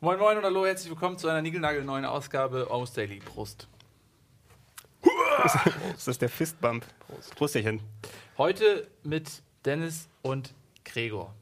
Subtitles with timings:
[0.00, 3.20] Moin Moin und hallo, herzlich willkommen zu einer niegelnagelneuen Ausgabe aus Daily.
[3.20, 3.68] Prost.
[5.96, 6.84] Ist das der Fistbump?
[6.98, 7.34] Prost.
[7.34, 7.80] Prostierchen.
[8.36, 10.52] Heute mit Dennis und
[10.84, 11.34] Gregor.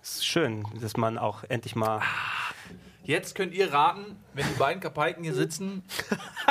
[0.00, 2.00] Es ist schön, dass man auch endlich mal.
[3.06, 5.82] Jetzt könnt ihr raten, wenn die beiden Kapaiken hier sitzen,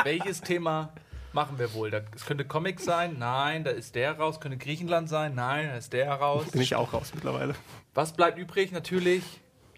[0.04, 0.94] welches Thema
[1.34, 1.92] machen wir wohl?
[2.16, 4.40] Es könnte Comic sein, nein, da ist der raus.
[4.40, 6.52] Könnte Griechenland sein, nein, da ist der raus.
[6.52, 7.56] Bin ich auch raus mittlerweile.
[7.96, 8.72] Was bleibt übrig?
[8.72, 9.24] Natürlich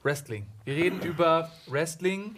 [0.04, 0.48] Wrestling.
[0.66, 2.36] Wir reden über Wrestling.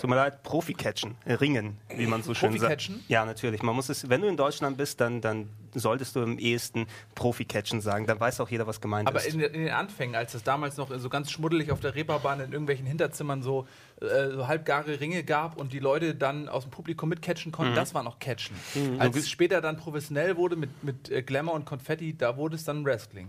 [0.00, 2.62] Tut mir leid, Profi-Catchen, äh, Ringen, wie man so schön sagt.
[2.62, 3.04] Profi-Catchen?
[3.08, 3.64] Ja, natürlich.
[3.64, 5.48] Man muss es, wenn du in Deutschland bist, dann, dann
[5.78, 8.06] solltest du im ehesten Profi-Catchen sagen.
[8.06, 9.34] Dann weiß auch jeder, was gemeint Aber ist.
[9.34, 12.52] in, in den Anfängen, als es damals noch so ganz schmuddelig auf der Reeperbahn in
[12.52, 13.66] irgendwelchen Hinterzimmern so,
[14.00, 17.94] äh, so halbgare Ringe gab und die Leute dann aus dem Publikum mitcatchen konnten, das
[17.94, 18.56] war noch Catchen.
[18.98, 22.64] Als es später dann professionell wurde mit, mit äh, Glamour und Konfetti, da wurde es
[22.64, 23.28] dann Wrestling.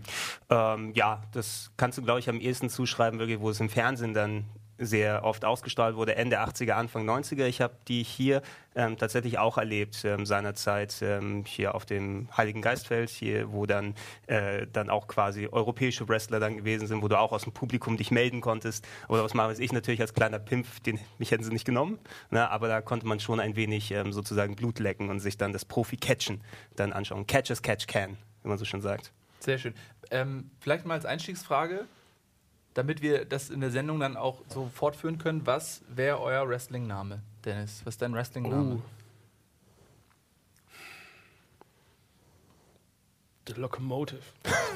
[0.50, 4.14] Ähm, ja, das kannst du, glaube ich, am ehesten zuschreiben, wirklich, wo es im Fernsehen
[4.14, 4.44] dann
[4.78, 7.46] sehr oft ausgestrahlt wurde, Ende 80er, Anfang 90er.
[7.46, 8.42] Ich habe die hier
[8.74, 13.94] ähm, tatsächlich auch erlebt, ähm, seinerzeit ähm, hier auf dem Heiligen Geistfeld, hier, wo dann,
[14.26, 17.96] äh, dann auch quasi europäische Wrestler dann gewesen sind, wo du auch aus dem Publikum
[17.96, 18.86] dich melden konntest.
[19.08, 21.98] Oder was mache ich natürlich als kleiner Pimpf, den, mich hätten sie nicht genommen,
[22.30, 22.48] ne?
[22.50, 25.64] aber da konnte man schon ein wenig ähm, sozusagen Blut lecken und sich dann das
[25.64, 26.40] Profi-Catchen
[26.76, 27.26] dann anschauen.
[27.26, 29.12] Catch as catch can, wie man so schon sagt.
[29.40, 29.74] Sehr schön.
[30.10, 31.86] Ähm, vielleicht mal als Einstiegsfrage,
[32.78, 35.44] damit wir das in der Sendung dann auch so fortführen können.
[35.44, 37.80] Was wäre euer Wrestling-Name, Dennis?
[37.84, 38.76] Was ist dein Wrestling-Name?
[38.76, 38.82] Oh.
[43.48, 44.20] The Locomotive.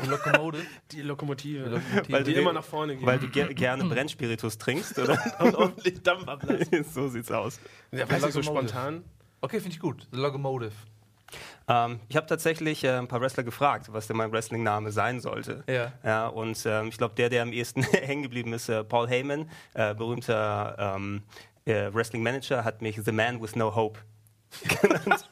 [0.09, 0.67] Locomotive?
[0.91, 1.65] Die Lokomotive.
[1.69, 2.09] Lokomotive.
[2.13, 3.07] Weil die du- immer nach vorne geht.
[3.07, 5.17] Weil du ger gerne Brennspiritus trinkst, oder?
[5.39, 6.83] und ordentlich Dampf ablassen.
[6.83, 7.61] so sieht's aus.
[7.93, 9.05] Ja, weiß ich so spontan.
[9.43, 10.09] Okay, finde ich gut.
[10.11, 10.73] The Locomotive.
[11.69, 15.65] Ähm, ich habe tatsächlich äh, ein paar Wrestler gefragt, was denn mein Wrestling-Name sein sollte.
[15.69, 15.93] Ja.
[16.05, 19.49] Ja, und ähm, ich glaube, der, der am ehesten hängen geblieben ist, äh, Paul Heyman,
[19.75, 21.23] äh, berühmter ähm,
[21.65, 23.99] äh, Wrestling-Manager, hat mich The Man with No Hope
[24.81, 25.29] genannt.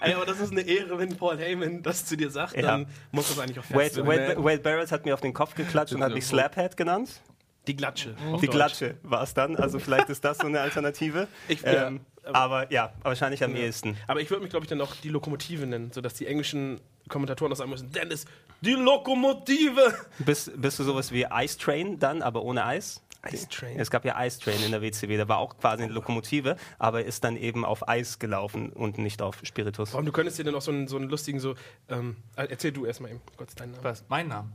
[0.00, 2.62] Ey, aber das ist eine Ehre, wenn Paul Heyman das zu dir sagt, Ja.
[2.62, 5.54] dann muss das eigentlich auch Wade, fest Wade, Wade Barrett hat mir auf den Kopf
[5.54, 7.20] geklatscht und hat mich Slaphead genannt.
[7.66, 8.14] Die Glatsche.
[8.14, 8.50] Die Deutsch.
[8.50, 9.56] Glatsche war es dann.
[9.56, 11.28] Also vielleicht ist das so eine Alternative.
[11.48, 13.96] Ich- ja, ähm, aber- aber ja, wahrscheinlich am ehesten.
[14.06, 17.50] Aber ich würde mich, glaube ich, dann auch die Lokomotive nennen, sodass die englischen Kommentatoren
[17.50, 17.92] das sagen müssen.
[17.92, 18.24] Dennis,
[18.60, 19.94] die Lokomotive!
[20.18, 23.00] Bist, bist du sowas wie Ice Train dann, aber ohne Eis?
[23.32, 23.78] Ice Train.
[23.80, 27.04] Es gab ja Ice Train in der WCW, der war auch quasi eine Lokomotive, aber
[27.04, 29.92] ist dann eben auf Eis gelaufen und nicht auf Spiritus.
[29.94, 31.54] Warum, du könntest dir dann auch so einen, so einen lustigen, so,
[31.88, 33.84] ähm, erzähl du erstmal eben kurz deinen Namen.
[33.84, 34.04] Was?
[34.08, 34.50] Mein Name?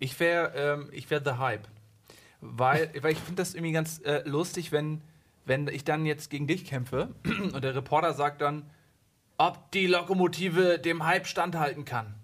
[0.00, 1.68] Ich wäre ähm, ich wär The Hype.
[2.40, 5.00] Weil, weil ich finde das irgendwie ganz äh, lustig, wenn,
[5.46, 7.14] wenn ich dann jetzt gegen dich kämpfe
[7.52, 8.70] und der Reporter sagt dann,
[9.36, 12.14] ob die Lokomotive dem Hype standhalten kann.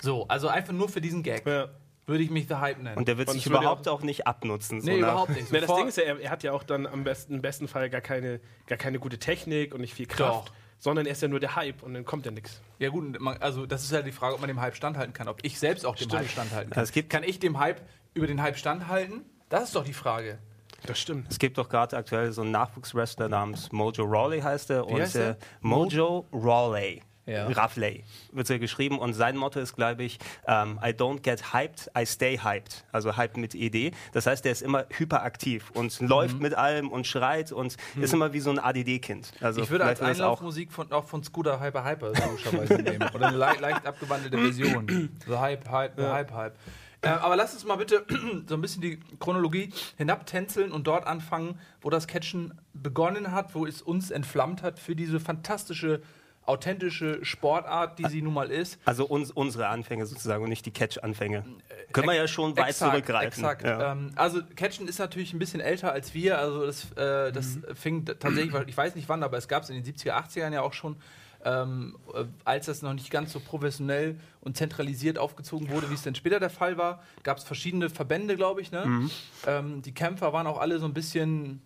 [0.00, 1.68] So, also einfach nur für diesen Gag Ja.
[2.06, 2.96] würde ich mich The Hype nennen.
[2.96, 4.80] Und der wird Und sich überhaupt auch nicht abnutzen.
[4.80, 5.50] So nee, nach- überhaupt nicht.
[5.52, 7.68] Ja, das Ding ist ja, er, er hat ja auch dann am besten, im besten
[7.68, 10.54] Fall gar keine, gar keine gute Technik und nicht viel Kraft, Doch.
[10.78, 12.60] sondern er ist ja nur der Hype und dann kommt ja nichts.
[12.78, 15.26] Ja gut, man- also das ist ja die Frage, ob man dem Hype standhalten kann.
[15.28, 16.14] Ob ich selbst auch dem Stimmt.
[16.22, 16.78] Hype standhalten kann.
[16.80, 17.82] Also es gibt- kann ich dem Hype
[18.14, 19.24] über den Hype standhalten?
[19.48, 20.38] Das ist doch die Frage.
[20.86, 21.26] Das stimmt.
[21.30, 24.86] Es gibt doch gerade aktuell so einen Nachwuchswrestler namens Mojo Rawley heißt er.
[24.86, 27.02] Und heißt äh, Mojo Rawley.
[27.26, 27.46] Ja.
[27.46, 31.90] Rawley wird so geschrieben und sein Motto ist, glaube ich, ähm, I don't get hyped,
[31.94, 32.86] I stay hyped.
[32.90, 33.92] Also hyped mit ED.
[34.12, 36.42] Das heißt, der ist immer hyperaktiv und läuft Mhm.
[36.42, 39.32] mit allem und schreit und ist immer wie so ein ADD-Kind.
[39.42, 43.06] Also Ich würde als Einlaufmusik von, auch von Scooter Hyper Hyper logischerweise nehmen.
[43.14, 45.10] Oder eine le leicht abgewandelte Version.
[45.26, 46.54] The Hype, Hype, the Hype, Hype.
[47.02, 48.04] Äh, aber lass uns mal bitte
[48.48, 53.66] so ein bisschen die Chronologie hinabtänzeln und dort anfangen, wo das Catchen begonnen hat, wo
[53.66, 56.02] es uns entflammt hat für diese fantastische,
[56.44, 58.78] authentische Sportart, die sie nun mal ist.
[58.86, 61.44] Also uns, unsere Anfänge sozusagen und nicht die Catch-Anfänge.
[61.92, 63.44] Können wir ja schon weit Exakt, zurückgreifen.
[63.44, 63.62] Exakt.
[63.64, 63.92] Ja.
[63.92, 66.38] Ähm, also Catchen ist natürlich ein bisschen älter als wir.
[66.38, 67.64] Also das, äh, das Mhm.
[67.76, 70.62] fing tatsächlich, ich weiß nicht wann, aber es gab es in den 70er, 80ern ja
[70.62, 70.96] auch schon,
[71.44, 76.02] ähm, äh, als das noch nicht ganz so professionell und zentralisiert aufgezogen wurde, wie es
[76.02, 78.72] dann später der Fall war, gab es verschiedene Verbände, glaube ich.
[78.72, 78.86] Ne?
[78.86, 79.10] Mhm.
[79.46, 81.62] Ähm, die Kämpfer waren auch alle so ein bisschen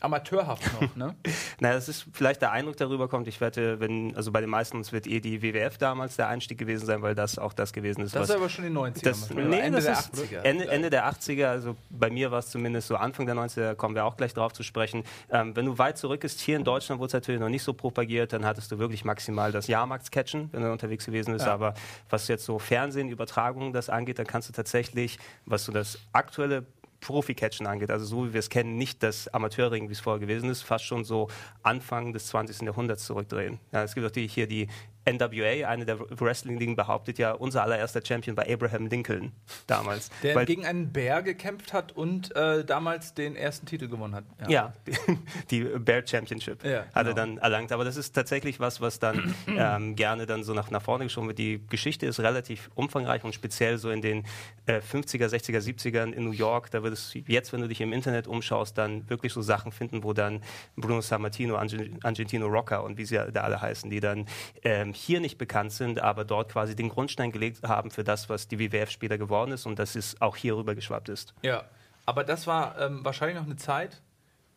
[0.00, 0.96] amateurhaft noch.
[0.96, 1.14] Ne?
[1.60, 3.28] Na, das ist vielleicht der Eindruck darüber kommt.
[3.28, 6.58] Ich wette, wenn, also bei den meisten uns wird eh die WWF damals der Einstieg
[6.58, 8.82] gewesen sein, weil das auch das gewesen ist, Das was ist aber schon in den
[8.94, 9.02] 90ern.
[9.02, 10.40] das, nee, Ende der ist 80er.
[10.42, 13.94] Ende, Ende der 80er, also bei mir war es zumindest so Anfang der 90er, kommen
[13.94, 15.04] wir auch gleich drauf zu sprechen.
[15.30, 17.72] Ähm, wenn du weit zurück ist, hier in Deutschland wurde es natürlich noch nicht so
[17.74, 21.46] propagiert, dann hattest du wirklich maximal das Jahrmarktscatchen, wenn du unterwegs gewesen bist.
[21.46, 21.54] Ja.
[21.54, 21.74] Aber
[22.08, 26.64] was jetzt so Fernsehen, Übertragungen das angeht, dann kannst du tatsächlich, was so das aktuelle
[27.00, 30.50] Profi-Catchen angeht, also so wie wir es kennen, nicht das Amateurring, wie es vorher gewesen
[30.50, 31.28] ist, fast schon so
[31.62, 32.62] Anfang des 20.
[32.62, 33.58] Jahrhunderts zurückdrehen.
[33.72, 34.68] Ja, es gibt auch die, hier die
[35.06, 39.32] NWA, eine der Wrestling-Ligen, behauptet ja, unser allererster Champion war Abraham Lincoln
[39.66, 40.10] damals.
[40.22, 44.24] Der Weil- gegen einen Bär gekämpft hat und äh, damals den ersten Titel gewonnen hat.
[44.48, 44.72] Ja,
[45.50, 47.14] die Bear Championship Ja, hat er genau.
[47.16, 47.72] dann erlangt.
[47.72, 51.28] Aber das ist tatsächlich was, was dann ähm, gerne dann so nach, nach vorne geschoben
[51.28, 51.38] wird.
[51.38, 54.24] Die Geschichte ist relativ umfangreich und speziell so in den
[54.66, 56.70] äh, 50er, 60er, 70ern in New York.
[56.70, 60.02] Da wird es jetzt, wenn du dich im Internet umschaust, dann wirklich so Sachen finden,
[60.04, 60.42] wo dann
[60.76, 64.26] Bruno Sammartino, Argentino Rocker und wie sie da alle heißen, die dann
[64.62, 68.48] ähm, hier nicht bekannt sind, aber dort quasi den Grundstein gelegt haben für das, was
[68.48, 71.34] die WWF später geworden ist und das ist auch hier rüber geschwappt ist.
[71.42, 71.64] Ja,
[72.06, 74.00] aber das war ähm, wahrscheinlich noch eine Zeit,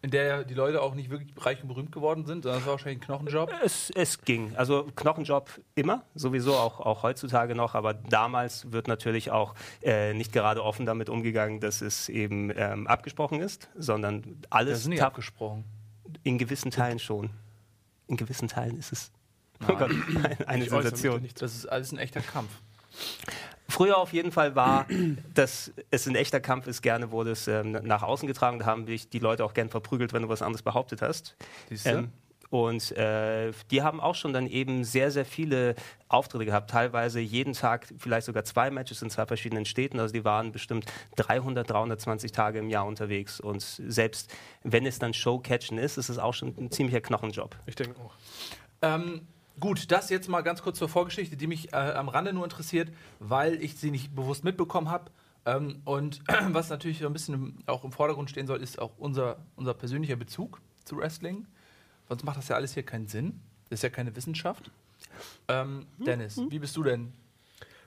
[0.02, 2.74] in der die Leute auch nicht wirklich reich und berühmt geworden sind, sondern es war
[2.74, 3.50] wahrscheinlich ein Knochenjob.
[3.64, 4.54] Es, es ging.
[4.58, 10.34] Also Knochenjob immer, sowieso auch, auch heutzutage noch, aber damals wird natürlich auch äh, nicht
[10.34, 15.02] gerade offen damit umgegangen, dass es eben ähm, abgesprochen ist, sondern Das alles ist nicht
[15.02, 15.64] abgesprochen.
[16.24, 17.30] in gewissen Teilen schon.
[18.08, 19.12] In gewissen Teilen ist es
[19.68, 19.76] oh.
[19.76, 19.92] Gott,
[20.46, 21.28] eine, Ich Sensation.
[21.40, 22.50] Das ist alles ein echter Kampf.
[23.68, 24.86] Früher auf jeden Fall war,
[25.34, 28.86] dass es ein echter Kampf ist, gerne wurde es ähm, nach außen getragen, da haben
[28.86, 31.36] dich die Leute auch gern verprügelt, wenn du was anderes behauptet hast.
[31.86, 32.12] Ähm,
[32.54, 35.74] und äh, die haben auch schon dann eben sehr, sehr viele
[36.08, 36.70] Auftritte gehabt.
[36.70, 40.00] Teilweise jeden Tag, vielleicht sogar zwei Matches in zwei verschiedenen Städten.
[40.00, 40.86] Also die waren bestimmt
[41.16, 43.40] 300, 320 Tage im Jahr unterwegs.
[43.40, 47.56] Und selbst wenn es dann Showcatchen ist, ist es auch schon ein ziemlicher Knochenjob.
[47.66, 48.14] Ich denke auch.
[48.84, 49.26] Ähm,
[49.60, 52.90] gut, das jetzt mal ganz kurz zur Vorgeschichte, die mich äh, am Rande nur interessiert,
[53.20, 55.12] weil ich sie nicht bewusst mitbekommen habe.
[55.46, 58.92] Ähm, und was natürlich so ein bisschen im, auch im Vordergrund stehen soll, ist auch
[58.98, 61.46] unser, unser persönlicher Bezug zu Wrestling.
[62.10, 63.40] Sonst macht das ja alles hier keinen Sinn.
[63.70, 64.72] Das ist ja keine Wissenschaft.
[65.48, 67.14] Ähm, Dennis, wie bist du denn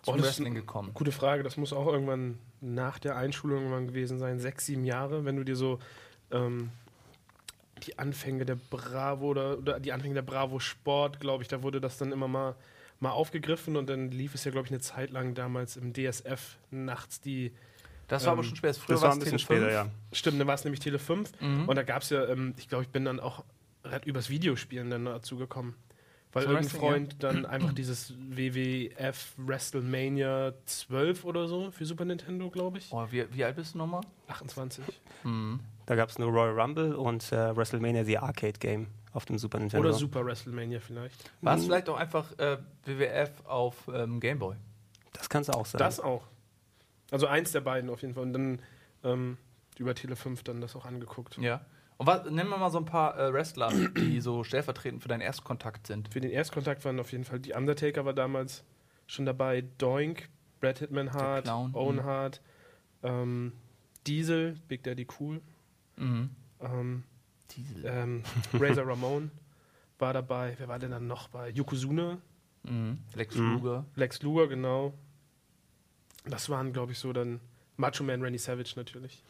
[0.02, 0.90] zum Oh, Wrestling gekommen?
[0.94, 1.42] Gute Frage.
[1.42, 5.44] Das muss auch irgendwann nach der Einschulung irgendwann gewesen sein, sechs, sieben Jahre, wenn du
[5.44, 5.78] dir so
[6.30, 6.70] ähm,
[7.84, 11.80] die Anfänge der Bravo oder, oder die Anfänge der Bravo Sport, glaube ich, da wurde
[11.80, 12.54] das dann immer mal,
[13.00, 16.56] mal aufgegriffen und dann lief es ja, glaube ich, eine Zeit lang damals im DSF
[16.70, 17.52] nachts die.
[18.08, 18.74] Das war aber Ähm, schon später.
[18.80, 19.70] Früher Das war war's ein bisschen Tele 5.
[19.70, 19.90] später, ja.
[20.12, 21.68] Stimmt, dann war es nämlich Tele 5 Mhm.
[21.68, 23.44] und da gab es ja, ähm, ich glaube, ich bin dann auch
[23.84, 25.74] red- übers Videospielen dann dazu gekommen.
[26.32, 32.50] Weil Zum irgendein Freund dann einfach dieses WWF WrestleMania 12 oder so für Super Nintendo,
[32.50, 32.88] glaube ich.
[32.92, 34.02] Oh, wie, wie alt bist du nochmal?
[34.28, 34.84] 28.
[35.24, 35.60] Mhm.
[35.86, 39.58] Da gab es nur Royal Rumble und äh, WrestleMania The Arcade Game auf dem Super
[39.58, 39.88] Nintendo.
[39.88, 41.30] Oder Super WrestleMania vielleicht.
[41.40, 41.66] War es Mhm.
[41.66, 44.56] vielleicht auch einfach äh, WWF auf ähm, Gameboy?
[45.12, 45.78] Das kann es auch sein.
[45.78, 46.24] Das auch.
[47.10, 48.24] Also eins der beiden auf jeden Fall.
[48.24, 48.62] Und dann
[49.04, 49.38] ähm,
[49.78, 51.38] über Tele 5 dann das auch angeguckt.
[51.38, 51.60] Ja.
[51.98, 55.22] Und was, nennen wir mal so ein paar äh, Wrestler, die so stellvertretend für deinen
[55.22, 56.12] Erstkontakt sind.
[56.12, 58.64] Für den Erstkontakt waren auf jeden Fall die Undertaker war damals
[59.06, 60.28] schon dabei, Doink,
[60.60, 62.04] Brad Hitman Hart, Clown, Owen mhm.
[62.04, 62.42] Hart,
[63.02, 63.52] ähm,
[64.06, 65.40] Diesel, Big Daddy Cool,
[65.96, 66.30] Mhm.
[66.60, 67.02] ähm,
[67.50, 67.84] Diesel.
[67.86, 68.22] ähm,
[68.54, 69.30] Razor Ramon
[69.98, 70.54] war dabei.
[70.58, 71.50] Wer war denn dann noch bei?
[71.50, 72.18] Yokozuna,
[72.64, 72.98] Mhm.
[73.14, 73.52] Lex Mhm.
[73.54, 73.84] Luger.
[73.94, 74.92] Lex Luger, genau.
[76.24, 77.40] Das waren, glaube ich, so dann
[77.76, 79.22] Macho Man Randy Savage natürlich.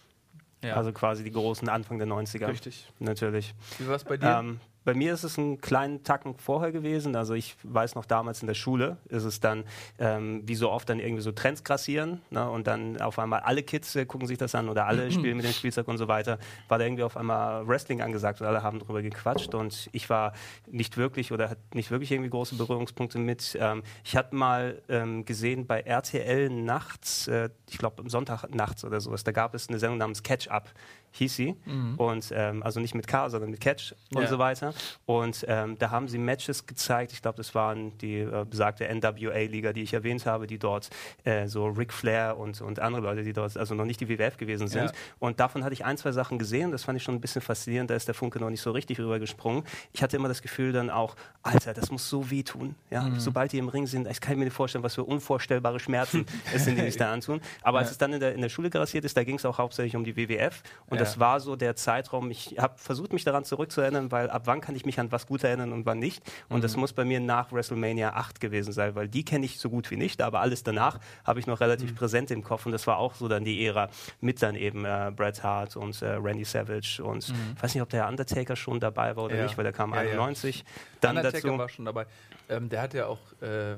[0.64, 0.74] Ja.
[0.76, 2.48] Also quasi die großen Anfang der 90er.
[2.48, 2.90] Richtig.
[2.98, 3.54] Natürlich.
[3.78, 4.38] Wie war es bei dir?
[4.40, 7.16] Ähm, bei mir ist es einen kleinen Tacken vorher gewesen.
[7.16, 9.64] Also ich weiß noch damals in der Schule ist es dann,
[9.98, 12.48] ähm, wie so oft dann irgendwie so Trends grassieren ne?
[12.48, 15.44] und dann auf einmal alle Kids äh, gucken sich das an oder alle spielen mit
[15.44, 16.38] dem Spielzeug und so weiter.
[16.68, 20.32] War da irgendwie auf einmal Wrestling angesagt und alle haben drüber gequatscht und ich war
[20.70, 23.58] nicht wirklich oder hatte nicht wirklich irgendwie große Berührungspunkte mit.
[23.60, 28.84] Ähm, ich hatte mal ähm, gesehen bei RTL nachts, äh, ich glaube am Sonntag nachts
[28.84, 30.70] oder sowas, da gab es eine Sendung namens Catch Up,
[31.16, 31.56] hieß sie.
[31.96, 34.28] Und ähm, also nicht mit K, sondern mit Catch und Ja.
[34.28, 34.74] so weiter.
[35.06, 37.12] Und ähm, da haben sie Matches gezeigt.
[37.12, 40.90] Ich glaube, das waren die äh, besagte NWA-Liga, die ich erwähnt habe, die dort
[41.24, 44.36] äh, so Ric Flair und, und andere Leute, die dort also noch nicht die WWF
[44.36, 44.84] gewesen sind.
[44.86, 44.92] Ja.
[45.18, 46.70] Und davon hatte ich ein, zwei Sachen gesehen.
[46.72, 47.90] Das fand ich schon ein bisschen faszinierend.
[47.90, 49.64] Da ist der Funke noch nicht so richtig rübergesprungen.
[49.92, 52.74] Ich hatte immer das Gefühl dann auch, Alter, das muss so wehtun.
[52.90, 53.02] Ja?
[53.02, 53.20] Mhm.
[53.20, 56.64] Sobald die im Ring sind, ich kann mir nicht vorstellen, was für unvorstellbare Schmerzen es
[56.64, 57.40] sind, die sich da antun.
[57.62, 57.92] Aber als Ja.
[57.92, 60.04] es dann in der, in der Schule grassiert ist, da ging es auch hauptsächlich um
[60.04, 60.62] die WWF.
[60.88, 61.00] Und.
[61.06, 64.74] Das war so der Zeitraum, ich habe versucht, mich daran zurückzuerinnern, weil ab wann kann
[64.76, 66.22] ich mich an was gut erinnern und wann nicht.
[66.48, 66.62] Und Mhm.
[66.62, 69.90] das muss bei mir nach WrestleMania 8 gewesen sein, weil die kenne ich so gut
[69.90, 71.94] wie nicht, aber alles danach habe ich noch relativ Mhm.
[71.96, 72.66] präsent im Kopf.
[72.66, 73.88] Und das war auch so dann die Ära
[74.20, 77.02] mit dann eben äh, Bret Hart und äh, Randy Savage.
[77.02, 79.38] Und ich weiß nicht, ob der Undertaker schon dabei war oder Mhm.
[79.40, 79.46] Ja.
[79.46, 80.10] nicht, weil der kam Ja, ja.
[80.12, 80.64] 91.
[81.00, 81.58] Dann Undertaker dazu.
[81.58, 82.06] war schon dabei.
[82.48, 83.76] Ähm, der hat ja auch äh,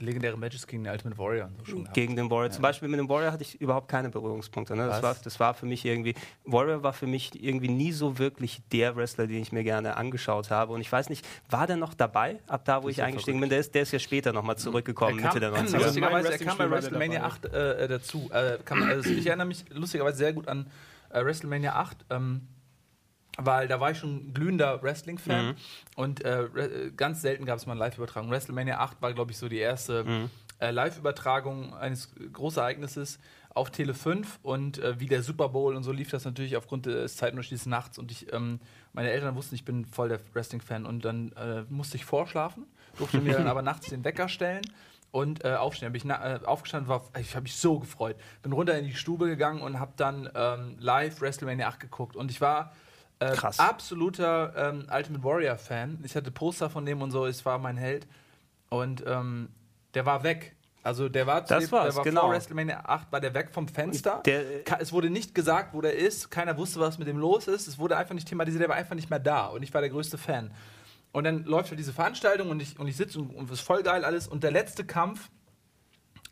[0.00, 2.50] Legendäre Matches gegen den Ultimate Warrior und so gegen den Warrior.
[2.50, 4.74] Zum Beispiel mit dem Warrior hatte ich überhaupt keine Berührungspunkte.
[4.74, 4.86] Ne?
[4.86, 8.60] Das, war, das war für mich irgendwie, Warrior war für mich irgendwie nie so wirklich
[8.72, 10.72] der Wrestler, den ich mir gerne angeschaut habe.
[10.72, 13.50] Und ich weiß nicht, war der noch dabei, ab da, wo ich ja eingestiegen bin?
[13.50, 15.84] Der ist, der ist ja später nochmal zurückgekommen, Er kam, Mitte der 90er.
[15.84, 17.34] lustigerweise, er kam bei WrestleMania dabei.
[17.34, 18.30] 8 äh, äh, dazu.
[18.32, 20.66] Äh, kam, also ich erinnere mich lustigerweise sehr gut an
[21.10, 22.48] äh, WrestleMania 8, ähm,
[23.38, 25.54] weil da war ich schon ein glühender Wrestling-Fan Mhm.
[25.96, 28.30] und äh, äh, ganz selten gab es mal eine Live-Übertragung.
[28.30, 30.30] WrestleMania 8 war, glaube ich, so die erste Mhm.
[30.60, 33.18] äh, Live-Übertragung eines Großereignisses
[33.50, 36.86] auf Tele 5 und äh, wie der Super Bowl und so lief das natürlich aufgrund
[36.86, 38.60] des Zeitunterschiedes nachts und ich, ähm,
[38.92, 42.66] meine Eltern wussten, ich bin voll der Wrestling-Fan und dann äh, musste ich vorschlafen,
[42.98, 44.62] durfte mir dann aber nachts den Wecker stellen
[45.12, 45.92] und äh, aufstehen.
[45.92, 48.16] Bin ich na, äh, aufgestanden, war, ich habe mich so gefreut.
[48.42, 52.30] Bin runter in die Stube gegangen und habe dann ähm, live WrestleMania 8 geguckt und
[52.32, 52.72] ich war
[53.32, 53.58] äh, Krass.
[53.58, 55.98] absoluter ähm, Ultimate Warrior Fan.
[56.04, 58.06] Ich hatte Poster von dem und so, es war mein Held
[58.68, 59.48] und ähm,
[59.94, 60.56] der war weg.
[60.82, 62.20] Also der war, zu Das dem- war's, der war genau.
[62.22, 64.20] vor WrestleMania 8, war der weg vom Fenster.
[64.26, 66.30] Der- Ka- es wurde nicht gesagt, wo der ist.
[66.30, 67.66] Keiner wusste, was mit dem los ist.
[67.68, 68.60] Es wurde einfach nicht thematisiert.
[68.62, 69.46] Der war einfach nicht mehr da.
[69.46, 70.50] Und ich war der größte Fan.
[71.12, 73.66] Und dann läuft halt diese Veranstaltung und ich, und ich sitze und, und es ist
[73.66, 74.26] voll geil alles.
[74.28, 75.30] Und der letzte Kampf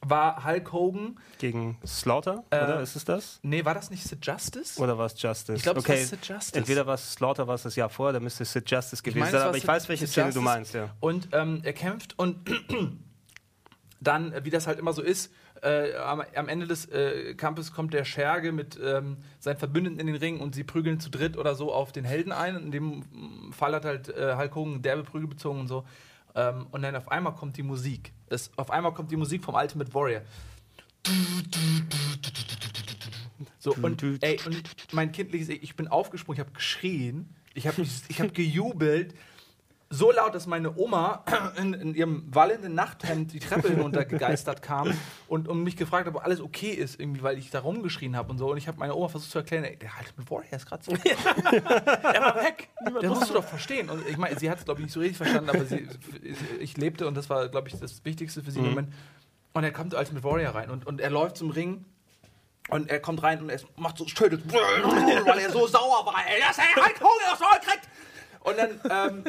[0.04, 1.18] war Hulk Hogan.
[1.38, 2.80] Gegen Slaughter, Äh, oder?
[2.80, 3.38] Ist es das?
[3.42, 4.80] Nee, war das nicht Sid Justice?
[4.80, 5.54] Oder war es Justice?
[5.56, 5.98] Ich glaub, es okay.
[6.00, 6.58] war Sid Justice.
[6.58, 9.24] Entweder war es Slaughter, war es das Jahr vorher, dann müsste es Sid Justice gewesen
[9.26, 9.42] es sein.
[9.42, 10.54] Aber ich Sid- weiß, welche Sid Szene du Justice.
[10.56, 10.90] meinst, ja.
[11.00, 12.36] Und ähm, er kämpft und
[14.00, 15.32] dann, wie das halt immer so ist,
[15.62, 20.08] äh, am, am Ende des äh, Kampfes kommt der Scherge mit ähm, seinen Verbündeten in
[20.08, 22.56] den Ring und sie prügeln zu dritt oder so auf den Helden ein.
[22.56, 25.84] In dem Fall hat halt äh, Hulk Hogan derbe Prügel bezogen und so.
[26.34, 28.12] Ähm, und dann auf einmal kommt die Musik.
[28.28, 30.22] Das, auf einmal kommt die Musik vom Ultimate Warrior.
[33.58, 34.62] So, und, ey, und
[34.92, 39.14] mein kindliches Ich, ich bin aufgesprungen, ich habe geschrien, ich habe ich hab gejubelt,
[39.92, 41.22] so laut, dass meine Oma
[41.56, 44.92] in, in ihrem wallenden Nachthemd die Treppe hinunter gegeistert kam
[45.28, 48.30] und, und mich gefragt hat, ob alles okay ist, irgendwie, weil ich da rumgeschrien habe
[48.30, 48.50] und so.
[48.50, 50.92] Und ich habe meiner Oma versucht zu erklären, ey, der Ultimate Warrior ist gerade so.
[51.04, 52.70] er war weg.
[53.00, 53.90] Das musst du doch verstehen.
[53.90, 55.86] Und ich meine, sie hat es, glaube ich, nicht so richtig verstanden, aber sie,
[56.58, 58.92] ich lebte und das war, glaube ich, das Wichtigste für sie im Moment.
[59.52, 61.84] Und er kommt als Ultimate Warrior rein und, und er läuft zum Ring
[62.70, 66.14] und er kommt rein und er macht so schönes, weil er so sauer war.
[66.26, 67.88] Ey, das ey, Hulk Hogan das Maul kriegt.
[68.40, 69.24] Und dann, ähm,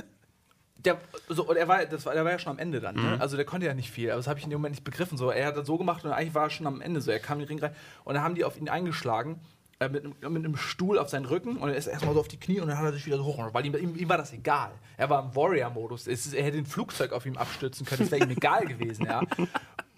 [0.86, 0.98] der,
[1.30, 2.96] so, und er war, das war, der war ja schon am Ende dann.
[2.96, 3.18] Ne?
[3.20, 5.18] Also der konnte ja nicht viel, aber das habe ich in dem Moment nicht begriffen.
[5.18, 7.00] So, er hat das so gemacht und eigentlich war er schon am Ende.
[7.02, 9.40] So, er kam in den Ring rein und dann haben die auf ihn eingeschlagen.
[9.80, 12.28] äh, Mit, einem- mit einem Stuhl auf seinen Rücken und er ist erstmal so auf
[12.28, 14.18] die Knie und dann hat er sich wieder so hoch, weil ihm, ihm, ihm war
[14.18, 14.72] das egal.
[14.98, 16.08] Er war im Warrior-Modus.
[16.08, 19.22] Er hätte ein Flugzeug auf ihm abstürzen können, das wäre ihm egal gewesen, ja.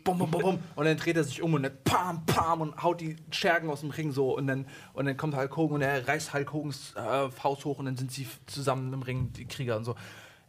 [0.04, 0.60] Bum, bum, bum, bum.
[0.76, 3.80] Und dann dreht er sich um und dann pam, pam und haut die Schergen aus
[3.82, 4.38] dem Ring so.
[4.38, 7.80] Und dann, und dann kommt Hulk Hogan und er reißt Hulk Hogans äh, Faust hoch
[7.80, 9.96] und dann sind sie zusammen im Ring, die Krieger und so.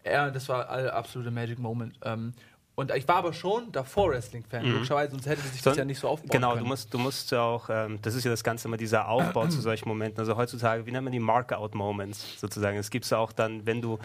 [0.06, 1.98] Ja, das war ein absoluter Magic Moment.
[2.04, 2.32] Ähm,
[2.76, 5.98] und ich war aber schon davor Wrestling-Fan, logischerweise, sonst hätte sich das So- ja nicht
[5.98, 6.62] so aufbauen Genau, können.
[6.62, 9.46] du musst, du musst ja auch, ähm, das ist ja das Ganze immer dieser Aufbau
[9.48, 10.20] zu solchen Momenten.
[10.20, 12.76] Also heutzutage, wie nennt man die Mark-out-Moments sozusagen?
[12.76, 13.98] Es gibt ja auch dann, wenn du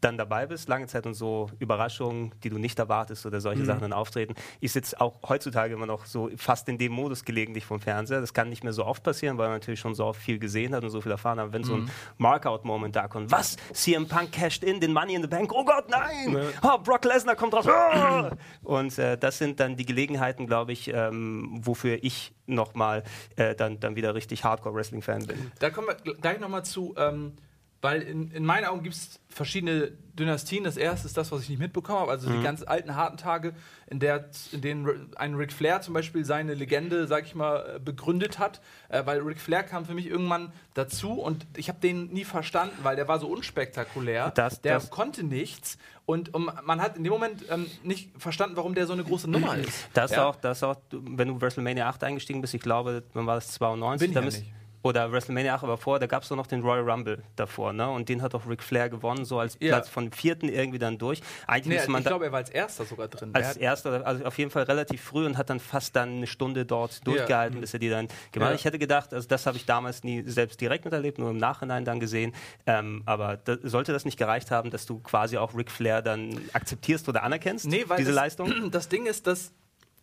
[0.00, 3.82] dann dabei bist, lange Zeit und so Überraschungen, die du nicht erwartest oder solche Sachen
[3.82, 4.34] dann auftreten.
[4.60, 8.20] Ich sitze auch heutzutage immer noch so fast in dem Modus gelegentlich vom Fernseher.
[8.22, 10.74] Das kann nicht mehr so oft passieren, weil man natürlich schon so oft viel gesehen
[10.74, 11.52] hat und so viel erfahren hat.
[11.52, 13.56] Wenn so ein Mark-out-Moment da kommt, was?
[13.74, 15.52] CM Punk casht in den Money in the Bank?
[15.54, 16.36] Oh Gott, nein!
[16.62, 17.66] Oh, Brock Lesnar kommt raus!
[18.62, 23.02] Und äh, das sind dann die Gelegenheiten, glaube ich, ähm, wofür ich nochmal
[23.36, 25.50] äh, dann, dann wieder richtig Hardcore-Wrestling-Fan bin.
[25.58, 27.32] Da kommen wir gl- gleich nochmal zu, ähm,
[27.84, 30.64] weil in, in meinen Augen gibt es verschiedene Dynastien.
[30.64, 33.52] Das erste ist das, was ich nicht mitbekommen habe, also die ganz alten, harten Tage,
[33.88, 37.78] in, der, in denen ein Ric Flair zum Beispiel seine Legende, sag ich mal, äh,
[37.78, 38.62] begründet hat.
[38.88, 42.74] Äh, weil Ric Flair kam für mich irgendwann dazu und ich habe den nie verstanden,
[42.82, 44.30] weil der war so unspektakulär.
[44.30, 45.76] Das- der das- konnte nichts
[46.06, 49.28] und um, man hat in dem Moment ähm, nicht verstanden, warum der so eine große
[49.30, 49.88] Nummer ist.
[49.92, 50.24] Das Ja?
[50.26, 54.00] auch, das auch, wenn du WrestleMania 8 eingestiegen bist, ich glaube, wann war das 92?
[54.00, 54.54] Bin ich da ja nicht.
[54.84, 57.88] Oder WrestleMania 8, aber vorher, da gab es doch noch den Royal Rumble davor, ne?
[57.88, 59.70] Und den hat auch Ric Flair gewonnen, so als Ja.
[59.70, 61.22] Platz von vierten irgendwie dann durch.
[61.46, 63.30] Eigentlich Nee, müsste man ich glaube, er war als erster sogar drin.
[63.32, 66.66] Als erster, also auf jeden Fall relativ früh und hat dann fast dann eine Stunde
[66.66, 68.50] dort durchgehalten, bis er die dann gemacht hat.
[68.50, 68.54] Ja.
[68.56, 71.86] Ich hätte gedacht, also das habe ich damals nie selbst direkt miterlebt, nur im Nachhinein
[71.86, 72.34] dann gesehen.
[72.66, 76.38] Ähm, aber da, sollte das nicht gereicht haben, dass du quasi auch Ric Flair dann
[76.52, 78.52] akzeptierst oder anerkennst, Nee, weil diese das, Leistung?
[78.70, 79.50] Das Ding ist, dass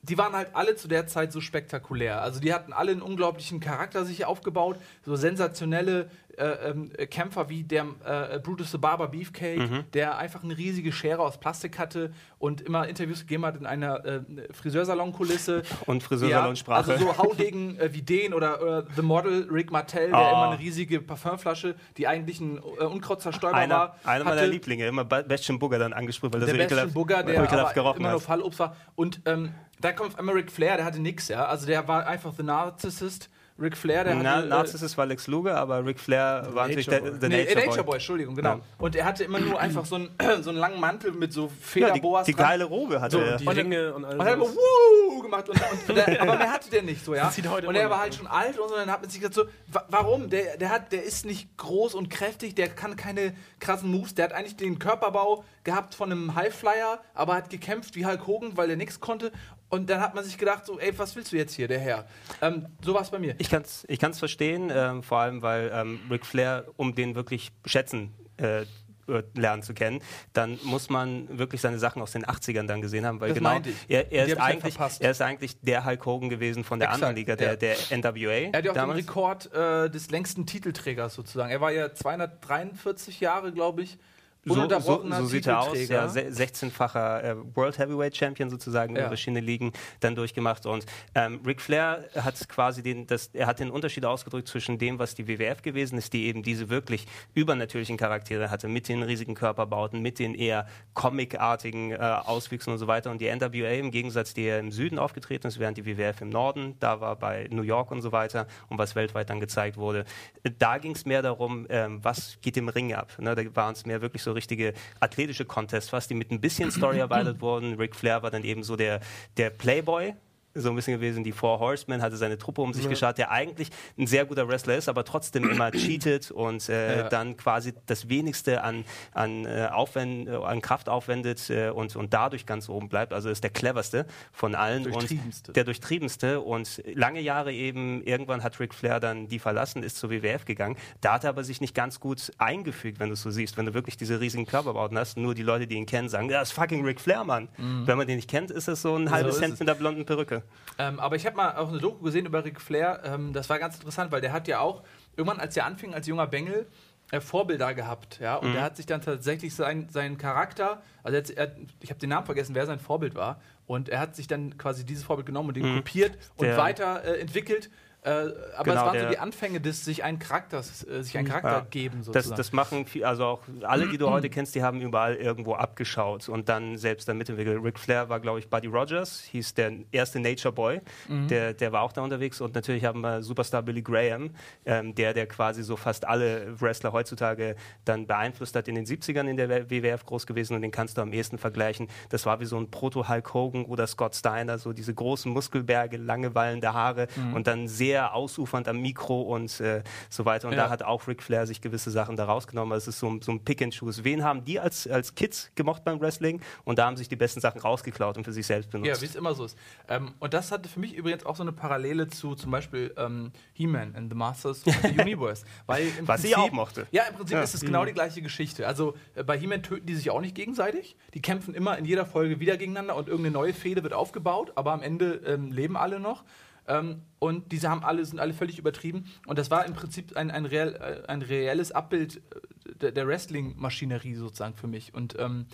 [0.04, 2.22] die waren halt alle zu der Zeit so spektakulär.
[2.22, 7.64] Also die hatten alle einen unglaublichen Charakter sich aufgebaut, so sensationelle äh, ähm, Kämpfer wie
[7.64, 9.84] der äh, Brutus the Barber Beefcake, Mhm.
[9.94, 14.04] der einfach eine riesige Schere aus Plastik hatte und immer Interviews gegeben hat in einer
[14.06, 14.22] äh,
[14.54, 15.64] Friseursalonkulisse.
[15.86, 16.92] Und Friseursalonsprache.
[16.94, 20.30] also so Haudegen äh, wie den oder äh, The Model Rick Martell, der Oh.
[20.32, 23.96] immer eine riesige Parfümflasche, die eigentlich ein äh, Unkrautzerstäuber einer, war.
[24.04, 24.48] einer meiner.
[24.48, 27.74] Lieblinge, immer Ba- Bastian Bugger dann angesprochen, weil das Der so ekelhaft, Bugger, der ekelhaft
[27.76, 28.26] gerochen immer nur hat.
[28.26, 28.76] Fallobst war.
[28.96, 31.46] Und ähm, dann kommt auf einmal Ric Flair, der hatte nix, ja.
[31.46, 33.30] Also der war einfach The Narcissist.
[33.62, 34.46] Ric Flair, der Na, hatte...
[34.46, 37.56] äh, Narcissus war Lex Luger, aber Ric Flair war natürlich der, Nature der Nee, Nature,
[37.60, 37.84] Nature Boy.
[37.86, 38.50] Boy, Entschuldigung, genau.
[38.56, 38.62] Ja.
[38.78, 40.10] Und er hatte immer nur einfach so einen,
[40.42, 43.38] so einen langen Mantel mit so Ja, die, Federboas die geile Robe hatte So, er.
[43.38, 44.56] die Und Ringe und Und er hat immer alles.
[44.56, 45.50] Wuh gemacht.
[45.50, 47.26] Und, und der, aber mehr hatte der nicht so, ja.
[47.26, 48.76] Das sieht heute Und er war halt schon alt und so.
[48.76, 50.30] Dann hat man sich gesagt so, wa warum?
[50.30, 54.16] Der, der, hat, der ist nicht groß und kräftig, der kann keine krassen Moves.
[54.16, 58.58] Der hat eigentlich den Körperbau gehabt von einem Highflyer, aber hat gekämpft wie Hulk Hogan,
[58.58, 59.32] weil der nichts konnte.
[59.72, 62.06] Und dann hat man sich gedacht so, ey, was willst du jetzt hier, der Herr?
[62.42, 63.36] Ähm, so war es bei mir.
[63.38, 67.16] Ich kann es ich kann's verstehen, ähm, vor allem weil ähm, Ric Flair, um den
[67.16, 68.66] wirklich schätzen äh,
[69.08, 70.02] äh, lernen zu kennen,
[70.34, 73.60] dann muss man wirklich seine Sachen aus den 80ern dann gesehen haben, weil Das genau
[73.88, 77.04] er, er, ist halt eigentlich, er ist eigentlich der Hulk Hogan gewesen von der Exakt,
[77.04, 77.56] anderen Liga, der, ja.
[77.56, 78.30] der NWA.
[78.30, 79.00] Er hat ja auch damals.
[79.00, 81.52] den Rekord äh, des längsten Titelträgers sozusagen.
[81.52, 83.98] Er war ja 243 Jahre, glaube ich,
[84.44, 89.02] So, so, so sieht er aus, ja, se- 16-facher äh, World Heavyweight Champion sozusagen Ja.
[89.02, 90.84] über verschiedene Ligen dann durchgemacht und
[91.14, 95.14] ähm, Ric Flair hat quasi den, das, er hat den Unterschied ausgedrückt zwischen dem, was
[95.14, 97.06] die WWF gewesen ist, die eben diese wirklich
[97.36, 102.88] übernatürlichen Charaktere hatte, mit den riesigen Körperbauten, mit den eher comicartigen äh, Auswüchsen und so
[102.88, 106.30] weiter und die NWA im Gegensatz, die im Süden aufgetreten ist, während die WWF im
[106.30, 110.06] Norden, da war bei New York und so weiter und was weltweit dann gezeigt wurde.
[110.44, 113.12] Äh, Da ging es mehr darum, ähm, was geht im Ring ab.
[113.20, 113.36] Ne?
[113.36, 117.00] Da waren es mehr wirklich so richtige athletische Contests fast, die mit ein bisschen Story
[117.00, 117.76] erweitert wurden.
[117.76, 119.00] Ric Flair war dann eben so der,
[119.38, 120.14] der Playboy,
[120.54, 121.24] so ein bisschen gewesen.
[121.24, 124.76] Die Four Horsemen hatte seine Truppe um sich geschaut, der eigentlich ein sehr guter Wrestler
[124.76, 127.10] ist, aber trotzdem immer cheatet und äh, Ja.
[127.10, 132.14] dann quasi das wenigste an, an, äh, Aufwend, äh, an Kraft aufwendet äh, und, und
[132.14, 133.14] dadurch ganz oben bleibt.
[133.14, 135.52] Also ist der cleverste von allen Durchtriebenste.
[135.52, 136.42] und der durchtriebenste.
[136.42, 140.76] Und lange Jahre eben, irgendwann hat Ric Flair dann die verlassen, ist zur WWF gegangen.
[141.02, 143.58] Da hat er aber sich nicht ganz gut eingefügt, wenn du es so siehst.
[143.58, 146.50] Wenn du wirklich diese riesigen Körperbauten hast, nur die Leute, die ihn kennen, sagen, das
[146.50, 147.48] ist fucking Ric Flair, Mann.
[147.58, 150.06] Wenn man den nicht kennt, ist es so ein halbes ist Hemd mit der blonden
[150.06, 150.41] Perücke.
[150.78, 153.02] Ähm, aber ich habe mal auch eine Doku gesehen über Ric Flair.
[153.04, 154.84] Ähm, das war ganz interessant, weil der hat ja auch
[155.16, 156.68] irgendwann, als er anfing als junger Bengel,
[157.12, 158.20] äh, Vorbilder gehabt.
[158.20, 158.36] Ja?
[158.36, 162.10] Und der hat sich dann tatsächlich sein, seinen Charakter, also jetzt, er, ich habe den
[162.10, 163.42] Namen vergessen, wer sein Vorbild war.
[163.68, 167.04] Und er hat sich dann quasi dieses Vorbild genommen und den kopiert und Der- weiter
[167.04, 167.70] äh, entwickelt.
[168.04, 171.28] Äh, aber Genau, es waren so die Anfänge des sich einen Charakter, äh, sich einen
[171.28, 171.68] Charakter Ja.
[171.70, 172.38] geben Das, sozusagen.
[172.38, 176.28] das machen viel, also auch alle, die du heute kennst, die haben überall irgendwo abgeschaut
[176.28, 177.64] und dann selbst dann mitentwickelt.
[177.64, 180.82] Ric Flair war, glaube ich, Buddy Rogers, hieß der erste Nature Boy,
[181.30, 184.32] der, der war auch da unterwegs und natürlich haben wir Superstar Billy Graham,
[184.66, 189.28] ähm, der, der quasi so fast alle Wrestler heutzutage dann beeinflusst hat in den 70ern
[189.28, 191.88] in der WWF groß gewesen und den kannst du am ehesten vergleichen.
[192.10, 196.34] Das war wie so ein Proto-Hulk Hogan oder Scott Steiner, so diese großen Muskelberge, lange
[196.34, 200.48] wallende Haare und dann sehr ausufernd am Mikro und äh, so weiter.
[200.48, 200.64] Und Ja.
[200.66, 202.74] da hat auch Ric Flair sich gewisse Sachen da rausgenommen.
[202.74, 204.04] Also es ist so, ein- so ein Pick and Choose.
[204.04, 206.42] Wen haben die als, als Kids gemocht beim Wrestling?
[206.64, 209.02] Und da haben sich die besten Sachen rausgeklaut und für sich selbst Ja, benutzt.
[209.02, 209.58] wie es immer so ist.
[209.88, 213.32] Ähm, und das hatte für mich übrigens auch so eine Parallele zu zum Beispiel ähm,
[213.54, 215.46] He-Man and the Masters of the Universe.
[215.66, 216.88] Weil im Was ich auch mochte.
[216.92, 217.44] Ja, im Prinzip Ja.
[217.44, 218.68] ist es genau die gleiche Geschichte.
[218.68, 220.96] Also äh, bei He-Man töten die sich auch nicht gegenseitig.
[221.14, 224.72] Die kämpfen immer in jeder Folge wieder gegeneinander und irgendeine neue Fehde wird aufgebaut, aber
[224.74, 226.24] am Ende ähm, leben alle noch.
[226.72, 229.06] Ähm, und diese haben alle, sind alle völlig übertrieben.
[229.28, 233.08] Und das war im Prinzip ein, ein, reell, äh, ein reelles Abbild äh, der, der
[233.08, 234.94] Wrestling-Maschinerie sozusagen für mich.
[234.94, 235.48] Und ähm,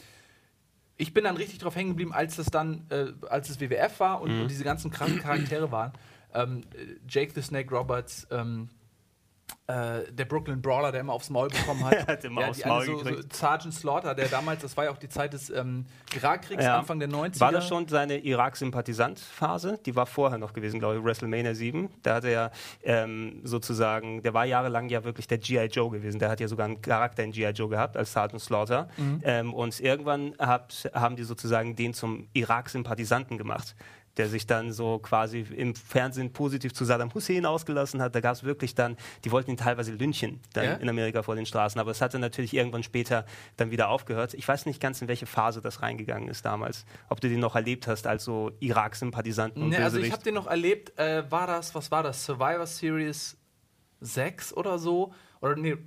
[0.95, 4.21] ich bin dann richtig drauf hängen geblieben, als das dann, äh, als es WWF war
[4.21, 5.93] und, und diese ganzen krassen Charaktere waren.
[6.33, 8.69] Ähm, äh, Jake the Snake Roberts, ähm,
[9.67, 12.07] äh, der Brooklyn Brawler, der immer aufs Maul bekommen hat.
[12.07, 13.33] Hat immer Ja, aufs Maul so, so gekriegt.
[13.35, 16.79] Sergeant Slaughter, der damals, das war ja auch die Zeit des ähm, Irakkriegs, Ja.
[16.79, 17.39] Anfang der 90er.
[17.41, 19.79] War das schon seine Irak-Sympathisant-Phase?
[19.85, 21.89] Die war vorher noch gewesen, glaube ich, WrestleMania 7.
[22.03, 22.51] Da hat er ja
[22.83, 25.65] ähm, sozusagen, der war jahrelang ja wirklich der G.I.
[25.65, 26.19] Joe gewesen.
[26.19, 27.49] Der hat ja sogar einen Charakter in G.I.
[27.51, 28.87] Joe gehabt, als Sergeant Slaughter.
[29.23, 33.75] Ähm, und irgendwann hat, haben die sozusagen den zum Irak-Sympathisanten gemacht
[34.17, 38.15] der sich dann so quasi im Fernsehen positiv zu Saddam Hussein ausgelassen hat.
[38.15, 40.73] Da gab es wirklich dann, die wollten ihn teilweise lynchen dann Ja?
[40.73, 43.25] in Amerika vor den Straßen, aber es hatte natürlich irgendwann später
[43.57, 44.33] dann wieder aufgehört.
[44.33, 46.85] Ich weiß nicht ganz, in welche Phase das reingegangen ist damals.
[47.09, 50.33] Ob du den noch erlebt hast als so Irak-Sympathisanten und Nee, also ich habe den
[50.33, 53.37] noch erlebt, äh, war das, was war das, Survivor Series
[54.01, 55.13] 6 oder so?
[55.41, 55.77] Oder nee,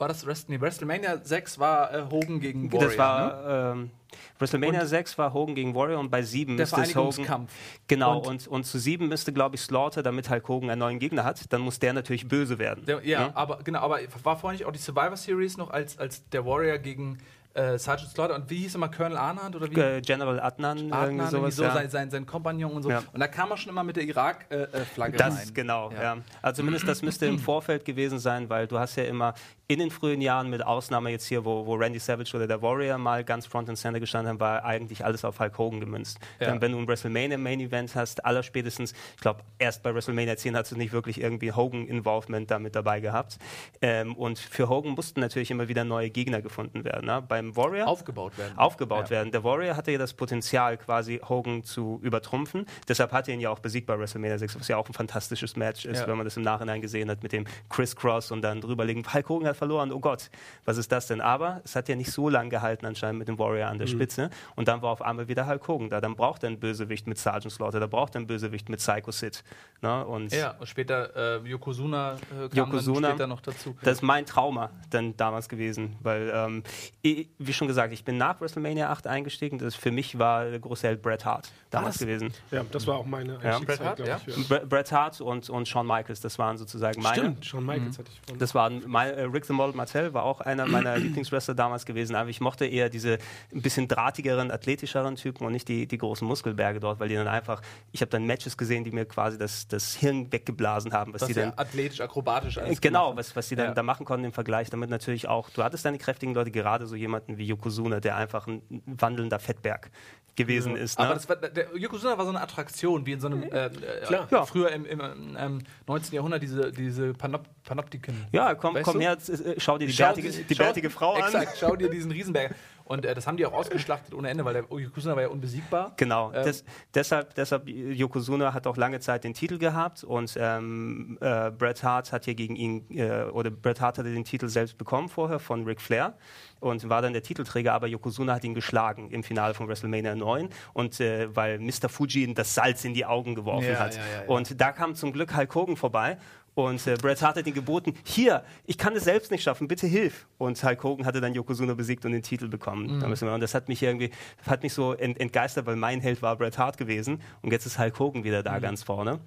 [0.00, 2.88] war das Wrest nee, WrestleMania 6 war äh, Hogan gegen Warrior.
[2.88, 3.90] das war ähm,
[4.38, 7.46] WrestleMania 6 war Hogan gegen Warrior und bei 7 Der müsste es Hogan.
[7.86, 10.98] Genau, Und- und, und, zu 7 müsste, glaube ich, Slaughter, damit Hulk Hogan einen neuen
[10.98, 12.84] Gegner hat, dann muss der natürlich böse werden.
[12.86, 13.30] Der, ja, Ja?
[13.34, 16.78] aber genau, aber war vorhin nicht auch die Survivor Series noch als, als der Warrior
[16.78, 17.18] gegen
[17.52, 19.78] äh, Sergeant Slaughter und wie hieß er mal Colonel Arnand oder wie?
[19.80, 21.56] Äh, General Adnan, Adnan, irgendwie sowas.
[21.56, 21.72] so, ja.
[21.74, 22.90] sein, sein, sein Kompagnon und so.
[22.90, 23.02] Ja.
[23.12, 25.48] Und da kam er schon immer mit der Irak-Flagge Das rein.
[25.54, 26.02] genau, Ja.
[26.02, 26.16] ja.
[26.42, 29.34] Also zumindest das müsste im Vorfeld gewesen sein, weil du hast ja immer
[29.70, 32.98] in den frühen Jahren, mit Ausnahme jetzt hier, wo, wo Randy Savage oder der Warrior
[32.98, 36.18] mal ganz Front and Center gestanden haben, war eigentlich alles auf Hulk Hogan gemünzt.
[36.40, 36.48] Ja.
[36.48, 40.56] Dann, wenn du ein WrestleMania Main Event hast, allerspätestens, ich glaube, erst bei WrestleMania 10
[40.56, 43.38] hast du nicht wirklich irgendwie Hogan-Involvement damit dabei gehabt.
[43.80, 47.06] Ähm, und für Hogan mussten natürlich immer wieder neue Gegner gefunden werden.
[47.06, 47.22] Ne?
[47.26, 48.58] Beim Warrior Aufgebaut werden.
[48.58, 49.10] aufgebaut Ja.
[49.10, 49.30] werden.
[49.30, 52.66] Der Warrior hatte ja das Potenzial, quasi Hogan zu übertrumpfen.
[52.88, 55.54] Deshalb hat er ihn ja auch besiegt bei WrestleMania 6, was ja auch ein fantastisches
[55.54, 56.08] Match ist, Ja.
[56.08, 59.46] wenn man das im Nachhinein gesehen hat mit dem Criss-Cross und dann drüberlegen, Hulk Hogan
[59.48, 60.30] hat verloren, oh Gott,
[60.64, 61.20] was ist das denn?
[61.20, 63.92] Aber es hat ja nicht so lange gehalten anscheinend mit dem Warrior an der Mhm.
[63.92, 66.00] Spitze und dann war auf einmal wieder Hulk Hogan da.
[66.00, 69.10] Dann braucht er einen Bösewicht mit Sergeant Slaughter, da braucht er einen Bösewicht mit Psycho
[69.12, 69.44] Sid.
[69.82, 70.04] Ne?
[70.06, 73.00] Und Ja, und später äh, Yokozuna äh, kam Yokozuna.
[73.08, 73.76] dann später noch dazu.
[73.82, 76.62] Das ist mein Trauma dann damals gewesen, weil, ähm,
[77.02, 79.58] ich, wie schon gesagt, ich bin nach WrestleMania 8 eingestiegen.
[79.58, 82.00] Das für mich war der große Held Bret Hart damals Was?
[82.00, 82.32] gewesen.
[82.50, 83.56] Ja, das war auch meine Ja.
[83.56, 84.58] Einstiegszeit, Bret Hart, ja?
[84.68, 87.16] Bret Hart und, und Shawn Michaels, das waren sozusagen meine.
[87.22, 88.38] Stimmt, Shawn Michaels hatte ich von.
[88.38, 92.14] Das war mein, äh, Rick the Model Martell war auch einer meiner Lieblingswrestler damals gewesen,
[92.16, 93.18] aber ich mochte eher diese
[93.52, 97.28] ein bisschen drahtigeren, athletischeren Typen und nicht die, die großen Muskelberge dort, weil die dann
[97.28, 97.60] einfach,
[97.92, 101.28] ich habe dann Matches gesehen, die mir quasi das, das Hirn weggeblasen haben, was was
[101.28, 103.74] die ja dann athletisch, akrobatisch alles Äh, Genau, was, was sie dann Ja.
[103.74, 106.94] da machen konnten im Vergleich, damit natürlich auch, du hattest deine kräftigen Leute, gerade so
[106.96, 109.90] jemanden wie Yokozuna, der einfach ein wandelnder Fettberg
[110.36, 110.98] gewesen ist.
[110.98, 111.04] Ne?
[111.06, 113.70] Aber das war, der Yokozuna war so eine Attraktion, wie in so einem äh, äh,
[114.06, 114.28] Klar.
[114.30, 114.46] ja.
[114.46, 115.00] früher im, im
[115.36, 116.14] ähm, 19.
[116.14, 118.14] Jahrhundert diese, diese Panop Panoptiken.
[118.32, 121.14] ja, komm, Weißt komm her, äh, schau dir die, Schau bärtige, die schau- bärtige Frau
[121.14, 121.22] an.
[121.22, 122.54] Exakt, schau dir diesen Riesenberg.
[122.84, 125.92] Und äh, das haben die auch ausgeschlachtet ohne Ende, weil der Yokozuna war ja unbesiegbar.
[125.96, 131.16] Genau, Ähm, des, deshalb, deshalb Yokozuna hat auch lange Zeit den Titel gehabt und ähm,
[131.20, 134.76] äh, Bret Hart hat ja gegen ihn, äh, oder Bret Hart hatte den Titel selbst
[134.76, 136.14] bekommen vorher von Ric Flair
[136.58, 140.48] und war dann der Titelträger, aber Yokozuna hat ihn geschlagen im Finale von WrestleMania 9
[140.72, 141.88] und äh, weil Mr.
[141.88, 143.94] Fuji ihm das Salz in die Augen geworfen Ja, hat.
[143.94, 144.26] ja, ja.
[144.28, 146.18] Und da kam zum Glück Hulk Hogan vorbei
[146.54, 149.86] und äh, Bret Hart hat ihn geboten, hier, ich kann es selbst nicht schaffen, bitte
[149.86, 150.26] hilf.
[150.36, 152.98] Und Hulk Hogan hatte dann Yokozuna besiegt und den Titel bekommen.
[152.98, 153.20] Mhm.
[153.20, 154.10] Wir- Und das hat mich irgendwie,
[154.46, 157.78] hat mich so ent, entgeistert, weil mein Held war Bret Hart gewesen und jetzt ist
[157.78, 158.44] Hulk Hogan wieder Mhm.
[158.44, 159.20] da ganz vorne.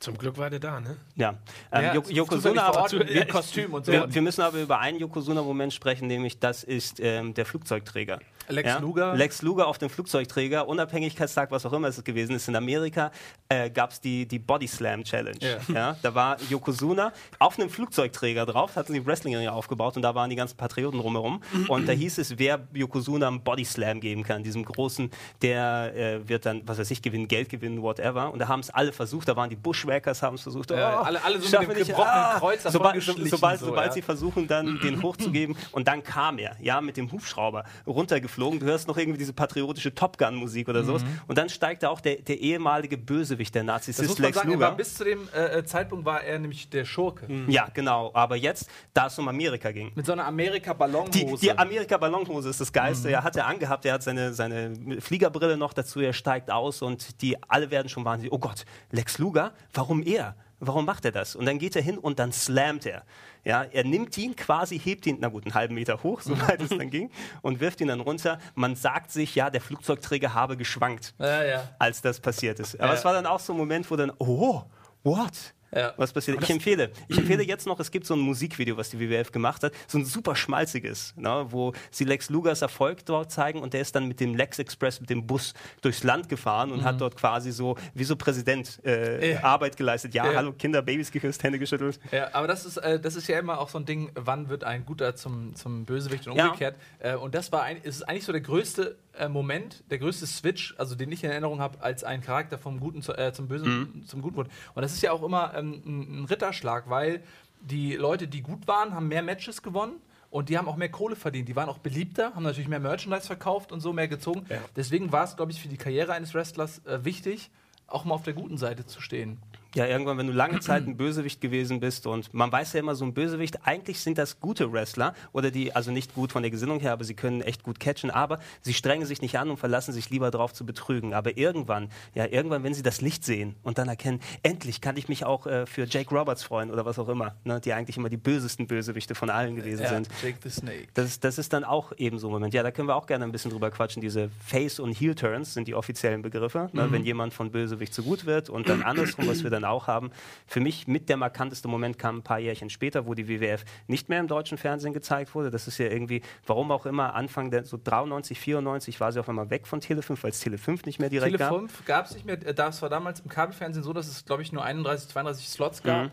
[0.00, 0.96] Zum Glück war der da, ne?
[1.16, 1.34] Ja,
[1.72, 3.92] ähm, Ja, Yokozuna, aber Ort mit Kostüm und so.
[3.92, 8.20] wir, wir müssen aber über einen Yokozuna-Moment sprechen, nämlich das ist ähm, der Flugzeugträger.
[8.48, 9.14] Lex Luger.
[9.14, 12.48] Lex Luger auf dem Flugzeugträger, Unabhängigkeitstag, was auch immer es gewesen ist.
[12.48, 13.10] In Amerika
[13.48, 15.38] äh, gab es die, die Body Slam Challenge.
[15.40, 15.58] Ja.
[15.72, 20.30] Ja, da war Yokozuna auf einem Flugzeugträger drauf, hatten sie Wrestling aufgebaut und da waren
[20.30, 21.42] die ganzen Patrioten drumherum.
[21.68, 25.10] Und da hieß es, wer Yokozuna einen Body Slam geben kann, diesem großen,
[25.42, 28.32] der äh, wird dann, was weiß ich, gewinnen, Geld gewinnen, whatever.
[28.32, 30.70] Und da haben es alle versucht, da waren die Bushwhackers, haben es versucht.
[30.70, 33.92] Ja, oh, alle- alle so mit dem gebrochenen Kreuz davon sobald, sobald, so, sobald ja.
[33.92, 35.56] sie versuchen, dann den hochzugeben.
[35.72, 38.37] Und dann kam er, ja, mit dem Hubschrauber runtergeflogen.
[38.38, 41.02] Du hörst noch irgendwie diese patriotische Top Gun-Musik oder sowas.
[41.26, 44.36] Und dann steigt da auch der, der ehemalige Bösewicht, der Das muss Narzissist man Lex
[44.36, 44.70] sagen, er Luger.
[44.72, 47.26] bis zu dem äh, Zeitpunkt war er nämlich der Schurke.
[47.48, 48.10] Ja, genau.
[48.14, 49.92] Aber jetzt, da es um Amerika ging.
[49.94, 51.10] Mit so einer Amerika-Ballonhose.
[51.10, 53.08] Die, die Amerika-Ballonhose ist das Geilste.
[53.08, 53.14] Mhm.
[53.14, 57.20] Er hat er angehabt, er hat seine, seine Fliegerbrille noch dazu, er steigt aus und
[57.22, 58.32] die alle werden schon wahnsinnig.
[58.32, 60.36] Oh Gott, Lex Luger, warum er?
[60.60, 61.36] Warum macht er das?
[61.36, 63.04] Und dann geht er hin und dann slammt er.
[63.44, 66.70] Ja, er nimmt ihn quasi, hebt ihn, na gut, einen halben Meter hoch, soweit es
[66.70, 67.10] dann ging,
[67.42, 68.38] und wirft ihn dann runter.
[68.54, 71.68] Man sagt sich, ja, der Flugzeugträger habe geschwankt, ja, ja.
[71.78, 72.74] als das passiert ist.
[72.80, 72.94] Aber Ja.
[72.98, 74.62] es war dann auch so ein Moment, wo dann, oh,
[75.04, 75.54] what?
[75.74, 75.92] Ja.
[75.96, 76.42] Was passiert?
[76.42, 79.62] Ich empfehle, ich empfehle jetzt noch, es gibt so ein Musikvideo, was die WWF gemacht
[79.62, 83.82] hat, so ein super schmalziges, ne, wo sie Lex Lugers Erfolg dort zeigen und der
[83.82, 85.52] ist dann mit dem Lex Express, mit dem Bus
[85.82, 89.32] durchs Land gefahren und hat dort quasi so, wie so Präsident, äh, Mhm.
[89.34, 89.44] Ja.
[89.44, 90.14] Arbeit geleistet.
[90.14, 90.36] Ja, Ja.
[90.36, 91.98] hallo Kinder, Babys geküsst, Hände geschüttelt.
[92.12, 94.64] Ja, aber das ist, äh, das ist ja immer auch so ein Ding, wann wird
[94.64, 96.76] ein Guter zum, zum Bösewicht und umgekehrt.
[96.98, 100.74] Äh, und das war ein, ist eigentlich so der größte äh, Moment, der größte Switch,
[100.78, 103.68] also den ich in Erinnerung habe, als ein Charakter vom Guten zu, äh, zum Bösen
[103.96, 104.06] Mhm.
[104.06, 104.50] zum Guten wurde.
[104.74, 107.22] Und das ist ja auch immer ähm, ein, ein Ritterschlag, weil
[107.60, 110.00] die Leute, die gut waren, haben mehr Matches gewonnen.
[110.30, 111.48] Und die haben auch mehr Kohle verdient.
[111.48, 114.44] Die waren auch beliebter, haben natürlich mehr Merchandise verkauft und so mehr gezogen.
[114.50, 114.58] Ja.
[114.76, 117.50] Deswegen war es, glaube ich, für die Karriere eines Wrestlers äh, wichtig,
[117.86, 119.38] auch mal auf der guten Seite zu stehen.
[119.74, 122.94] Ja, irgendwann, wenn du lange Zeit ein Bösewicht gewesen bist und man weiß ja immer,
[122.94, 126.50] so ein Bösewicht, eigentlich sind das gute Wrestler oder die, also nicht gut von der
[126.50, 129.58] Gesinnung her, aber sie können echt gut catchen, aber sie strengen sich nicht an und
[129.58, 131.12] verlassen sich lieber darauf zu betrügen.
[131.12, 135.08] Aber irgendwann, ja, irgendwann, wenn sie das Licht sehen und dann erkennen, endlich kann ich
[135.08, 138.08] mich auch äh, für Jake Roberts freuen oder was auch immer, ne, die eigentlich immer
[138.08, 140.08] die bösesten Bösewichte von allen gewesen Ja, sind.
[140.22, 140.88] Jake the Snake.
[140.94, 142.54] Das, das ist dann auch eben so ein Moment.
[142.54, 144.00] Ja, da können wir auch gerne ein bisschen drüber quatschen.
[144.00, 146.70] Diese Face- und Heel-Turns sind die offiziellen Begriffe.
[146.72, 146.90] Ne?
[146.90, 150.10] Wenn jemand von Bösewicht zu gut wird und dann andersrum, was wir dann auch haben.
[150.46, 154.08] Für mich mit der markanteste Moment kam ein paar Jährchen später, wo die WWF nicht
[154.08, 155.50] mehr im deutschen Fernsehen gezeigt wurde.
[155.50, 159.28] Das ist ja irgendwie, warum auch immer, Anfang der so 93, 94 war sie auf
[159.28, 161.54] einmal weg von Tele 5, weil es Tele 5 nicht mehr direkt Tele gab.
[161.54, 162.34] 5 gab es nicht mehr.
[162.46, 165.82] äh, Das war damals im Kabelfernsehen so, dass es, glaube ich, nur 31, 32 Slots
[165.82, 166.04] gab.
[166.04, 166.10] Mhm.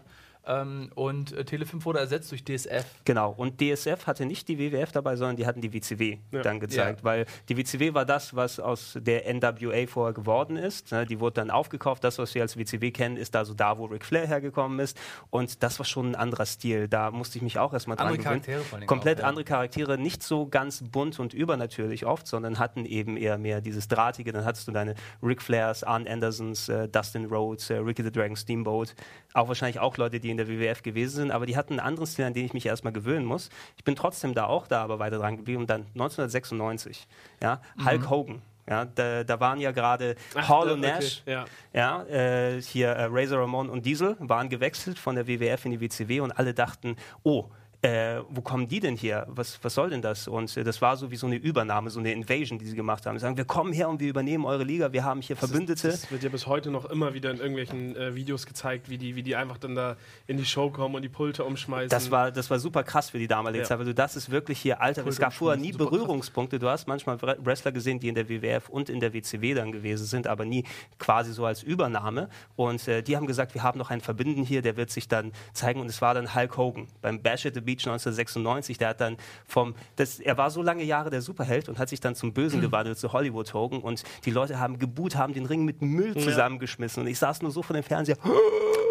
[0.47, 2.86] Ähm, und äh, Tele 5 wurde ersetzt durch DSF.
[3.05, 6.41] Genau, und DSF hatte nicht die WWF dabei, sondern die hatten die WCW Ja.
[6.41, 7.03] dann gezeigt, Ja.
[7.03, 10.91] weil die WCW war das, was aus der NWA vorher geworden ist.
[10.91, 12.03] Ne, Die wurde dann aufgekauft.
[12.03, 14.97] Das, was wir als WCW kennen, ist also da, wo Ric Flair hergekommen ist.
[15.29, 16.88] Und das war schon ein anderer Stil.
[16.88, 18.41] Da musste ich mich auch erstmal dran Andere gewöhnen.
[18.43, 19.29] Charaktere vor Komplett auch, ja.
[19.29, 23.88] andere Charaktere, nicht so ganz bunt und übernatürlich oft, sondern hatten eben eher mehr dieses
[23.88, 24.31] Drahtige.
[24.31, 28.36] Dann hattest du deine Ric Flairs, Arn Andersons, äh, Dustin Rhodes, äh, Ricky the Dragon
[28.36, 28.93] Steamboat.
[29.34, 32.08] Auch wahrscheinlich auch Leute, die in der WWF gewesen sind, aber die hatten einen anderen
[32.08, 33.50] Stil, an den ich mich erstmal gewöhnen muss.
[33.78, 35.62] Ich bin trotzdem da auch da, aber weiter dran geblieben.
[35.62, 37.08] Und dann 1996,
[37.41, 38.41] ja, Hulk Hogan.
[38.67, 41.45] Ja, da, da waren ja gerade Hall und okay, Nash, Ja.
[41.71, 45.82] ja, äh, hier äh, Razor Ramon und Diesel waren gewechselt von der WWF in die
[45.82, 47.45] WCW und alle dachten, oh,
[47.86, 49.26] äh, wo kommen die denn hier?
[49.30, 50.28] Was, was soll denn das?
[50.28, 53.06] Und äh, das war so wie so eine Übernahme, so eine Invasion, die sie gemacht
[53.06, 53.17] haben.
[53.17, 55.89] Sie sagen, wir kommen her und wir übernehmen eure Liga, wir haben hier Verbündete.
[55.89, 59.15] Das wird ja bis heute noch immer wieder in irgendwelchen äh, Videos gezeigt, wie die,
[59.15, 61.89] wie die einfach dann da in die Show kommen und die Pulte umschmeißen.
[61.89, 63.67] Das war, das war super krass für die damalige Ja.
[63.69, 65.71] Zeit, weil du das ist wirklich hier, Alter, es gab vorher nie.
[65.71, 66.58] Berührungspunkte.
[66.60, 69.71] Du hast manchmal Wre- Wrestler gesehen, die in der WWF und in der WCW dann
[69.71, 70.63] gewesen sind, aber nie
[71.00, 72.30] quasi so als Übernahme.
[72.56, 75.32] Und äh, die haben gesagt, wir haben noch einen Verbündeten hier, der wird sich dann
[75.54, 75.80] zeigen.
[75.82, 78.77] Und es war dann Hulk Hogan beim Bash at the Beach 1996.
[78.77, 81.99] Der hat dann vom, das, er war so lange Jahre der Superheld und hat sich
[81.99, 83.81] dann zum Bösen gewandelt, zu Hollywood Hogan.
[83.81, 87.01] Und die Leute haben geboot, haben den Ring mit Müll zusammengeschmissen.
[87.03, 88.17] Und ich saß nur so vor dem Fernseher.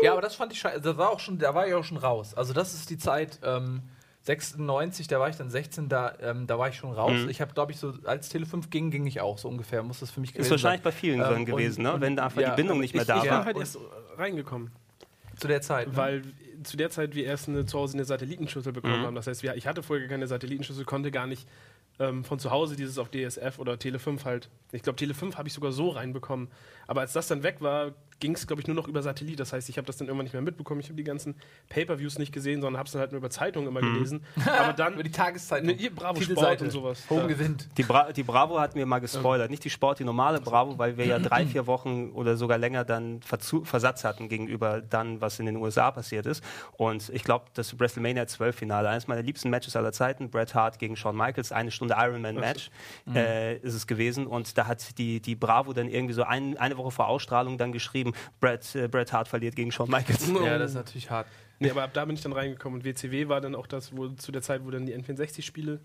[0.02, 0.80] Ja, aber das fand ich scheiße.
[0.80, 2.34] Da war auch schon, da war ich auch schon raus.
[2.34, 3.40] Also das ist die Zeit.
[3.42, 3.82] Ähm,
[4.26, 7.12] 96, da war ich dann 16, da, ähm, da war ich schon raus.
[7.12, 7.28] Mhm.
[7.28, 9.82] Ich habe, glaube ich, so als Tele 5 ging, ging ich auch so ungefähr.
[9.82, 10.84] Muss das für mich Ist gewesen wahrscheinlich sein.
[10.84, 11.92] bei vielen Ähm, so und- gewesen, ne?
[11.92, 13.38] und- wenn da einfach ja, die Bindung nicht mehr ich- da ich war.
[13.38, 13.78] bin halt erst
[14.16, 14.70] reingekommen,
[15.36, 15.88] Zu der Zeit.
[15.88, 16.22] Ne?
[16.62, 19.06] Zu der Zeit wir erst eine, zu Hause eine Satellitenschüssel bekommen Mhm.
[19.06, 19.14] haben.
[19.14, 21.48] Das heißt, wir, ich hatte vorher keine Satellitenschüssel, konnte gar nicht
[21.98, 24.48] ähm, von zu Hause dieses auf DSF oder Tele 5 halt.
[24.72, 26.48] Ich glaube, Tele 5 habe ich sogar so reinbekommen.
[26.86, 27.92] Aber als das dann weg war,
[28.24, 29.38] ging es, glaube ich, nur noch über Satellit.
[29.38, 30.80] Das heißt, ich habe das dann irgendwann nicht mehr mitbekommen.
[30.80, 31.34] Ich habe die ganzen
[31.68, 34.24] Pay-Per-Views nicht gesehen, sondern habe es dann halt nur über Zeitungen immer gelesen.
[34.58, 35.62] Aber dann Über die Tageszeit.
[35.62, 37.04] ne, Bravo Sport und sowas.
[37.10, 37.28] Hogan Ja.
[37.36, 37.68] gewinnt.
[37.76, 39.50] Die, Bra die Bravo hat mir mal gespoilert.
[39.50, 42.84] Nicht die Sport, die normale Bravo, weil wir ja drei, vier Wochen oder sogar länger
[42.86, 46.42] dann Verzu Versatz hatten gegenüber dann, was in den USA passiert ist.
[46.78, 50.78] Und ich glaube, das WrestleMania 12 Finale, eines meiner liebsten Matches aller Zeiten, Bret Hart
[50.78, 52.70] gegen Shawn Michaels, eine Stunde Ironman-Match
[53.14, 54.26] äh, ist es gewesen.
[54.26, 57.72] Und da hat die, die Bravo dann irgendwie so ein, eine Woche vor Ausstrahlung dann
[57.72, 60.30] geschrieben, Bret, äh, Bret Hart verliert gegen Shawn Michaels.
[60.44, 61.26] Ja, das ist natürlich hart.
[61.58, 62.80] Nee, aber ab da bin ich dann reingekommen.
[62.80, 65.80] Und WCW war dann auch das, wo zu der Zeit, wo dann die N64-Spiele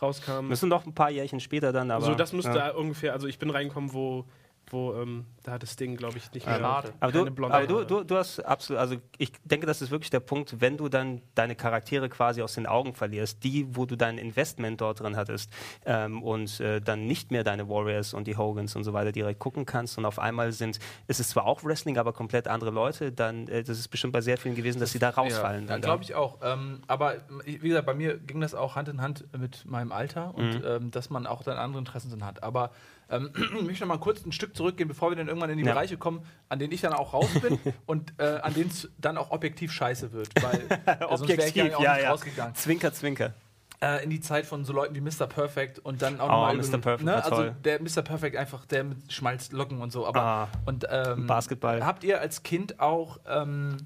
[0.00, 0.50] rauskamen.
[0.50, 2.06] Das sind noch ein paar Jährchen später dann, aber...
[2.06, 2.68] so, das müsste ja.
[2.68, 4.24] da ungefähr, also ich bin reingekommen, wo,
[4.72, 6.58] wo ähm, da hat das Ding, glaube ich, nicht mehr.
[6.58, 6.92] Schade.
[7.00, 10.20] Aber, du, aber du, du, du hast absolut, also ich denke, das ist wirklich der
[10.20, 14.18] Punkt, wenn du dann deine Charaktere quasi aus den Augen verlierst, die, wo du dein
[14.18, 15.50] Investment dort drin hattest
[15.86, 19.38] ähm, und äh, dann nicht mehr deine Warriors und die Hogans und so weiter direkt
[19.38, 23.12] gucken kannst und auf einmal sind, ist es zwar auch Wrestling, aber komplett andere Leute,
[23.12, 25.62] dann, äh, das ist bestimmt bei sehr vielen gewesen, dass sie da rausfallen.
[25.62, 26.38] Ja, dann glaube ich auch.
[26.42, 30.34] Ähm, aber wie gesagt, bei mir ging das auch Hand in Hand mit meinem Alter
[30.34, 32.42] und ähm, dass man auch dann andere Interessen drin hat.
[32.42, 32.70] Aber
[33.10, 35.64] ähm, ich möchte noch mal kurz ein Stück zurückgehen, bevor wir dann irgendwann in die
[35.64, 35.72] Ja.
[35.72, 39.16] Bereiche kommen, an denen ich dann auch raus bin und äh, an denen es dann
[39.18, 40.28] auch objektiv scheiße wird.
[40.42, 42.54] Weil äh, ich ja, auch nicht rausgegangen.
[42.54, 43.34] Zwinker, zwinker.
[43.80, 45.28] Äh, in die Zeit von so Leuten wie Mr.
[45.28, 46.78] Perfect und dann auch Oh, nochmal Mr.
[46.78, 47.24] Perfect ne?
[47.24, 48.02] also der Mr.
[48.02, 51.86] Perfect einfach der mit Schmalzlocken und so aber Ah, und ähm, Basketball.
[51.86, 53.76] habt ihr als Kind auch ähm,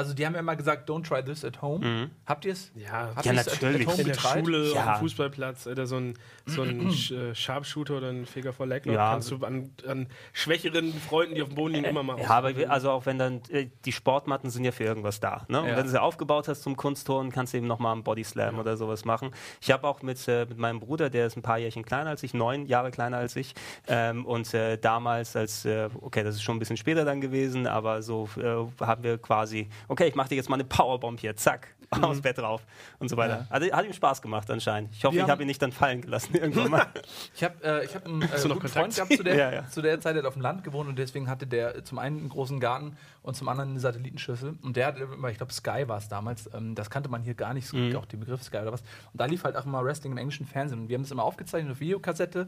[0.00, 2.10] also die haben ja immer gesagt don't try this at home Mhm.
[2.26, 3.86] habt ihr es Ja, habt Ja, at- natürlich.
[3.86, 4.44] at home in der getried?
[4.44, 4.80] Schule, Ja.
[4.92, 6.14] auf dem Fußballplatz, Alter, so ein,
[6.46, 9.12] so ein Sch- äh, Sharpshooter oder ein Figure for Leglock Ja.
[9.12, 12.52] kannst du an, an schwächeren Freunden, die auf dem Boden liegen, immer mal Ja, aber
[12.68, 15.44] also auch wenn dann, äh, die Sportmatten sind ja für irgendwas da.
[15.48, 15.60] Ne?
[15.60, 15.76] Und Ja.
[15.76, 19.04] wenn du sie aufgebaut hast zum Kunstturnen, kannst du eben nochmal einen Bodyslam oder sowas
[19.04, 19.30] machen.
[19.60, 22.22] Ich habe auch mit, äh, mit meinem Bruder, der ist ein paar Jährchen kleiner als
[22.22, 23.54] ich, neun Jahre kleiner als ich.
[23.86, 27.66] Ähm, und äh, damals, als, äh, okay, das ist schon ein bisschen später dann gewesen,
[27.66, 31.36] aber so äh, haben wir quasi, okay, ich mache dir jetzt mal eine Powerbomb hier,
[31.36, 31.68] zack.
[32.02, 32.64] aufs Bett rauf
[33.00, 33.48] und so weiter.
[33.50, 34.94] Also hat ihm Spaß gemacht anscheinend.
[34.94, 36.86] Ich hoffe, Wir ich habe ihn nicht dann fallen gelassen irgendwann mal.
[37.34, 39.68] Ich habe äh, ich hab einen äh, guten Freund gehabt zu der, Ja, ja.
[39.68, 41.98] zu der Zeit, der hat auf dem Land gewohnt und deswegen hatte der äh, zum
[41.98, 44.56] einen einen großen Garten und zum anderen eine Satellitenschüssel.
[44.62, 47.34] Und der hatte immer, ich glaube, Sky war es damals, ähm, das kannte man hier
[47.34, 47.96] gar nicht, so, Mhm.
[47.96, 48.82] auch den Begriff Sky oder was.
[49.12, 50.82] Und da lief halt auch immer Wrestling im englischen Fernsehen.
[50.82, 52.46] Und wir haben das immer aufgezeichnet auf Videokassette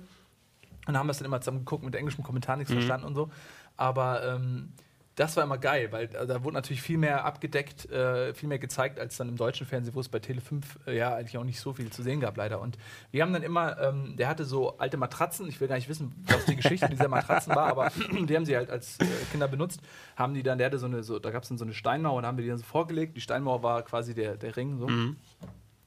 [0.87, 2.61] und haben das dann immer zusammen geguckt mit englischem Kommentar, Mhm.
[2.61, 3.29] nichts verstanden und so.
[3.77, 4.73] Aber ähm,
[5.14, 8.98] das war immer geil, weil da wurde natürlich viel mehr abgedeckt, äh, viel mehr gezeigt
[8.98, 11.61] als dann im deutschen Fernsehen, wo es bei Tele 5 äh, ja eigentlich auch nicht
[11.61, 12.61] so viel zu sehen gab, leider.
[12.61, 12.79] Und
[13.11, 16.14] wir haben dann immer, ähm, der hatte so alte Matratzen, ich will gar nicht wissen,
[16.27, 17.92] was die Geschichte dieser Matratzen war, aber
[18.27, 19.81] die haben sie halt als äh, Kinder benutzt,
[20.16, 22.16] haben die dann, der hatte so eine, so, da gab es dann so eine Steinmauer
[22.16, 23.16] und haben wir die dann so vorgelegt.
[23.16, 24.87] Die Steinmauer war quasi der, der Ring so.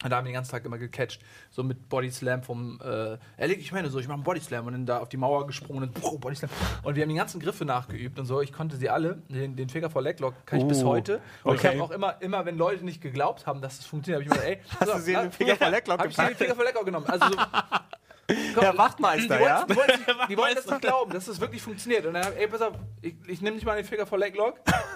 [0.04, 1.22] Und da haben wir den ganzen Tag immer gecatcht.
[1.52, 4.68] So mit Body Slam vom, äh, ehrlich, ich meine so, ich mache einen Body Slam
[4.68, 6.50] und dann da auf die Mauer gesprungen und puh, Body Slam.
[6.84, 8.42] Und wir haben die ganzen Griffe nachgeübt und so.
[8.42, 9.22] Ich konnte sie alle.
[9.30, 11.22] Den, den Figure for Leglock kann ich bis Oh, heute.
[11.44, 11.70] Und ich okay.
[11.70, 14.52] habe auch immer, immer, wenn Leute nicht geglaubt haben, dass es funktioniert, habe ich mir
[14.52, 16.36] gedacht, ey, Hast du sie den Figure for Leglock Hab ich den?
[16.36, 17.06] Figure for Leglock genommen.
[17.08, 17.38] Also so,
[18.28, 19.60] Herr Wachtmeister, die ja?
[19.62, 22.06] wollten, die wollten, sich- die wollten das nicht glauben, dass das wirklich funktioniert.
[22.08, 24.56] Und dann, hab- ey, pass auf, ich, ich nehme nicht mal den Finger vor Leglock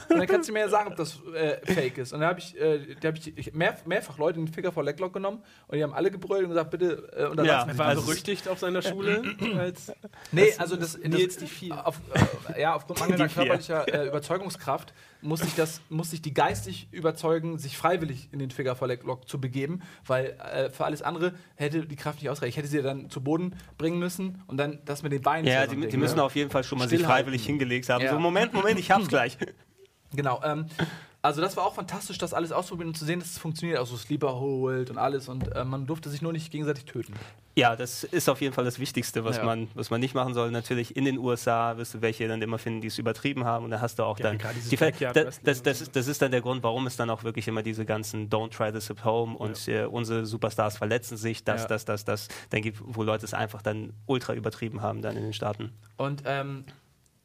[0.10, 2.14] und dann kannst du mir ja sagen, ob das äh, fake ist.
[2.14, 4.84] Und dann habe ich, äh, da hab ich, ich mehr, mehrfach Leute den Finger vor
[4.84, 7.78] Leglock genommen und die haben alle gebrüllt und gesagt, bitte äh, unterlass Ja, mich.
[7.78, 9.22] War Also- er berüchtigt auf seiner Schule
[9.60, 9.92] als
[10.32, 11.86] Nee, also das, das Nils die Vier.
[11.86, 12.00] Auf,
[12.56, 17.58] äh, ja, aufgrund mangelnder körperlicher äh, Überzeugungskraft muss ich das, muss ich die geistig überzeugen,
[17.58, 22.22] sich freiwillig in den Leglock zu begeben, weil äh, für alles andere hätte die Kraft
[22.22, 22.52] nicht ausreicht.
[22.52, 25.46] Ich hätte sie dann zu Boden bringen müssen und dann das mit den Beinen.
[25.46, 26.24] Ja, die, die müssen ne?
[26.24, 28.04] auf jeden Fall schon mal sich freiwillig hingelegt haben.
[28.04, 28.12] Ja.
[28.12, 29.38] So, Moment, Moment, ich hab's gleich.
[30.14, 30.42] Genau.
[30.44, 30.66] Ähm,
[31.22, 33.78] also das war auch fantastisch, das alles auszuprobieren und zu sehen, dass es funktioniert.
[33.80, 37.14] Also Sleeper Hold und alles und äh, man durfte sich nur nicht gegenseitig töten.
[37.58, 39.44] Ja, das ist auf jeden Fall das Wichtigste, was, Ja.
[39.44, 40.50] man, was man nicht machen soll.
[40.50, 43.66] Natürlich in den USA wirst du welche dann immer finden, die es übertrieben haben.
[43.66, 44.40] Und da hast du auch Ja, dann.
[44.72, 47.24] die Backyard das, das, das, ist, das ist dann der Grund, warum es dann auch
[47.26, 51.44] wirklich immer diese ganzen Don't try this at home und äh, unsere Superstars verletzen sich,
[51.44, 51.68] das, Ja.
[51.68, 55.24] das, das, das, dann gibt, wo Leute es einfach dann ultra übertrieben haben dann in
[55.24, 55.74] den Staaten.
[55.98, 56.64] Und ähm,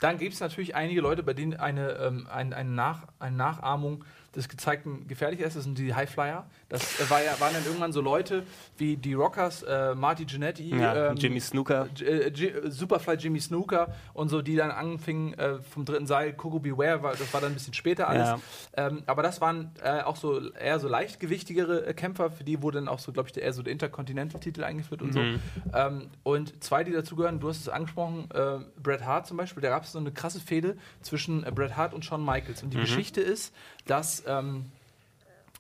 [0.04, 4.04] dann gibt es natürlich einige Leute, bei denen eine, ähm, ein, eine, Nach eine Nachahmung
[4.37, 5.57] des Gezeigten gefährlich ist.
[5.57, 6.47] Das sind die Highflyer.
[6.68, 8.42] Das äh, war ja, waren dann irgendwann so Leute
[8.79, 11.88] wie die Rockers, äh, Marty Jannetty, Ja, ähm, Jimmy Snooker.
[12.01, 16.59] Äh, J- Superfly Jimmy Snooker und so, die dann anfingen äh, vom dritten Seil, Coco
[16.59, 18.29] Beware, war, das war dann ein bisschen später alles.
[18.77, 18.87] Ja.
[18.88, 22.79] Ähm, aber das waren äh, auch so eher so leichtgewichtigere äh, Kämpfer, für die wurde
[22.79, 25.40] dann auch so, glaube ich, der, eher so der Intercontinental-Titel eingeführt und Mhm.
[25.70, 25.77] so.
[25.79, 29.68] Ähm, und zwei, die dazugehören, du hast es angesprochen, äh, Bret Hart zum Beispiel, da
[29.68, 32.62] gab es so eine krasse Fehde zwischen äh, Bret Hart und Shawn Michaels.
[32.62, 33.55] Und die Geschichte ist,
[33.87, 34.70] dass ähm,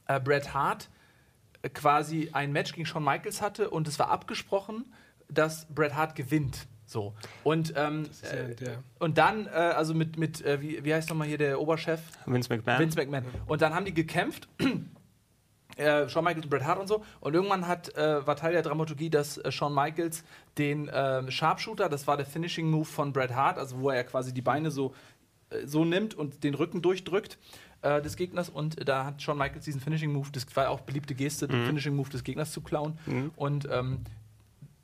[0.06, 0.88] äh, Bret Hart
[1.72, 4.92] quasi ein Match gegen Shawn Michaels hatte und es war abgesprochen,
[5.28, 6.66] dass Bret Hart gewinnt.
[6.86, 7.14] So.
[7.42, 11.26] Und, ähm, ja äh, und dann, äh, also mit, mit äh, wie, wie heißt nochmal
[11.26, 12.00] hier der Oberchef?
[12.26, 12.78] Vince McMahon.
[12.78, 13.24] Vince McMahon.
[13.46, 14.48] Und dann haben die gekämpft.
[15.76, 17.02] Äh, Shawn Michaels und Bret Hart und so.
[17.18, 20.22] Und irgendwann hat, äh, war Teil der Dramaturgie, dass äh, Shawn Michaels
[20.56, 24.32] den ähm, Sharpshooter, das war der Finishing Move von Bret Hart, also wo er quasi
[24.32, 24.94] die Beine so,
[25.50, 27.38] äh, so nimmt und den Rücken durchdrückt
[27.84, 28.48] äh, des Gegners.
[28.48, 31.94] Und da hat Shawn Michaels diesen Finishing Move, das war auch beliebte Geste, den Finishing
[31.94, 32.98] Move des Gegners zu klauen.
[33.36, 34.00] Und ähm,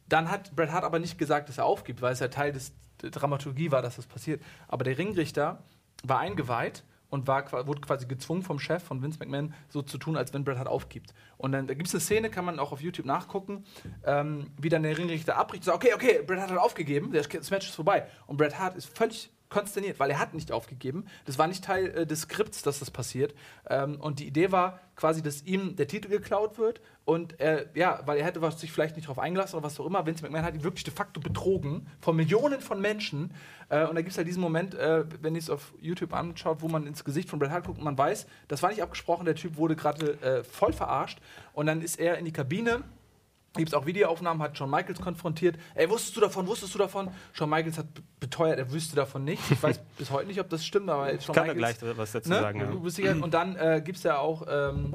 [0.09, 2.73] dann hat Bret Hart aber nicht gesagt, dass er aufgibt, weil es ja Teil des,
[3.01, 4.43] der Dramaturgie war, dass das passiert.
[4.69, 5.63] Aber der Ringrichter
[6.03, 10.17] war eingeweiht und war, wurde quasi gezwungen vom Chef von Vince McMahon so zu tun,
[10.17, 11.13] als wenn Bret Hart aufgibt.
[11.39, 13.65] Und dann da gibt es eine Szene, kann man auch auf YouTube nachgucken,
[14.05, 17.51] ähm, wie dann der Ringrichter abbricht und sagt, okay, okay, Bret Hart hat aufgegeben, das
[17.51, 18.07] Match ist vorbei.
[18.27, 21.05] Und Bret Hart ist völlig konsterniert, weil er hat nicht aufgegeben.
[21.27, 23.35] Das war nicht Teil äh, des Skripts, dass das passiert.
[23.69, 28.01] Ähm, und die Idee war quasi, dass ihm der Titel geklaut wird und äh, ja,
[28.05, 30.07] weil er hätte was sich vielleicht nicht darauf eingelassen oder was auch immer.
[30.07, 33.35] Vince McMahon hat ihn wirklich de facto betrogen von Millionen von Menschen.
[33.69, 36.59] Äh, und da gibt es halt diesen Moment, äh, wenn ihr es auf YouTube anschaut,
[36.61, 39.25] wo man ins Gesicht von Bret Hart guckt und man weiß, das war nicht abgesprochen,
[39.25, 41.19] der Typ wurde gerade äh, voll verarscht.
[41.53, 42.85] Und dann ist er in die Kabine
[43.57, 45.57] Gibt es auch Videoaufnahmen, hat Shawn Michaels konfrontiert.
[45.75, 47.11] Ey, wusstest du davon, wusstest du davon?
[47.33, 49.43] Shawn Michaels hat be- beteuert, er wüsste davon nicht.
[49.51, 52.13] Ich weiß bis heute nicht, ob das stimmt, aber Shawn Kann er gleich Michaels, was
[52.13, 52.39] dazu ne?
[52.41, 52.61] sagen.
[52.99, 53.13] Ja.
[53.25, 54.95] Und dann äh, gibt es ja auch ähm,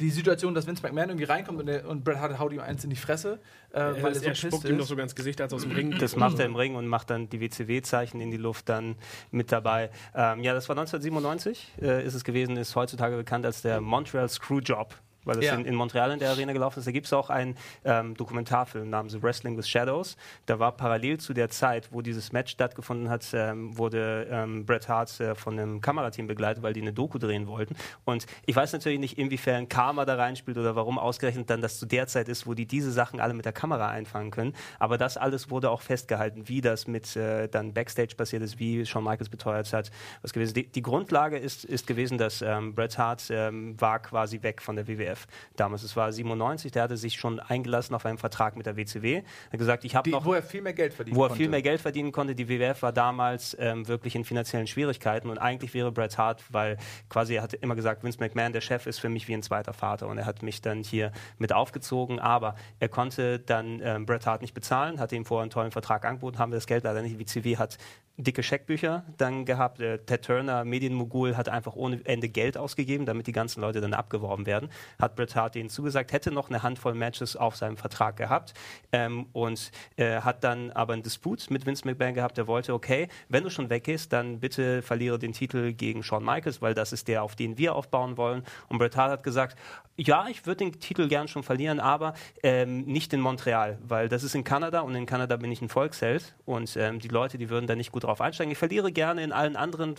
[0.00, 2.82] die Situation, dass Vince McMahon irgendwie reinkommt und, der, und Bret Hart haut ihm eins
[2.84, 3.38] in die Fresse,
[3.72, 4.88] äh, weil er er so er spuckt ihm doch ist.
[4.88, 7.28] sogar ins Gesicht, als aus dem Ring Das macht er im Ring und macht dann
[7.28, 8.96] die WCW-Zeichen in die Luft dann
[9.30, 9.90] mit dabei.
[10.14, 14.26] Ähm, ja, das war 1997, äh, ist es gewesen, ist heutzutage bekannt als der Montreal
[14.30, 14.94] Screwjob.
[15.24, 15.54] Weil das Ja.
[15.54, 16.86] in, in Montreal in der Arena gelaufen ist.
[16.86, 20.16] Da gibt es auch einen ähm, Dokumentarfilm namens Wrestling with Shadows.
[20.46, 24.88] Da war parallel zu der Zeit, wo dieses Match stattgefunden hat, ähm, wurde ähm, Bret
[24.88, 27.76] Hart äh, von einem Kamerateam begleitet, weil die eine Doku drehen wollten.
[28.04, 31.84] Und ich weiß natürlich nicht, inwiefern Karma da reinspielt oder warum ausgerechnet dann das zu
[31.86, 34.54] der Zeit ist, wo die diese Sachen alle mit der Kamera einfangen können.
[34.78, 38.86] Aber das alles wurde auch festgehalten, wie das mit äh, dann Backstage passiert ist, wie
[38.86, 39.90] Shawn Michaels beteuert hat.
[40.22, 40.54] Was gewesen.
[40.54, 44.76] Die, die Grundlage ist, ist gewesen, dass ähm, Bret Hart ähm, war quasi weg von
[44.76, 45.82] der WWF WWF damals.
[45.82, 49.16] Es war 97, der hatte sich schon eingelassen auf einen Vertrag mit der WCW.
[49.16, 50.24] Er hat gesagt, ich habe noch...
[50.24, 51.42] Wo er viel mehr Geld verdienen wo er konnte.
[51.42, 52.34] viel mehr Geld verdienen konnte.
[52.34, 56.76] Die WWF war damals ähm, wirklich in finanziellen Schwierigkeiten und eigentlich wäre Bret Hart, weil
[57.08, 59.72] quasi er hat immer gesagt, Vince McMahon, der Chef, ist für mich wie ein zweiter
[59.72, 64.26] Vater und er hat mich dann hier mit aufgezogen, aber er konnte dann ähm, Bret
[64.26, 67.02] Hart nicht bezahlen, hatte ihm vorher einen tollen Vertrag angeboten, haben wir das Geld leider
[67.02, 67.18] nicht.
[67.18, 67.78] Die WCW hat
[68.22, 69.80] dicke Scheckbücher dann gehabt.
[69.80, 73.94] Äh, Ted Turner, Medienmogul, hat einfach ohne Ende Geld ausgegeben, damit die ganzen Leute dann
[73.94, 74.70] abgeworben werden.
[75.00, 78.54] Hat Bret Hart ihnen zugesagt, hätte noch eine Handvoll Matches auf seinem Vertrag gehabt
[78.92, 82.36] ähm, und äh, hat dann aber einen Disput mit Vince McMahon gehabt.
[82.36, 86.62] Der wollte, okay, wenn du schon weggehst, dann bitte verliere den Titel gegen Shawn Michaels,
[86.62, 88.44] weil das ist der, auf den wir aufbauen wollen.
[88.68, 89.56] Und Bret Hart hat gesagt,
[89.96, 94.22] ja, ich würde den Titel gern schon verlieren, aber ähm, nicht in Montreal, weil das
[94.22, 97.50] ist in Kanada und in Kanada bin ich ein Volksheld und ähm, die Leute, die
[97.50, 98.52] würden da nicht gut drauf einsteigen.
[98.52, 99.94] Ich verliere gerne in allen anderen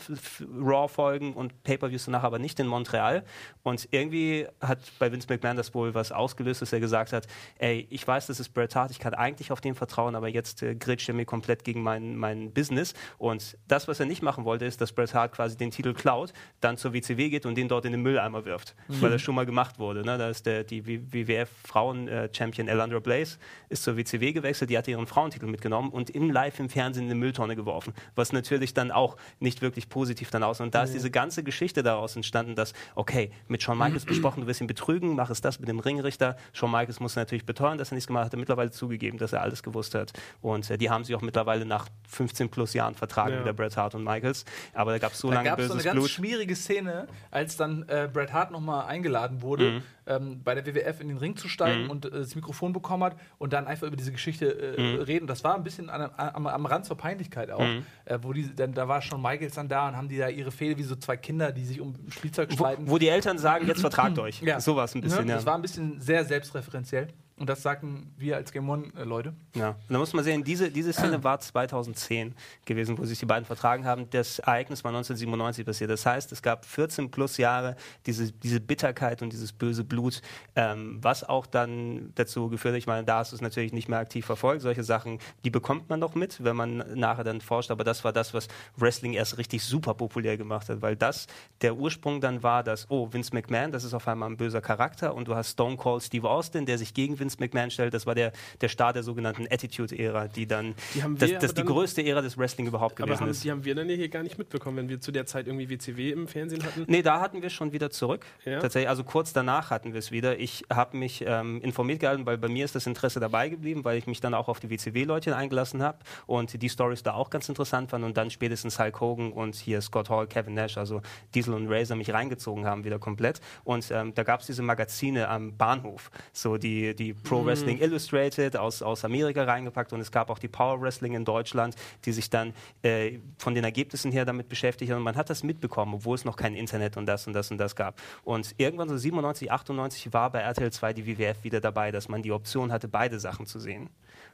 [0.60, 3.24] Raw-Folgen und Pay-Per-Views danach, aber nicht in Montreal.
[3.64, 7.88] Und irgendwie hat bei Vince McMahon das wohl was ausgelöst, dass er gesagt hat, ey,
[7.90, 10.76] ich weiß, das ist Bret Hart, ich kann eigentlich auf den vertrauen, aber jetzt äh,
[10.76, 12.94] grätscht er mir komplett gegen mein, mein Business.
[13.18, 16.34] Und das, was er nicht machen wollte, ist, dass Bret Hart quasi den Titel klaut,
[16.60, 19.46] dann zur WCW geht und den dort in den Mülleimer wirft, weil das schon mal
[19.46, 20.04] gemacht wurde.
[20.04, 20.18] Ne?
[20.18, 23.38] Da ist der, die WWF-Frauen-Champion Elandra Blaze
[23.70, 27.12] ist zur WCW gewechselt, die hat ihren Frauentitel mitgenommen und im Live im Fernsehen in
[27.12, 30.62] eine Mülltonne geworfen, was natürlich dann auch nicht wirklich positiv dann aus.
[30.62, 34.48] Und da ist diese ganze Geschichte daraus entstanden, dass, okay, mit Shawn Michaels besprochen, du
[34.48, 36.36] wirst ihn betrügen, mach es das mit dem Ringrichter.
[36.54, 39.34] Shawn Michaels muss natürlich beteuern, dass er nichts gemacht hat, hat er mittlerweile zugegeben, dass
[39.34, 40.14] er alles gewusst hat.
[40.42, 43.40] Und äh, die haben sich auch mittlerweile nach 15 plus Jahren vertragen, Ja.
[43.42, 44.46] wieder Bret Hart und Michaels.
[44.74, 46.10] Aber da gab es so Da lange gab es so eine böses ganz Blut.
[46.10, 49.84] schwierige Szene, als dann äh, Bret Hart nochmal eingeladen wurde, Mhm.
[50.08, 53.16] ähm, bei der WWF in den Ring zu steigen und äh, das Mikrofon bekommen hat
[53.38, 54.46] und dann einfach über diese Geschichte
[54.78, 54.96] äh, Mhm.
[55.02, 55.28] reden.
[55.28, 57.68] Das war ein bisschen an, am, am Rand zur Peinlichkeit auch,
[58.06, 60.52] äh, wo die, dann, da war schon Michaels dann da und haben die da ihre
[60.52, 62.90] Fehde wie so zwei Kinder, die sich um Spielzeug Wo, streiten.
[62.90, 64.42] wo die Eltern sagen, jetzt vertragt euch.
[64.42, 64.60] Ja.
[64.60, 65.30] So war es ein bisschen, Ne?
[65.32, 65.36] ja.
[65.38, 67.08] Das war ein bisschen sehr selbstreferenziell.
[67.38, 69.34] Und das sagten wir als Game One-Leute.
[69.56, 73.26] Ja, und da muss man sehen, diese, diese Szene war 2010 gewesen, wo sich die
[73.26, 74.08] beiden vertragen haben.
[74.12, 75.90] Das Ereignis war 1997 passiert.
[75.90, 77.76] Das heißt, es gab 14 plus Jahre
[78.06, 80.22] diese, diese Bitterkeit und dieses böse Blut,
[80.56, 83.90] ähm, was auch dann dazu geführt hat, ich meine, da hast du es natürlich nicht
[83.90, 84.62] mehr aktiv verfolgt.
[84.62, 87.72] Solche Sachen, die bekommt man noch mit, wenn man nachher dann forscht.
[87.72, 91.26] Aber das war das, was Wrestling erst richtig super populär gemacht hat, weil das
[91.62, 95.16] der Ursprung dann war, dass, oh, Vince McMahon, das ist auf einmal ein böser Charakter
[95.16, 97.94] und du hast Stone Cold Steve Austin, der sich gegen Vince McMahon stellt.
[97.94, 101.52] Das war der, der Start der sogenannten Attitude-Ära, die dann, Die haben das, wir das
[101.52, 103.44] aber die größte Ära des Wrestling überhaupt gewesen haben, ist.
[103.44, 106.12] die haben wir dann hier gar nicht mitbekommen, wenn wir zu der Zeit irgendwie WCW
[106.12, 106.86] im Fernsehen hatten.
[106.88, 108.26] Nee, da hatten wir schon wieder zurück.
[108.46, 108.60] Ja?
[108.60, 110.40] Tatsächlich, also kurz danach hatten wir es wieder.
[110.40, 113.98] Ich habe mich ähm, informiert gehalten, weil bei mir ist das Interesse dabei geblieben, weil
[113.98, 117.50] ich mich dann auch auf die WCW-Leute eingelassen habe und die Stories da auch ganz
[117.50, 121.02] interessant fand und dann spätestens Hulk Hogan und hier Scott Hall, Kevin Nash, also
[121.34, 123.42] Diesel und Razor mich reingezogen haben wieder komplett.
[123.64, 128.58] Und ähm, da gab es diese Magazine am Bahnhof, so die, die Pro Wrestling Illustrated
[128.58, 132.30] aus, aus Amerika reingepackt und es gab auch die Power Wrestling in Deutschland, die sich
[132.30, 132.54] dann
[132.84, 134.92] äh, von den Ergebnissen her damit beschäftigt.
[134.92, 137.58] Und man hat das mitbekommen, obwohl es noch kein Internet und das und das und
[137.58, 138.02] das gab.
[138.24, 142.22] Und irgendwann so 97, 98 war bei RTL 2 die WWF wieder dabei, dass man
[142.22, 143.90] die Option hatte, beide Sachen zu sehen.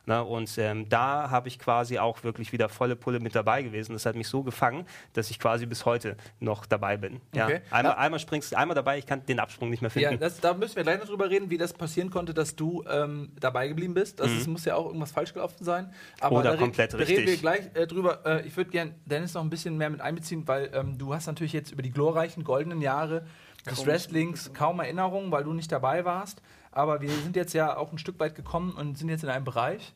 [0.09, 3.91] Na, und ähm, da habe ich quasi auch wirklich wieder volle Pulle mit dabei gewesen.
[3.91, 7.19] Das hat mich so gefangen, dass ich quasi bis heute noch dabei bin.
[7.35, 7.43] Ja.
[7.45, 7.59] Okay.
[7.71, 7.97] Einmal, Ja.
[7.99, 10.13] einmal springst einmal dabei, ich kann den Absprung nicht mehr finden.
[10.13, 12.85] Ja, das, da müssen wir gleich noch drüber reden, wie das passieren konnte, dass du
[12.89, 14.21] ähm, dabei geblieben bist.
[14.21, 15.93] Das ist, muss ja auch irgendwas falsch gelaufen sein.
[16.21, 17.41] Aber Oder da re- komplett da reden wir richtig.
[17.41, 18.25] gleich äh, drüber.
[18.25, 21.27] Äh, ich würde gerne Dennis noch ein bisschen mehr mit einbeziehen, weil ähm, du hast
[21.27, 23.25] natürlich jetzt über die glorreichen goldenen Jahre
[23.69, 26.41] des Wrestlings kaum Erinnerungen, weil du nicht dabei warst.
[26.77, 29.45] Aber wir sind jetzt ja auch ein Stück weit gekommen und sind jetzt in einem
[29.45, 29.93] Bereich,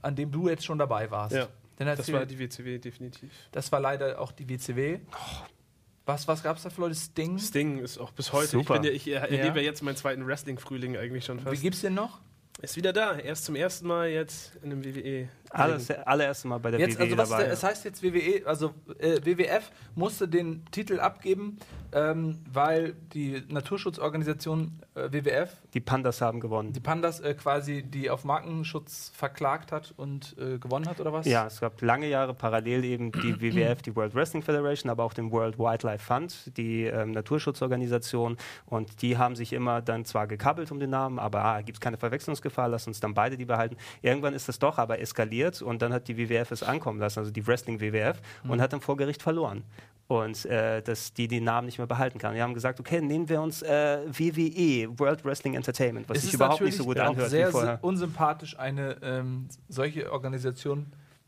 [0.00, 1.34] an dem du jetzt schon dabei warst.
[1.34, 3.30] Ja, Denn Das war die WCW definitiv.
[3.50, 5.00] das war leider auch die WCW.
[6.06, 6.94] Was, was gab es da für Leute?
[6.94, 7.38] Sting?
[7.38, 8.46] Sting ist auch bis heute.
[8.48, 8.76] Super.
[8.76, 9.54] Ich, bin ja, ich er- erlebe Ja.
[9.56, 11.62] ja jetzt meinen zweiten Wrestling-Frühling eigentlich schon Wie fast.
[11.62, 12.20] gibt's den noch?
[12.62, 13.18] Ist wieder da.
[13.18, 15.28] Erst zum ersten Mal jetzt in einem WWE.
[15.50, 17.42] Alles, allererste Mal bei der Jetzt, WWE also was dabei.
[17.44, 21.58] der, es heißt jetzt WWE, also äh, WWF musste den Titel abgeben,
[21.92, 26.72] ähm, weil die Naturschutzorganisation äh, WWF die Pandas haben gewonnen.
[26.72, 31.26] die Pandas äh, quasi die auf Markenschutz verklagt hat und äh, gewonnen hat oder was?
[31.26, 35.14] Ja, es gab lange Jahre parallel eben die WWF, die World Wrestling Federation, aber auch
[35.14, 38.36] den World Wildlife Fund, die ähm, Naturschutzorganisation.
[38.66, 41.80] Und die haben sich immer dann zwar gekabbelt um den Namen, aber ah, gibt es
[41.80, 43.76] keine Verwechslungsgefahr, lass uns dann beide die behalten.
[44.02, 47.30] Irgendwann ist das doch aber eskaliert und dann hat die WWF es ankommen lassen, also
[47.30, 49.64] die Wrestling WWF, und hat dann vor Gericht verloren.
[50.08, 52.34] Und äh, dass die den Namen nicht mehr behalten kann.
[52.34, 56.30] Wir haben gesagt, okay, nehmen wir uns äh, WWE, World Wrestling Entertainment, was es sich
[56.32, 57.78] ist überhaupt nicht so gut auch anhört sehr wie vorher.
[57.82, 60.86] unsympathisch, eine ähm, solche Organisation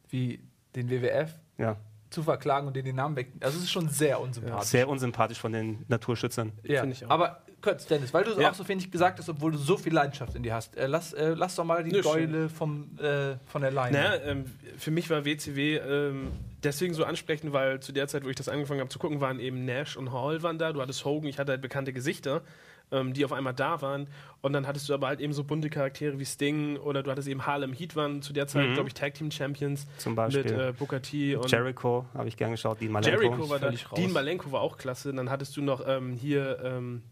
[0.08, 0.40] wie
[0.74, 1.76] den WWF Ja,
[2.10, 3.28] zu verklagen und denen den Namen weg.
[3.40, 4.68] Also es ist schon sehr unsympathisch.
[4.70, 6.50] sehr unsympathisch von den Naturschützern.
[6.64, 7.10] Ja, Finde ich auch.
[7.10, 8.50] aber kurz, Dennis, weil du Ja.
[8.50, 10.76] auch so wenig gesagt hast, obwohl du so viel Leidenschaft in dir hast.
[10.76, 13.96] Äh, lass, äh, lass doch mal die Nö, Gäule vom, äh, von der Leine.
[13.96, 14.44] Naja, ähm,
[14.76, 16.32] für mich war WCW ähm,
[16.62, 19.40] deswegen so ansprechend, weil zu der Zeit, wo ich das angefangen habe zu gucken, waren
[19.40, 20.72] eben Nash und Hall waren da.
[20.72, 22.42] Du hattest Hogan, ich hatte halt bekannte Gesichter,
[22.90, 24.06] ähm, die auf einmal da waren.
[24.42, 27.26] Und dann hattest du aber halt eben so bunte Charaktere wie Sting oder du hattest
[27.28, 28.74] eben Harlem Heat waren zu der Zeit, Mhm.
[28.74, 30.42] glaube ich, Tag Team Champions Zum Beispiel.
[30.42, 33.22] mit äh, Booker T und Jericho habe ich gern geschaut, Dean Malenko.
[33.22, 33.70] Jericho war da.
[33.96, 35.12] Dean Malenko war auch klasse.
[35.14, 37.02] Dann hattest du noch ähm, hier ähm,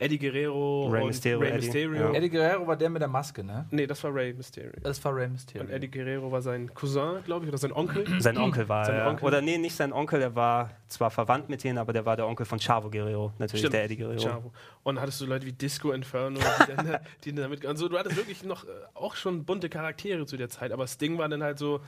[0.00, 1.94] Eddie Guerrero Rey und Mysterio, Rey Eddie, Mysterio.
[1.94, 2.12] ja.
[2.14, 3.66] Eddie Guerrero war der mit der Maske, ne?
[3.70, 4.72] Nee, das war Rey Mysterio.
[4.82, 5.62] Das war Rey Mysterio.
[5.66, 8.04] Und Eddie Guerrero war sein Cousin, glaube ich, oder sein Onkel.
[8.20, 9.08] Sein Onkel war Sein er.
[9.08, 9.26] Onkel.
[9.28, 12.26] Oder nee, nicht sein Onkel, der war zwar verwandt mit denen, aber der war der
[12.26, 14.18] Onkel von Chavo Guerrero, natürlich Stimmt, der Eddie Guerrero.
[14.18, 14.52] Chavo.
[14.82, 17.66] Und dann hattest du Leute wie Disco Inferno, die dann, die dann damit.
[17.66, 21.18] Also du hattest wirklich noch äh, auch schon bunte Charaktere zu der Zeit, aber Sting
[21.18, 21.80] war dann halt so,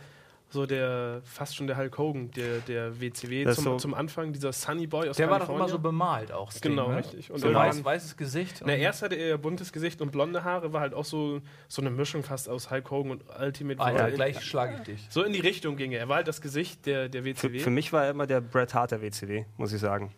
[0.52, 4.32] so der fast schon der Hulk Hogan, der, der WCW Das zum, so- zum Anfang,
[4.32, 6.52] dieser Sunny Boy aus der war doch immer so bemalt auch.
[6.52, 6.98] Sting, Genau, ne?
[6.98, 7.30] richtig.
[7.30, 8.62] Und so der weiß, weißes Gesicht.
[8.64, 11.90] Na, erst hatte er buntes Gesicht und blonde Haare, war halt auch so, so eine
[11.90, 14.16] Mischung fast aus Hulk Hogan und Ultimate Ah, ja, Warrior.
[14.16, 15.06] gleich schlage ich dich.
[15.10, 16.00] So in die Richtung ging er.
[16.00, 17.58] Er war halt das Gesicht der, der Für, WCW.
[17.60, 20.12] für mich war er immer der Bret Hart der WCW, muss ich sagen.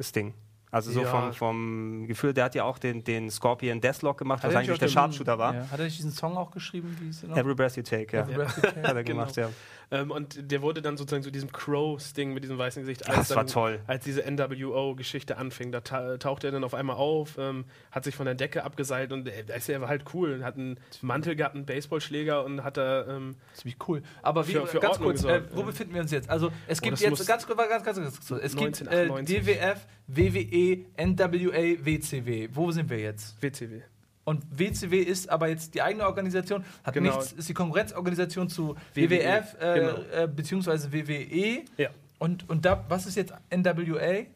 [0.00, 0.34] Sting.
[0.72, 1.06] Also so Ja.
[1.08, 4.78] vom, vom Gefühl, der hat ja auch den, den Scorpion Deathlock gemacht, was er eigentlich
[4.78, 5.54] der Sharpshooter war.
[5.54, 5.70] Ja.
[5.70, 6.96] Hat er nicht diesen Song auch geschrieben?
[7.34, 8.22] Every Breath You Take, ja.
[8.22, 8.82] Every Breath You Take.
[8.88, 9.20] Hat er Genau.
[9.20, 9.48] gemacht, ja.
[9.92, 13.08] Ähm, und der wurde dann sozusagen zu diesem Crow-Sting mit diesem weißen Gesicht.
[13.08, 13.80] Das dann, war toll.
[13.88, 18.14] Als diese NWO-Geschichte anfing, da ta tauchte er dann auf einmal auf, ähm, hat sich
[18.14, 20.44] von der Decke abgeseilt und äh, da ist er war halt cool.
[20.44, 23.04] Hat einen Mantel gehabt, einen Baseballschläger und hat da.
[23.08, 24.02] Ähm, Ziemlich cool.
[24.22, 26.30] Aber wie, Für- für ganz Ordnung kurz, äh, wo befinden wir uns jetzt?
[26.30, 28.42] Also es Oh, gibt das jetzt ganz kurz, ganz, ganz, ganz kurz.
[28.44, 29.44] Es gibt äh, 1998.
[29.44, 30.59] DWF, WWE,
[30.96, 32.48] NWA, WCW.
[32.52, 33.40] Wo sind wir jetzt?
[33.42, 33.80] WCW.
[34.24, 37.16] Und WCW ist aber jetzt die eigene Organisation, hat Genau.
[37.16, 40.24] nichts, ist die Konkurrenzorganisation zu WWE, WWF äh, genau.
[40.24, 41.64] äh, beziehungsweise WWE.
[41.76, 41.90] Ja.
[42.18, 44.26] Und, und da, was ist jetzt NWA?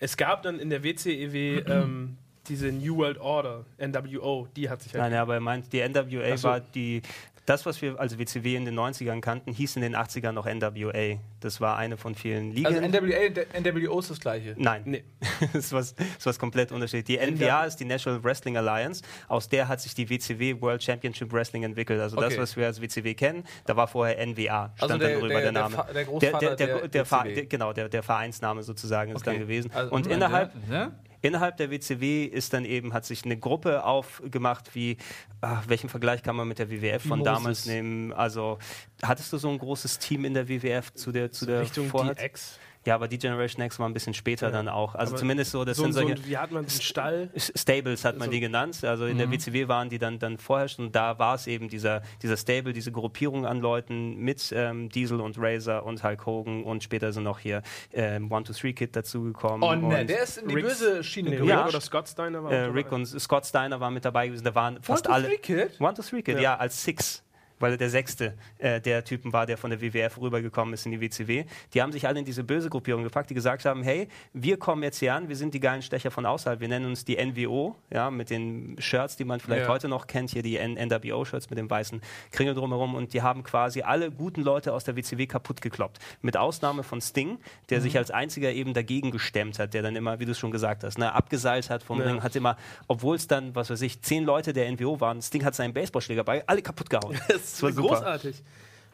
[0.00, 2.18] Es gab dann in der WCEW ähm,
[2.48, 5.02] diese New World Order, NWO, die hat sich halt.
[5.02, 6.48] Nein, ja, aber er meint, die NWA so.
[6.48, 7.02] war die.
[7.48, 11.18] Das, was wir als WCW in den 90ern kannten, hieß in den 80ern noch NWA.
[11.40, 12.66] Das war eine von vielen Ligen.
[12.66, 14.54] Also NWA NWO ist das gleiche.
[14.58, 15.04] Nein, Nee.
[15.40, 17.24] das ist was, das ist was komplett unterschiedliches.
[17.26, 19.02] Die NWA ist die National Wrestling Alliance.
[19.28, 22.00] Aus der hat sich die WCW World Championship Wrestling entwickelt.
[22.00, 22.42] Also das, Okay.
[22.42, 24.72] was wir als WCW kennen, da war vorher NWA.
[24.76, 25.76] Stand Also der- dann drüber der- der, Name.
[25.76, 27.34] Der der, Großvater der, der, der WCW.
[27.34, 29.70] der, genau, der, Vereinsname sozusagen ist dann gewesen.
[29.72, 30.92] Also, Und innerhalb, Ne?
[31.20, 34.96] Innerhalb der WCW ist dann eben, hat sich eine Gruppe aufgemacht, wie,
[35.40, 37.24] ah, welchen Vergleich kann man mit der WWF von Moses.
[37.34, 38.12] damals nehmen?
[38.12, 38.58] Also,
[39.02, 42.18] hattest du so ein großes Team in der WWF zu der, zu der Richtung Vorhat-
[42.20, 42.58] DX.
[42.88, 44.52] Ja, aber die Generation X war ein bisschen später Ja.
[44.52, 44.94] dann auch.
[44.94, 46.26] Also Aber zumindest so, das So, sind so, solche.
[46.26, 47.28] wie hat man einen Stall?
[47.36, 48.82] Stables hat man So- die genannt.
[48.82, 50.90] Also in der WCW waren die dann, dann vorher schon.
[50.90, 55.36] Da war es eben dieser, dieser Stable, diese Gruppierung an Leuten mit ähm, Diesel und
[55.38, 57.60] Razor und Hulk Hogan und später sind noch hier
[57.92, 59.62] ähm, One, Two, Three Kid dazugekommen.
[59.62, 61.50] Oh ne, und, der ist in die Ricks- böse Schiene gerutscht.
[61.50, 61.66] Ja.
[61.68, 62.96] Oder Scott Steiner war äh, Rick dabei.
[62.96, 64.44] und Scott Steiner waren mit dabei gewesen.
[64.44, 65.26] Da waren fast One, two, alle.
[65.28, 65.36] three,
[65.66, 65.78] Kid?
[65.78, 66.40] One, Two, Three Kid, Ja.
[66.40, 67.22] ja, als Six.
[67.60, 70.92] Weil er der sechste äh, der Typen war, der von der WWF rübergekommen ist in
[70.92, 71.44] die WCW.
[71.74, 74.82] Die haben sich alle in diese böse Gruppierung gepackt, die gesagt haben: Hey, wir kommen
[74.82, 76.60] jetzt hier an, wir sind die geilen Stecher von außerhalb.
[76.60, 79.68] Wir nennen uns die NWO, ja, mit den Shirts, die man vielleicht Ja.
[79.68, 82.00] heute noch kennt, hier die NWO-Shirts mit dem weißen
[82.30, 82.94] Kringel drumherum.
[82.94, 85.98] Und die haben quasi alle guten Leute aus der WCW kaputt gekloppt.
[86.22, 87.38] Mit Ausnahme von Sting,
[87.70, 87.82] der Mhm.
[87.82, 90.84] sich als einziger eben dagegen gestemmt hat, der dann immer, wie du es schon gesagt
[90.84, 92.06] hast, ne, abgeseilt hat vom Ja.
[92.06, 92.56] Ring, hat immer,
[92.86, 96.24] obwohl es dann, was weiß ich, zehn Leute der NWO waren, Sting hat seinen Baseballschläger
[96.24, 97.18] bei, alle kaputt gehauen.
[97.52, 98.42] Das war großartig.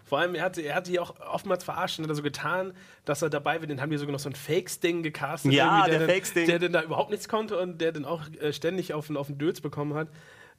[0.07, 2.75] Vor allem, er hat, er hat die auch oftmals verarscht und hat er so getan,
[3.07, 3.67] dass er dabei war.
[3.67, 5.53] Den haben die sogar noch so ein Fake-Sting gecastet.
[5.53, 6.47] Ja, der dann- Fake-Sting.
[6.47, 9.29] Der dann da überhaupt nichts konnte und der dann auch äh, ständig auf, den- auf
[9.29, 10.09] den Dötz bekommen hat.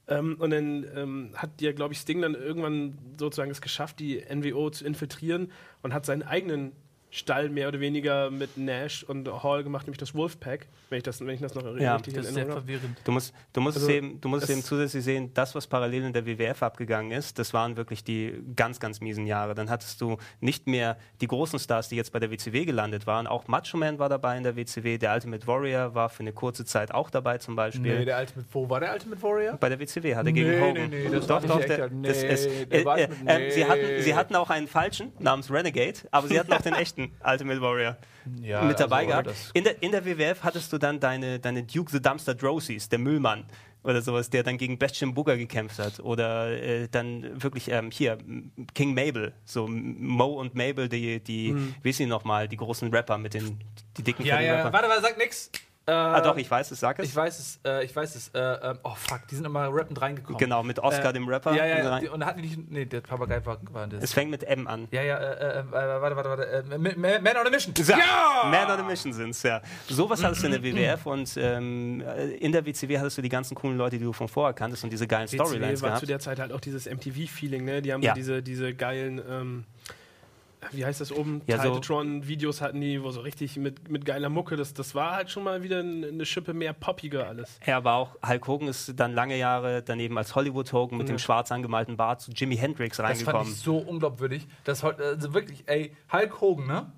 [0.08, 4.24] Ähm, und dann ähm, hat ja, glaube ich, Sting dann irgendwann sozusagen es geschafft, die
[4.34, 5.52] NWO zu infiltrieren
[5.84, 6.72] und hat seinen eigenen
[7.16, 11.22] Stall mehr oder weniger mit Nash und Hall gemacht, nämlich das Wolfpack, wenn ich das,
[11.22, 12.97] wenn ich das noch Ja, richtig Das ist sehr verwirrend.
[13.05, 15.66] Du musst, du musst, Also, es eben, du musst es eben zusätzlich sehen, das, was
[15.68, 19.55] parallel in der WWF abgegangen ist, das waren wirklich die ganz, ganz miesen Jahre.
[19.55, 23.28] Dann hattest du nicht mehr die großen Stars, die jetzt bei der WCW gelandet waren.
[23.28, 26.66] Auch Macho Man war dabei in der WCW, der Ultimate Warrior war für eine kurze
[26.66, 27.99] Zeit auch dabei zum Beispiel.
[27.99, 29.57] Nee, der Ultimate, wo war der Ultimate Warrior?
[29.57, 30.89] Bei der WCW hat er gegen Nee, Hogan.
[30.89, 31.88] nee, nee, das war doch, doch, der, ja.
[31.88, 31.91] das
[32.24, 33.70] Nee, ist, äh, war- äh, äh, sie, nee.
[33.70, 37.62] hatten, sie hatten auch einen falschen namens Renegade, aber sie hatten auch den echten Ultimate
[37.62, 37.97] Warrior
[38.41, 39.51] Ja, mit dabei also, gehabt.
[39.53, 42.99] In der, in der WWF hattest du dann deine, deine Duke the Dumpster Drosies, der
[42.99, 43.45] Müllmann
[43.84, 45.99] oder sowas, der dann gegen Bastian Booger gekämpft hat.
[45.99, 48.18] Oder äh, dann wirklich ähm, hier
[48.74, 53.18] King Mabel, so Mo und Mabel, die, die wie ist sie nochmal, die großen Rapper
[53.18, 53.60] mit den
[53.97, 54.74] die dicken Ja, ja, Rapper.
[54.74, 55.51] warte mal, sag nix.
[55.88, 57.06] Ah, doch, ich weiß es, sag es.
[57.10, 58.30] Ich weiß es, äh, ich weiß es.
[58.30, 60.38] Äh, äh, oh fuck, die sind immer rappend reingekommen.
[60.40, 61.54] Genau, mit Oscar, Äh, dem Rapper.
[61.54, 61.90] Ja, ja, ja.
[61.90, 62.02] rein.
[62.02, 62.72] Die, und hatten die nicht.
[62.72, 64.04] Nee, der Papagei war, war das.
[64.04, 64.88] Es fängt mit M an.
[64.92, 66.48] ja, ja, äh, äh, äh, warte, warte, warte.
[66.48, 67.74] Äh, Ma- Ma- Man on a Mission.
[67.88, 68.50] Ja!
[68.50, 69.62] Man on a Mission sind's, ja.
[69.88, 70.64] Sowas hattest du in der
[70.96, 72.02] WWF und ähm,
[72.40, 74.90] in der WCW hattest du die ganzen coolen Leute, die du von vorher kanntest und
[74.92, 76.00] diese geilen Storylines WCW war gehabt.
[76.00, 77.82] zu der Zeit halt auch dieses MTV-Feeling, ne?
[77.82, 78.12] Die haben Ja.
[78.12, 79.64] so diese, diese geilen, ähm,
[80.72, 81.41] wie heißt das oben?
[81.47, 85.11] Ja, so- Titletron-Videos hatten die, wo so richtig mit, mit geiler Mucke, das, das war
[85.16, 87.59] halt schon mal wieder eine Schippe mehr poppiger alles.
[87.66, 91.20] Ja, aber auch Hulk Hogan ist dann lange Jahre daneben als Hollywood Hogan mit dem
[91.20, 93.51] schwarz angemalten Bart zu Jimi Hendrix Das fand reingekommen.
[93.53, 94.47] ich so unglaubwürdig.
[94.63, 96.91] Das heute, also wirklich, ey, Hulk Hogan, ne?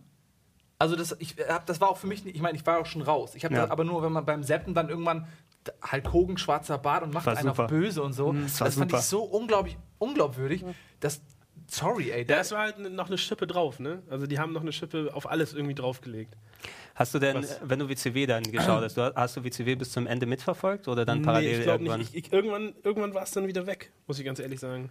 [0.80, 2.86] Also das, ich hab, das war auch für mich, nicht- ich meine, ich war auch
[2.86, 3.34] schon raus.
[3.36, 3.62] Ich habe Ja.
[3.64, 5.28] das aber nur, wenn man beim Zappen dann irgendwann
[5.92, 8.32] Hulk Hogan, schwarzer Bart und macht einen auf böse und so.
[8.32, 9.00] das Das, war fand super.
[9.00, 10.64] ich so unglaublich unglaubwürdig,
[11.00, 11.22] dass,
[11.68, 14.02] sorry, ey, es war halt noch eine Schippe drauf, ne?
[14.10, 16.34] Also die haben noch eine Schippe auf alles irgendwie draufgelegt.
[16.96, 17.60] Hast du denn, Was?
[17.64, 21.06] wenn du WCW dann geschaut hast, du, hast du WCW bis zum Ende mitverfolgt oder
[21.06, 22.00] dann parallel nee, ich glaube irgendwann?
[22.00, 22.16] nicht.
[22.16, 24.90] Ich, ich, irgendwann irgendwann war es dann wieder weg, muss ich ganz ehrlich sagen.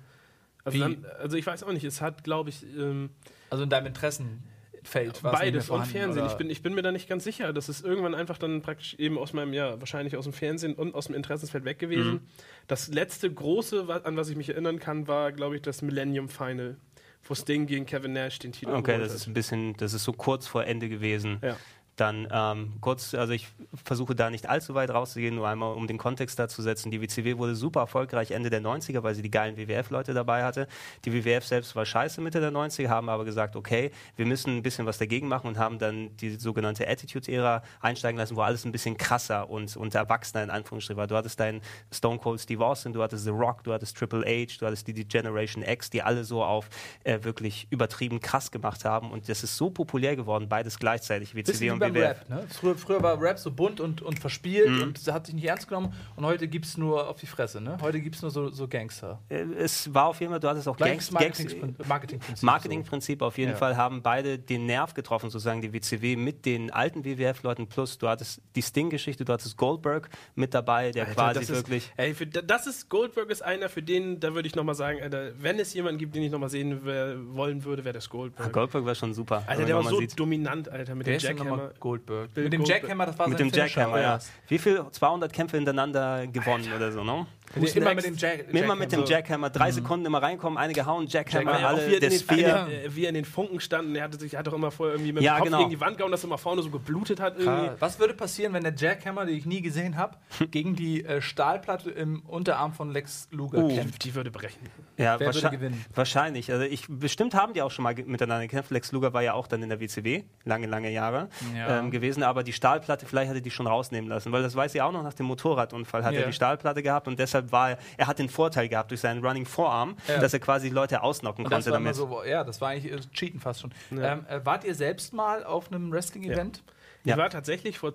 [0.64, 0.80] Also, Wie?
[0.80, 3.10] dann, also ich weiß auch nicht, es hat, glaube ich, ähm,
[3.50, 4.55] also in deinem Interessenfeld
[4.94, 6.22] mehr beides und Fernsehen.
[6.24, 6.32] oder?
[6.32, 7.52] Ich bin, ich bin mir da nicht ganz sicher.
[7.52, 10.94] Das ist irgendwann einfach dann praktisch eben aus meinem, ja, wahrscheinlich aus dem Fernsehen und
[10.94, 12.12] aus dem Interessensfeld weg gewesen.
[12.12, 12.20] Mhm.
[12.66, 16.76] Das letzte große, an was ich mich erinnern kann, war, glaube ich, das Millennium Final,
[17.24, 19.16] wo Sting gegen Kevin Nash den Titel Okay, das hat.
[19.16, 21.38] ist ein bisschen, das ist so kurz vor Ende gewesen.
[21.42, 21.56] Ja.
[21.96, 23.48] Dann ähm, kurz, also ich
[23.84, 26.90] versuche da nicht allzu weit rauszugehen, nur einmal um den Kontext da zu setzen.
[26.90, 30.68] Die WCW wurde super erfolgreich Ende der 90er, weil sie die geilen WWF-Leute dabei hatte.
[31.06, 34.62] Die WWF selbst war scheiße Mitte der 90er, haben aber gesagt, okay, wir müssen ein
[34.62, 38.72] bisschen was dagegen machen und haben dann die sogenannte Attitude-Ära einsteigen lassen, wo alles ein
[38.72, 41.06] bisschen krasser und, und erwachsener in Anführungsstrichen war.
[41.06, 44.58] Du hattest deinen Stone Cold Steve Austin, du hattest The Rock, du hattest Triple H,
[44.60, 46.68] du hattest die, die Generation X, die alle so auf
[47.04, 51.70] äh, wirklich übertrieben krass gemacht haben und das ist so populär geworden, beides gleichzeitig, WCW
[51.70, 52.08] und beim WWF.
[52.20, 52.44] Rap, ne?
[52.48, 54.82] früher, früher war Rap so bunt und, und verspielt Mhm.
[54.82, 57.76] und hat sich nicht ernst genommen und heute gibt es nur auf die Fresse, ne?
[57.80, 59.20] Heute gibt es nur so, so Gangster.
[59.28, 62.42] Äh, Es war auf jeden Fall, du hattest auch Gleiches Gangs, Gangs, Marketing- Marketingprinzip.
[62.44, 63.56] Marketingprinzip auf jeden Ja.
[63.56, 68.08] Fall haben beide den Nerv getroffen, sozusagen die WCW mit den alten WWF-Leuten plus du
[68.08, 72.14] hattest die Sting-Geschichte, du hattest Goldberg mit dabei, der Alter, quasi das wirklich Ist, ey,
[72.14, 75.58] für, das ist Goldberg ist einer, für den, da würde ich nochmal sagen, Alter, wenn
[75.58, 78.46] es jemanden gibt, den ich nochmal sehen wollen würde, wäre das Goldberg.
[78.46, 79.42] Ah, Goldberg war schon super.
[79.46, 80.18] Alter, der war so sieht.
[80.18, 81.70] dominant, Alter, mit Der dem Jackhammer.
[81.80, 82.32] Goldberg.
[82.34, 82.82] Bill mit dem Goldberg.
[82.82, 84.18] Jackhammer, das war mit sein dem Jackhammer, ja.
[84.48, 84.84] Wie viel?
[84.90, 87.26] 200 Kämpfe hintereinander gewonnen oder so, ne?
[87.54, 89.06] Nee, immer mit dem Jack, Immer mit dem Jackhammer.
[89.10, 92.16] Jackhammer, drei Sekunden immer reinkommen, einige hauen, Jackhammer, Ja, auch alle, wie er, der in
[92.16, 92.68] den, Sphere.
[92.88, 95.22] wie er in den Funken stand er hatte sich hat doch immer vorher irgendwie mit
[95.22, 95.58] dem Ja, Kopf genau.
[95.58, 97.70] gegen die Wand gehauen, dass er immer vorne so geblutet hat irgendwie.
[97.78, 100.16] Was würde passieren, wenn der Jackhammer, den ich nie gesehen habe,
[100.50, 103.68] gegen die äh, Stahlplatte im Unterarm von Lex Luger Oh.
[103.74, 104.04] kämpft?
[104.04, 104.60] Die würde brechen.
[104.96, 105.84] Ja, Wer würde wahrscheinlich- gewinnen?
[105.94, 106.50] Wahrscheinlich.
[106.52, 108.70] Also ich, bestimmt haben die auch schon mal miteinander gekämpft.
[108.70, 111.78] Lex Luger war ja auch dann in der WCW, lange, lange Jahre Ja.
[111.80, 112.22] ähm, gewesen.
[112.22, 114.92] Aber die Stahlplatte, vielleicht hat er die schon rausnehmen lassen, weil das weiß ich auch
[114.92, 116.20] noch, nach dem Motorradunfall hat Ja.
[116.20, 119.24] er die Stahlplatte gehabt und deshalb war er, er hat den Vorteil gehabt durch seinen
[119.24, 120.18] Running Forearm, Ja.
[120.18, 121.94] dass er quasi Leute ausnocken Und das konnte damit.
[121.94, 123.72] so, ja, das war eigentlich äh, Cheaten fast schon.
[123.90, 124.12] Ja.
[124.14, 126.62] Ähm, äh, wart ihr selbst mal auf einem Wrestling-Event?
[127.04, 127.14] Ja.
[127.14, 127.92] Ich war tatsächlich vor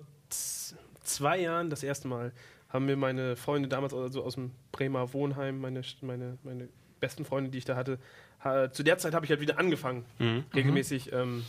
[1.02, 2.32] zwei Jahren das erste Mal,
[2.70, 6.68] haben mir meine Freunde damals also aus dem Bremer Wohnheim, meine, meine, meine
[7.00, 7.98] besten Freunde, die ich da hatte,
[8.42, 10.44] ha, zu der Zeit habe ich halt wieder angefangen, Mhm.
[10.54, 11.44] regelmäßig ähm,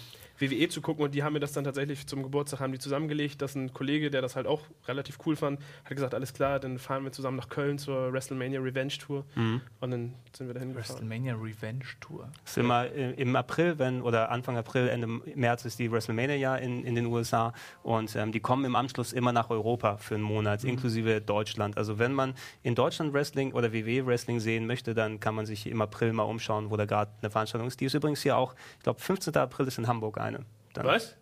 [0.51, 3.41] WWE zu gucken und die haben mir das dann tatsächlich zum Geburtstag haben die zusammengelegt,
[3.41, 6.77] dass ein Kollege, der das halt auch relativ cool fand, hat gesagt, alles klar, dann
[6.79, 9.61] fahren wir zusammen nach Köln zur WrestleMania Revenge Tour Mhm.
[9.79, 10.89] und dann sind wir dahin gefahren.
[10.99, 12.29] WrestleMania Revenge Tour.
[12.45, 16.55] ist immer äh, im April, wenn oder Anfang April, Ende März ist die WrestleMania ja
[16.55, 20.23] in, in den USA und ähm, die kommen im Anschluss immer nach Europa für einen
[20.23, 21.77] Monat, inklusive Deutschland.
[21.77, 22.33] Also wenn man
[22.63, 26.23] in Deutschland Wrestling oder WWE Wrestling sehen möchte, dann kann man sich im April mal
[26.23, 27.79] umschauen, wo da gerade eine Veranstaltung ist.
[27.79, 29.35] Die ist übrigens hier auch, ich glaube 15.
[29.37, 30.32] April ist in Hamburg eine.
[30.73, 31.15] Dann Was?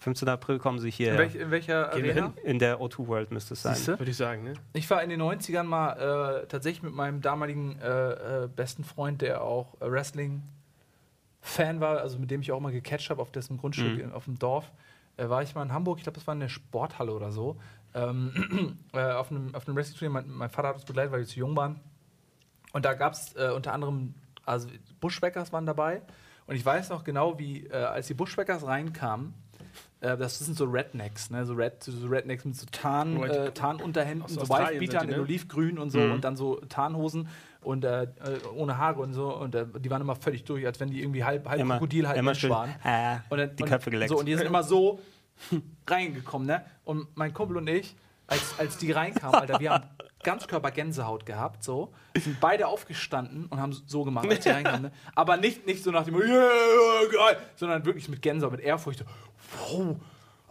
[0.00, 0.28] 15.
[0.28, 2.32] April kommen sie hier In, welch, in welcher Gehen Arena?
[2.42, 3.74] in der O2 World müsste es sein.
[3.76, 3.98] Siehste?
[4.00, 4.54] Würde ich sagen, ne?
[4.72, 9.22] Ich war in den 90ern mal äh, tatsächlich mit meinem damaligen äh, äh, besten Freund,
[9.22, 13.58] der auch äh, Wrestling-Fan war, also mit dem ich auch mal gecatcht habe auf dessen
[13.58, 14.00] Grundstück Mhm.
[14.00, 14.72] in, auf dem Dorf,
[15.16, 17.56] äh, war ich mal in Hamburg, ich glaube, das war in der Sporthalle oder so,
[17.94, 20.10] ähm, äh, auf einem, auf einem Wrestling-Turnier.
[20.12, 21.78] Mein, mein Vater hat uns begleitet, weil wir zu jung waren.
[22.72, 24.14] Und da gab es äh, unter anderem,
[24.46, 24.68] also
[25.00, 26.02] Bushwackers waren dabei.
[26.46, 29.34] Und ich weiß noch genau, wie, äh, als die Bushwackers reinkamen,
[30.00, 31.46] äh, das sind so Rednecks, ne?
[31.46, 34.40] so, Red, so Rednecks mit so Tarn, White- äh, Tarnunterhemden, Aus so
[35.06, 35.20] die, in ne?
[35.22, 36.12] Olivgrün und so Mhm.
[36.12, 37.28] und dann so Tarnhosen
[37.62, 38.08] und äh, äh,
[38.56, 39.34] ohne Haare und so.
[39.36, 42.08] Und äh, die waren immer völlig durch, als wenn die irgendwie halb, halb Immer, Krokodil,
[42.08, 42.70] halb immer Mensch waren.
[42.84, 44.10] äh, Und dann, die Köpfe geleckt.
[44.10, 44.98] So, und die sind immer so
[45.86, 46.64] reingekommen, ne?
[46.84, 47.94] Und mein Kumpel und ich,
[48.26, 49.84] als, als die reinkamen, Alter, wir haben
[50.22, 51.92] Ganzkörper-Gänsehaut gehabt, so.
[52.16, 54.92] Sind beide aufgestanden und haben so gemacht, als die reinkamen, ne?
[55.14, 56.48] Aber nicht, nicht so nach dem, yeah,
[57.12, 59.00] geil, sondern wirklich mit Gänsehaut, mit Ehrfurcht.
[59.00, 59.04] So,
[59.58, 59.96] wow,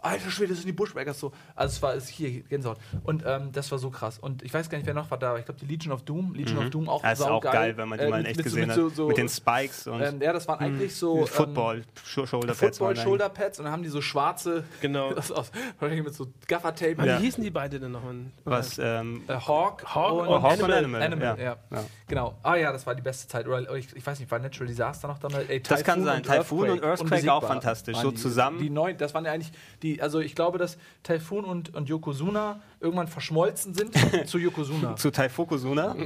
[0.02, 1.32] alter Schwede, das sind die Bushwackers so.
[1.54, 2.78] Also es war ist hier Gänsehaut.
[3.04, 4.18] Und ähm, das war so krass.
[4.18, 5.36] Und ich weiß gar nicht, wer noch war da.
[5.38, 6.34] Ich glaube, die Legion of Doom.
[6.34, 8.28] Legion of Doom auch Das ist auch geil, wenn man die Äh, mal in mit-
[8.30, 8.76] echt mit gesehen mit hat.
[8.76, 12.48] so- so, mit den Spikes und ähm, ja, das waren eigentlich so ähm, Football, Shoulder
[12.48, 12.58] Pads.
[12.78, 15.12] Football Shoulder Pads und dann haben die so schwarze Genau.
[15.14, 15.50] aus,
[15.80, 16.96] mit so Gaffer-Tape.
[17.02, 17.18] Wie Ja.
[17.18, 18.16] hießen die beide denn nochmal?
[18.44, 20.72] Was, ähm, Äh, Hawk, Hawk und, und Hawk Animal.
[20.72, 21.44] Animal, Animal, ja.
[21.44, 21.56] ja.
[21.70, 21.84] Ja.
[22.08, 22.34] Genau.
[22.42, 23.46] Ah ja, das war die beste Zeit.
[23.46, 25.48] Oder oder ich, ich weiß nicht, war Natural Disaster noch damals?
[25.48, 26.22] Ey, Das kann sein.
[26.22, 27.96] Typhoon und Earthquake auch fantastisch.
[27.98, 28.58] So zusammen.
[28.58, 32.60] Die neun, das waren ja eigentlich die, also ich glaube, dass Typhoon und, und Yokozuna
[32.80, 33.94] irgendwann verschmolzen sind
[34.28, 34.96] zu Yokozuna.
[34.96, 35.96] zu Taifokosuna.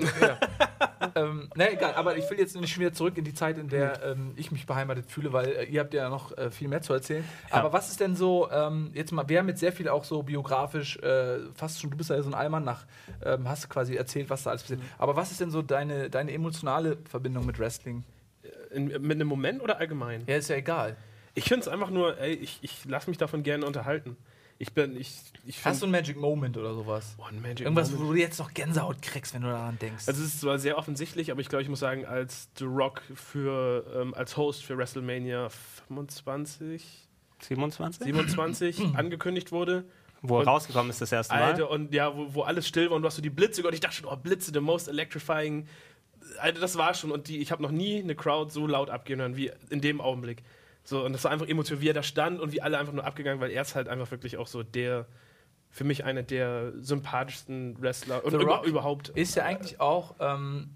[1.14, 3.68] ähm, ne, egal, aber ich will jetzt nicht schon wieder zurück in die Zeit, in
[3.68, 6.82] der ähm, ich mich beheimatet fühle, weil äh, ihr habt ja noch äh, viel mehr
[6.82, 7.24] zu erzählen.
[7.51, 10.22] Aber was ist denn so, ähm, jetzt mal, wir haben jetzt sehr viel auch so
[10.22, 12.84] biografisch, äh, fast schon, du bist ja so ein Allmann nach,
[13.24, 14.80] ähm, hast quasi erzählt, was da alles passiert.
[14.99, 18.05] Aber was ist denn so deine, deine emotionale Verbindung mit Wrestling?
[18.70, 20.24] In, mit einem Moment oder allgemein?
[20.26, 20.97] Ja, ist ja egal.
[21.37, 24.16] Ich finde es einfach nur, ey, ich, ich lasse mich davon gerne unterhalten.
[24.59, 25.12] Ich bin, ich,
[25.45, 27.14] ich Hast du einen Magic Moment oder sowas?
[27.18, 28.09] Boah, ein Magic Irgendwas, Moment.
[28.09, 30.05] wo du jetzt noch Gänsehaut kriegst, wenn du daran denkst.
[30.09, 33.03] Also es ist zwar sehr offensichtlich, aber ich glaube, ich muss sagen, als The Rock
[33.14, 35.51] für, ähm, als Host für WrestleMania
[35.89, 36.82] 25,
[37.41, 38.05] 27?
[38.07, 39.84] 27 angekündigt wurde.
[40.22, 41.43] Wo er Und- rausgekommen ist das erste Mal.
[41.43, 43.74] Alter, und ja, wo, wo alles still war und du hast so die Blitze gehört.
[43.74, 45.68] Ich dachte schon, oh, Blitze, the most electrifying.
[46.39, 47.12] Alter, das war schon.
[47.12, 50.01] Und die, ich habe noch nie eine Crowd so laut abgehen hören wie in dem
[50.01, 50.43] Augenblick.
[50.89, 53.05] So, und das war einfach emotional, wie er da stand und wie alle einfach nur
[53.05, 55.07] abgegangen, weil er ist halt einfach wirklich auch so der,
[55.68, 59.09] für mich einer der sympathischsten Wrestler und über, überhaupt.
[59.11, 60.70] ist ja eigentlich auch ähm,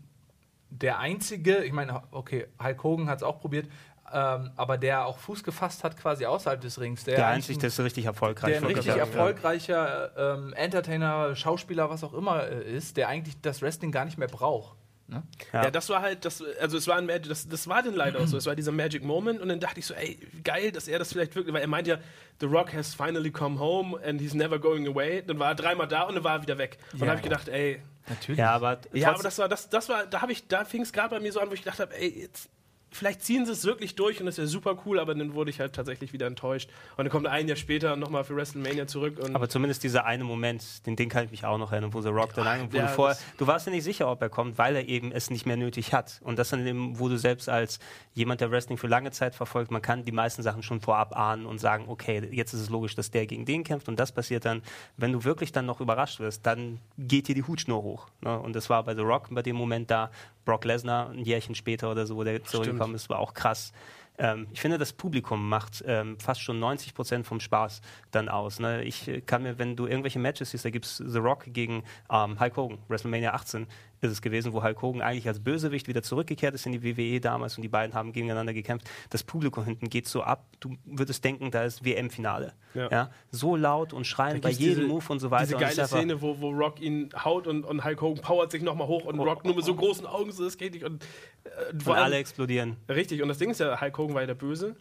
[0.70, 3.68] der einzige, ich meine, okay, Hulk Hogan hat es auch probiert,
[4.12, 7.04] ähm, aber der auch Fuß gefasst hat quasi außerhalb des Rings.
[7.04, 8.50] Der, der einzig, ein- der ist richtig erfolgreich.
[8.50, 13.62] der ein richtig erfolgreicher ähm, Entertainer, Schauspieler, was auch immer äh, ist, der eigentlich das
[13.62, 14.76] Wrestling gar nicht mehr braucht.
[15.10, 15.22] Ne?
[15.52, 15.64] Ja.
[15.64, 15.70] Ja.
[15.70, 18.26] das war halt, das, also es war ein Magic, das, das war dann leider auch
[18.26, 18.36] so.
[18.36, 21.12] Es war dieser Magic Moment und dann dachte ich so, ey, geil, dass er das
[21.12, 21.98] vielleicht wirklich, weil er meint ja,
[22.40, 25.22] The Rock has finally come home and he's never going away.
[25.26, 26.78] Dann war er dreimal da und dann war er wieder weg.
[26.92, 27.10] Und dann Ja.
[27.12, 28.38] habe ich gedacht, ey, Natürlich.
[28.38, 30.92] Ja, aber, ja, aber das war, das, das war, da habe ich, da fing es
[30.92, 32.48] gerade bei mir so an, wo ich gedacht habe, ey, jetzt,
[32.90, 35.60] vielleicht ziehen sie es wirklich durch und das wäre super cool, aber dann wurde ich
[35.60, 36.70] halt tatsächlich wieder enttäuscht.
[36.96, 40.24] Und dann kommt ein Jahr später nochmal für WrestleMania zurück und Aber zumindest dieser eine
[40.24, 42.76] Moment, den, den kann ich mich auch noch erinnern, wo The Rock dann an, wo
[42.76, 45.30] ja, du vorher, du warst ja nicht sicher, ob er kommt, weil er eben es
[45.30, 46.20] nicht mehr nötig hat.
[46.24, 47.78] Und das dann eben, wo du selbst als
[48.14, 51.46] jemand, der Wrestling für lange Zeit verfolgt, man kann die meisten Sachen schon vorab ahnen
[51.46, 54.44] und sagen, okay, jetzt ist es logisch, dass der gegen den kämpft und das passiert
[54.44, 54.62] dann,
[54.96, 58.08] wenn du wirklich dann noch überrascht wirst, dann geht dir die Hutschnur hoch.
[58.20, 58.38] Ne?
[58.38, 60.10] Und das war bei The Rock bei dem Moment da,
[60.44, 62.42] Brock Lesnar ein Jährchen später oder so, wo der
[62.80, 63.72] zurückgekommen ist, war auch krass.
[64.18, 68.58] Ähm, ich finde, das Publikum macht ähm, fast schon 90 Prozent vom Spaß dann aus.
[68.58, 68.84] Ne?
[68.84, 71.84] Ich äh, kann mir, wenn du irgendwelche Matches siehst, da gibt es The Rock gegen
[72.10, 73.66] ähm, Hulk Hogan, WrestleMania 18
[74.00, 77.20] ist es gewesen, wo Hulk Hogan eigentlich als Bösewicht wieder zurückgekehrt ist in die WWE
[77.20, 78.88] damals und die beiden haben gegeneinander gekämpft.
[79.10, 82.54] Das Publikum hinten geht so ab, du würdest denken, da ist WM-Finale.
[82.74, 82.88] Ja.
[82.90, 83.10] Ja.
[83.30, 85.46] So laut und schreien bei jedem diese- Move und so weiter.
[85.46, 88.86] Diese geile Szene, wo, wo Rock ihn haut und, und Hulk Hogan powert sich nochmal
[88.88, 90.84] hoch und Rock nur mit so großen Augen, so das geht nicht.
[90.84, 91.04] Und,
[91.44, 92.76] äh, Und alle explodieren.
[92.88, 94.76] Richtig, und das Ding ist ja, Hulk Hogan war ja der Böse.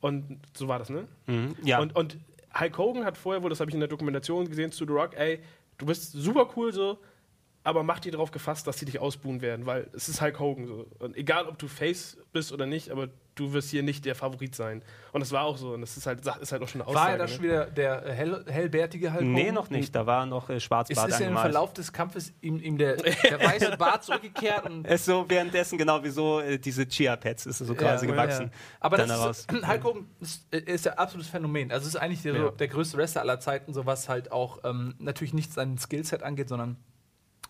[0.00, 1.06] Und so war das, ne?
[1.26, 1.54] Mhm.
[1.62, 1.78] Ja.
[1.80, 2.18] Und, und
[2.58, 5.10] Hulk Hogan hat vorher, wo das habe ich in der Dokumentation gesehen zu The Rock,
[5.16, 5.40] ey,
[5.78, 6.98] du bist super cool so,
[7.64, 10.66] aber mach dir darauf gefasst, dass sie dich ausbuhen werden, weil es ist Hulk Hogan
[10.66, 10.86] so.
[10.98, 14.54] Und egal, ob du Face bist oder nicht, aber du wirst hier nicht der Favorit
[14.54, 14.82] sein.
[15.12, 15.72] Und das war auch so.
[15.74, 17.04] Und das ist halt, ist halt auch schon eine Aussage.
[17.04, 17.30] War er da ne?
[17.30, 19.54] schon wieder der äh, hell, hellbärtige Hulk nee, Hogan?
[19.54, 19.94] noch nicht.
[19.94, 21.36] Da war noch äh, Ist, Schwarzbart ist ja im.
[21.36, 25.78] Verlauf des Kampfes ihm, ihm der, der weiße Bart zurückgekehrt und Es ist so währenddessen
[25.78, 28.46] genau wie so äh, diese Chia-Pads ist so quasi Ja, gewachsen.
[28.52, 28.58] ja.
[28.80, 29.38] Aber dann das daraus.
[29.40, 31.70] ist, Hulk Hogan ist, ist ja absolutes Phänomen.
[31.72, 32.50] Also es ist eigentlich der, Ja.
[32.50, 36.48] der größte Wrestler aller Zeiten, so was halt auch ähm, natürlich nicht sein Skillset angeht,
[36.48, 36.76] sondern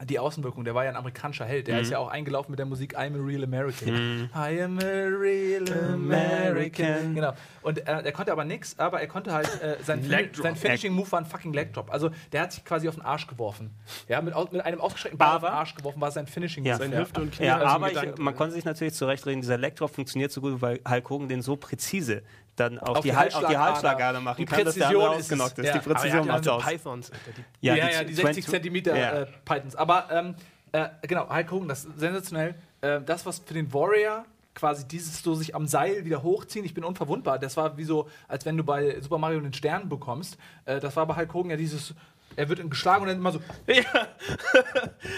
[0.05, 0.65] die Außenwirkung.
[0.65, 1.69] Der war ja ein amerikanischer Held.
[1.69, 4.31] Der ist ja auch eingelaufen mit der Musik I'm a Real American.
[4.35, 7.15] I am a Real American.
[7.15, 7.33] Genau.
[7.63, 10.45] Und äh, er konnte aber nichts, aber er konnte halt äh, sein, Leg Drop.
[10.45, 11.93] sein Finishing Move war ein fucking Leg Drop.
[11.93, 13.71] Also der hat sich quasi auf den Arsch geworfen.
[14.09, 16.71] Ja, mit, mit einem ausgestreckten Ball auf den Arsch geworfen war sein Finishing Move.
[16.71, 16.79] Ja.
[16.79, 17.47] Seine Hüfte und Knie.
[17.47, 20.81] Ja, also aber ich, man konnte sich natürlich zurechtreden, dieser Lektrop funktioniert so gut, weil
[20.89, 22.23] Hulk Hogan den so präzise
[22.57, 25.65] dann auf, die, auf die Halsschlagader machen Die kann, dass der Präzision ist ist.
[25.65, 25.73] Ja.
[25.73, 26.65] Die Präzision ja macht so aus.
[26.65, 27.11] Pythons.
[27.11, 29.11] Alter, die Ja, ja, die, 60 20 Zentimeter Ja.
[29.23, 29.75] äh, Pythons.
[29.77, 30.35] Aber ähm,
[30.73, 32.55] äh, genau, Hulk Hogan, das ist sensationell.
[32.83, 34.25] Äh, das, was für den Warrior
[34.55, 38.09] quasi dieses so sich am Seil wieder hochziehen, ich bin unverwundbar, das war wie so,
[38.29, 40.37] als wenn du bei Super Mario den Stern bekommst.
[40.67, 41.95] Äh, das war bei Hulk Hogan ja dieses,
[42.37, 44.09] er wird geschlagen und dann immer so, Ja.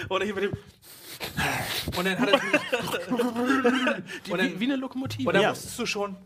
[0.08, 0.52] Oder hier mit dem.
[1.96, 2.38] und dann hat er
[4.26, 5.28] Die, Und dann- wie, wie eine Lokomotive.
[5.28, 5.50] Und dann Ja.
[5.50, 6.16] wusstest du schon,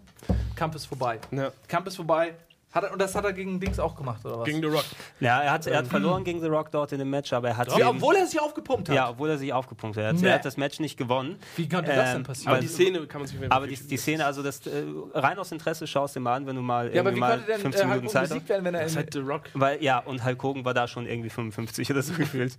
[0.57, 1.19] Kampf ist vorbei.
[1.31, 1.51] Ja.
[1.69, 2.35] Kampf ist vorbei.
[2.71, 4.45] Hat er, und das hat er gegen Dings auch gemacht, oder was?
[4.45, 4.85] Gegen The Rock.
[5.21, 7.57] Ja, er hat, er hat verloren gegen The Rock dort in dem Match, aber er
[7.57, 8.95] hat ja, eben- obwohl er sich aufgepumpt hat.
[8.95, 10.03] ja, obwohl er sich aufgepumpt hat.
[10.05, 10.27] Er hat, Nee.
[10.29, 11.39] er hat das Match nicht gewonnen.
[11.57, 12.53] Wie konnte das denn Ähm, passieren?
[12.53, 14.85] Aber die Szene kann man sich Aber die, die Szene, also das äh,
[15.15, 17.21] rein aus Interesse schaust du dir mal an, wenn du mal ja, aber irgendwie wie
[17.21, 18.29] mal konnte denn 15 äh, Minuten Zeit hast.
[18.29, 19.43] besiegt werden, wenn er Das ist in, halt The Rock.
[19.55, 22.59] Weil, ja, und Hulk Hogan war da schon irgendwie 55 oder so gefühlt.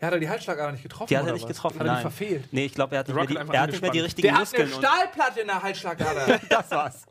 [0.00, 1.08] Er hat er die Halsschlagader nicht getroffen?
[1.08, 1.54] Die hat er oder nicht was?
[1.56, 2.48] getroffen, Hat er die verfehlt?
[2.52, 4.28] Nee, ich glaube, er hat nicht mehr die, hat er hat nicht mehr die richtigen
[4.28, 4.72] Der hat eine Muskeln.
[4.72, 6.40] und Stahlplatte in der Halsschlagader.
[6.48, 7.06] das war's.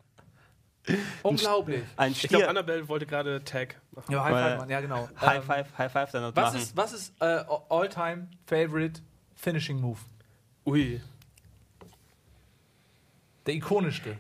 [1.22, 1.84] Unglaublich.
[1.98, 2.50] Ein Ich glaube.
[2.50, 4.12] Annabelle wollte gerade Tag machen.
[4.12, 4.70] Ja, High Five, Mann.
[4.70, 5.08] Ja, genau.
[5.22, 6.58] High Ähm, Five, High Five dann noch Was machen.
[6.64, 9.02] ist, was ist äh, All-Time Favorite
[9.36, 10.00] Finishing Move?
[10.66, 11.00] Ui.
[13.46, 14.18] Der ikonischste.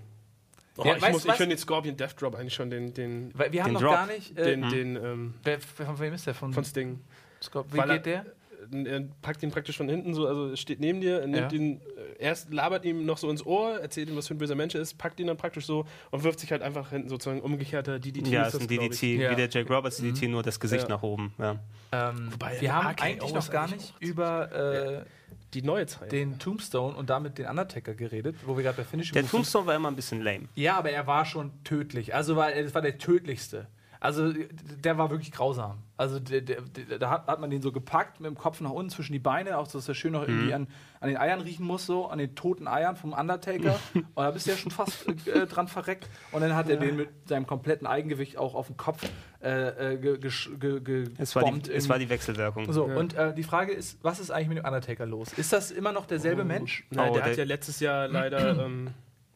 [0.78, 3.32] Oh, Ja, ich weißt muss, ich finde den Scorpion Death Drop eigentlich schon den, den,
[3.34, 3.92] Weil wir haben Den noch Drop.
[3.94, 4.38] gar nicht.
[4.38, 6.36] Äh, den, den, ähm, wer, von wem ist der?
[6.36, 7.02] Von, von Sting.
[7.42, 7.66] Scott.
[7.72, 8.26] Wie er- geht der?
[8.72, 11.58] Er packt ihn praktisch von hinten so, also er steht neben dir, er nimmt Ja.
[11.58, 11.82] ihn,
[12.18, 14.76] äh, erst labert ihm noch so ins Ohr, erzählt ihm, was für ein böser Mensch
[14.76, 18.00] er ist, packt ihn dann praktisch so und wirft sich halt einfach hinten sozusagen umgekehrter
[18.00, 18.28] DDT.
[18.28, 18.68] ja, ist ist ein.
[18.68, 19.32] DDT, Ja.
[19.32, 20.90] wie der Jack Roberts DDT, nur das Gesicht Ja.
[20.90, 21.34] nach oben.
[21.38, 21.56] Ja.
[21.92, 25.06] Ähm, Wobei, wir haben eigentlich noch gar eigentlich nicht über äh,
[25.54, 26.12] Die neue Zeit.
[26.12, 29.32] den Tombstone und damit den Undertaker geredet, wo wir gerade bei Finishing Der sind.
[29.32, 30.48] Tombstone war immer ein bisschen lame.
[30.56, 32.14] Ja, aber er war schon tödlich.
[32.14, 33.68] Also war, das war der tödlichste.
[34.02, 35.80] Also der war wirklich grausam.
[35.98, 38.70] Also der, der, der, da hat, hat man den so gepackt mit dem Kopf nach
[38.70, 40.34] unten zwischen die Beine, auch so, dass er schön noch Mhm.
[40.34, 40.68] irgendwie an,
[41.02, 43.78] an den Eiern riechen muss, so an den toten Eiern vom Undertaker.
[43.94, 46.08] und da bist du ja schon fast äh, dran verreckt.
[46.32, 49.04] Und dann hat er den mit seinem kompletten Eigengewicht auch auf den Kopf
[49.44, 52.72] äh, äh, ge, gesch- ge, ge, Es war die, es war die Wechselwirkung.
[52.72, 52.96] so, Ja.
[52.96, 55.34] und äh, die Frage ist, was ist eigentlich mit dem Undertaker los?
[55.34, 56.86] Ist das immer noch derselbe Mensch?
[56.90, 58.92] Nein, Oh, der der- hat ja letztes Jahr leider ähm,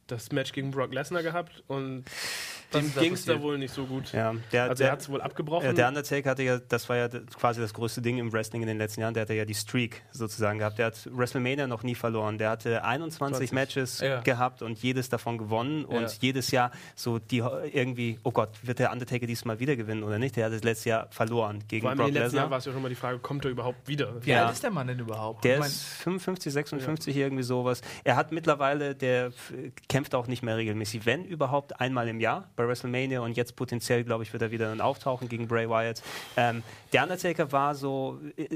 [0.07, 2.05] das Match gegen Brock Lesnar gehabt und
[2.73, 4.11] dem ging es da wohl nicht so gut.
[4.13, 5.65] Ja, der, Also der, er hat es wohl abgebrochen.
[5.65, 8.67] Ja, der Undertaker hatte ja, das war ja quasi das größte Ding im Wrestling in
[8.67, 9.13] den letzten Jahren.
[9.13, 10.77] Der hatte ja die Streak sozusagen gehabt.
[10.79, 12.37] Der hat WrestleMania noch nie verloren.
[12.37, 13.51] Der hatte 21 20.
[13.53, 14.21] Matches Ja.
[14.21, 15.85] gehabt und jedes davon gewonnen.
[15.85, 16.07] Und Ja.
[16.21, 17.37] jedes Jahr so die
[17.71, 20.35] irgendwie, oh Gott, wird der Undertaker diesmal wieder gewinnen oder nicht?
[20.35, 22.51] Der hat das letzte Jahr verloren gegen Vor allem in Brock den letzten Lesnar.
[22.51, 24.13] war es ja schon mal die Frage, kommt er überhaupt wieder?
[24.25, 24.45] Wie Ja.
[24.45, 25.43] alt ist der Mann denn überhaupt?
[25.43, 27.81] Der Ich mein, ist 55, 56, irgendwie sowas.
[28.03, 29.31] Er hat mittlerweile, der
[29.89, 34.03] kämpft auch nicht mehr regelmäßig, wenn überhaupt einmal im Jahr bei WrestleMania und jetzt potenziell,
[34.03, 36.01] glaube ich, wird er wieder dann auftauchen gegen Bray Wyatt.
[36.37, 38.47] Ähm, der Undertaker war so, äh,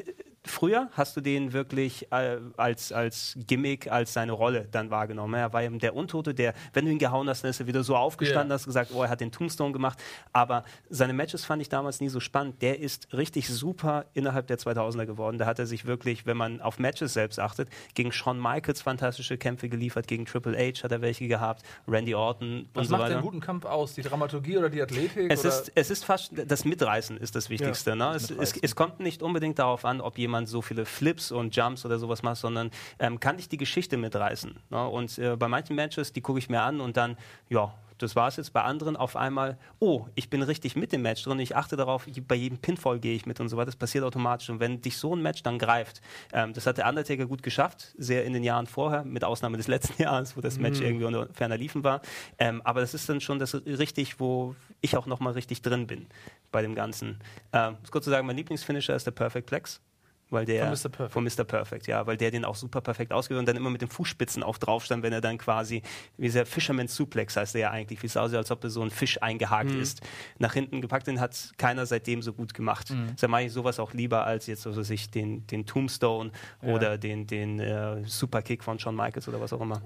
[0.45, 5.33] früher hast du den wirklich äh, als, als Gimmick, als seine Rolle dann wahrgenommen.
[5.35, 7.83] Er war eben der Untote, der, wenn du ihn gehauen hast, dann ist er wieder
[7.83, 8.55] so aufgestanden, Ja.
[8.55, 10.01] hast gesagt, oh, er hat den Tombstone gemacht.
[10.31, 12.61] Aber seine Matches fand ich damals nie so spannend.
[12.61, 15.37] Der ist richtig super innerhalb der 2000er geworden.
[15.37, 19.37] Da hat er sich wirklich, wenn man auf Matches selbst achtet, gegen Shawn Michaels fantastische
[19.37, 23.01] Kämpfe geliefert, gegen Triple H hat er welche gehabt, Randy Orton was und so macht
[23.03, 23.15] weiter.
[23.15, 23.95] den guten Kampf aus?
[23.95, 25.31] Die Dramaturgie oder die Athletik?
[25.31, 25.49] Es oder?
[25.49, 27.95] ist, es ist fast das Mitreißen ist das Wichtigste.
[27.95, 28.11] ne?
[28.15, 28.59] es, es, Mitreißen.
[28.63, 32.23] es kommt nicht unbedingt darauf an, ob jemand so viele Flips und Jumps oder sowas
[32.23, 34.59] macht, sondern ähm, kann ich die Geschichte mitreißen.
[34.69, 34.87] Ne?
[34.87, 37.17] Und äh, bei manchen Matches, die gucke ich mir an und dann,
[37.49, 38.53] ja, das war es jetzt.
[38.53, 42.07] Bei anderen auf einmal, oh, ich bin richtig mit dem Match drin, ich achte darauf,
[42.27, 43.67] bei jedem Pinfall gehe ich mit und so weiter.
[43.67, 44.49] Das passiert automatisch.
[44.49, 46.01] Und wenn dich so ein Match dann greift,
[46.31, 49.67] ähm, das hat der Undertaker gut geschafft, sehr in den Jahren vorher, mit Ausnahme des
[49.67, 52.01] letzten Jahres, wo das Match irgendwie unter ferner Liefen war.
[52.37, 56.07] Ähm, aber das ist dann schon das richtig, wo ich auch nochmal richtig drin bin
[56.51, 57.19] bei dem Ganzen.
[57.53, 59.81] Ähm, muss kurz zu sagen, mein Lieblingsfinisher ist der Perfect Plex.
[60.29, 60.89] Weil der, Von Mr.
[60.89, 61.13] Perfect.
[61.13, 61.43] Von Mr.
[61.45, 64.43] Perfect, ja, weil der den auch super perfekt ausgeführt und dann immer mit den Fußspitzen
[64.43, 65.81] auch drauf stand, wenn er dann quasi,
[66.17, 68.81] wie dieser Fisherman Suplex heißt der ja eigentlich, wie es aussieht, als ob er so
[68.81, 70.01] ein Fisch eingehakt ist,
[70.37, 72.93] nach hinten gepackt, den hat keiner seitdem so gut gemacht.
[73.13, 77.25] Deshalb mache ich sowas auch lieber als jetzt, also sich den, den Tombstone oder den,
[77.25, 79.81] den äh, Superkick von Shawn Michaels oder was auch immer.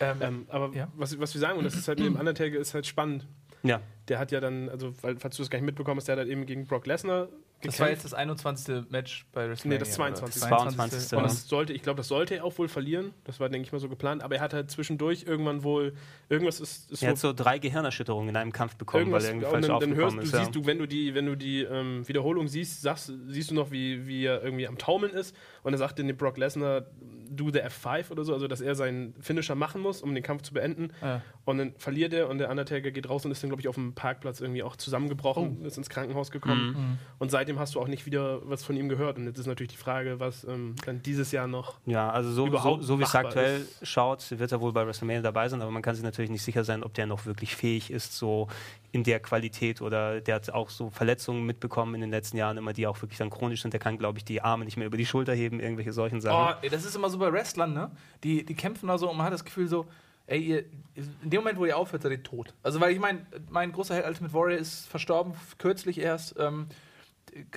[0.00, 0.88] ähm, Ähm, aber Ja.
[0.96, 3.26] was, was wir sagen, und das ist halt mit dem Undertaker, ist halt spannend.
[3.62, 6.14] Ja, Der hat ja dann, also, weil, falls du das gar nicht mitbekommen hast, der
[6.16, 7.28] hat halt eben gegen Brock Lesnar
[7.62, 8.90] das war jetzt das 21.
[8.90, 9.78] Match bei WrestleMania.
[9.78, 10.42] Nee, das 22.
[10.42, 10.56] oder?
[10.58, 11.16] 22.
[11.18, 13.12] Und das sollte, ich glaube, das sollte er auch wohl verlieren.
[13.24, 14.22] Das war, denke ich mal, so geplant.
[14.22, 15.94] Aber er hat halt zwischendurch irgendwann wohl,
[16.28, 19.34] irgendwas ist, ist er hat so drei Gehirnerschütterungen in einem Kampf bekommen, irgendwas, weil er
[19.34, 20.32] irgendwie und falsch dann, dann hörst aufgekommen du, ist.
[20.32, 20.38] ja.
[20.40, 23.70] siehst du, wenn du die, wenn du die ähm, Wiederholung siehst, sagst, siehst du noch,
[23.70, 25.34] wie, wie er irgendwie am Taumeln ist.
[25.62, 26.82] Und er sagt den Brock Lesnar,
[27.30, 30.42] do the F5 oder so, also dass er seinen Finisher machen muss, um den Kampf
[30.42, 30.90] zu beenden.
[31.00, 31.22] Ja.
[31.44, 33.74] Und dann verliert er und der Undertaker geht raus und ist dann, glaube ich, auf
[33.76, 35.66] dem Parkplatz irgendwie auch zusammengebrochen, Oh.
[35.66, 36.68] ist ins Krankenhaus gekommen.
[36.72, 36.98] Mhm.
[37.18, 39.18] Und seitdem hast du auch nicht wieder was von ihm gehört.
[39.18, 41.78] Und jetzt ist natürlich die Frage, was ähm, dann dieses Jahr noch.
[41.86, 45.22] Ja, also so, so, überhaupt so wie es aktuell schaut, wird er wohl bei WrestleMania
[45.22, 47.90] dabei sein, aber man kann sich natürlich nicht sicher sein, ob der noch wirklich fähig
[47.90, 48.48] ist, so
[48.92, 52.72] in der Qualität oder der hat auch so Verletzungen mitbekommen in den letzten Jahren, immer
[52.72, 53.72] die auch wirklich dann chronisch sind.
[53.72, 56.20] Der kann, glaube ich, die Arme nicht mehr über die Schulter heben, irgendwelche solchen Oh,
[56.20, 56.62] Sachen.
[56.62, 57.90] ey, das ist immer so bei Wrestlern, ne?
[58.22, 59.86] Die, die kämpfen da so und man hat das Gefühl so,
[60.26, 60.58] ey, ihr,
[60.94, 62.54] in dem Moment, wo ihr aufhört, seid ihr tot.
[62.62, 66.36] Also, weil ich meine, mein großer Held Ultimate Warrior ist verstorben, kürzlich erst.
[66.38, 66.66] Ähm,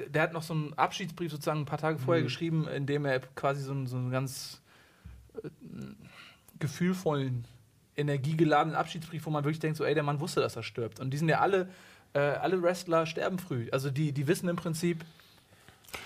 [0.07, 3.19] der hat noch so einen Abschiedsbrief sozusagen ein paar Tage vorher geschrieben, in dem er
[3.19, 4.61] quasi so einen, so einen ganz
[5.43, 5.49] äh,
[6.59, 7.45] gefühlvollen
[7.97, 10.99] energiegeladenen Abschiedsbrief, wo man wirklich denkt, so, ey, der Mann wusste, dass er stirbt.
[10.99, 11.69] Und die sind ja alle,
[12.13, 13.67] äh, alle Wrestler sterben früh.
[13.71, 15.03] Also die, die wissen im Prinzip,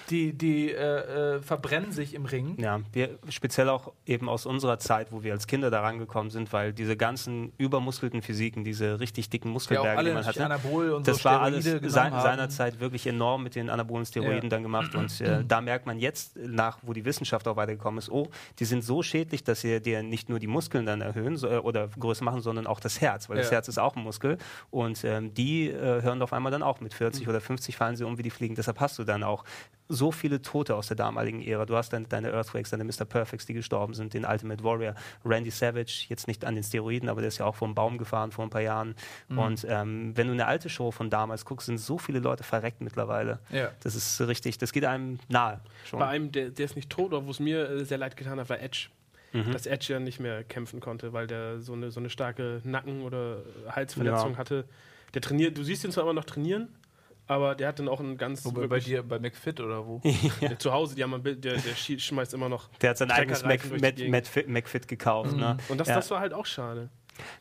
[0.09, 2.55] die, die äh, äh, verbrennen sich im Ring.
[2.59, 6.51] Ja, wir speziell auch eben aus unserer Zeit, wo wir als Kinder da rangekommen sind,
[6.53, 10.91] weil diese ganzen übermuskelten Physiken, diese richtig dicken Ja, Muskelberge, alle die man hatte, Anabol
[10.91, 14.49] und das so war alles sein, seinerzeit wirklich enorm mit den anabolen Steroiden Ja.
[14.49, 14.95] dann gemacht.
[14.95, 18.27] Und äh, da merkt man jetzt nach, wo die Wissenschaft auch weitergekommen ist, oh,
[18.59, 21.57] die sind so schädlich, dass sie dir nicht nur die Muskeln dann erhöhen so, äh,
[21.57, 23.53] oder größer machen, sondern auch das Herz, weil das Ja.
[23.57, 24.37] Herz ist auch ein Muskel.
[24.69, 27.29] Und ähm, die äh, hören auf einmal dann auch mit 40 Mhm.
[27.29, 28.55] oder 50 fallen sie um wie die Fliegen.
[28.55, 29.43] Deshalb hast du dann auch
[29.91, 31.65] so viele Tote aus der damaligen Ära.
[31.65, 33.05] Du hast dann deine Earthquakes, deine Mr.
[33.05, 34.93] Perfects, die gestorben sind, den Ultimate Warrior,
[35.25, 37.97] Randy Savage, jetzt nicht an den Steroiden, aber der ist ja auch vor einen Baum
[37.97, 38.95] gefahren vor ein paar Jahren.
[39.29, 39.37] Mhm.
[39.39, 42.81] Und ähm, wenn du eine alte Show von damals guckst, sind so viele Leute verreckt
[42.81, 43.39] mittlerweile.
[43.51, 43.71] Ja.
[43.81, 45.99] Das ist richtig, das geht einem nahe schon.
[45.99, 48.39] Bei einem, der, der ist nicht tot, aber wo es mir äh, sehr leid getan
[48.39, 48.89] hat, war Edge.
[49.33, 49.51] Mhm.
[49.51, 53.01] Dass Edge ja nicht mehr kämpfen konnte, weil der so eine, so eine starke Nacken-
[53.01, 54.37] oder Halsverletzung Ja.
[54.37, 54.65] hatte.
[55.15, 56.67] Der trainiert, du siehst ihn zwar immer noch trainieren,
[57.29, 60.01] aber der hat dann auch ein ganz Wo, bei dir, bei McFit oder wo?
[60.41, 62.69] der zu Hause, die haben ein Bild, der, der schmeißt immer noch.
[62.81, 64.09] Der hat sein eigenes Gegend.
[64.09, 65.37] McFit, McFit gekauft.
[65.37, 65.57] Ne?
[65.69, 65.95] Und das, ja.
[65.95, 66.89] das war halt auch schade.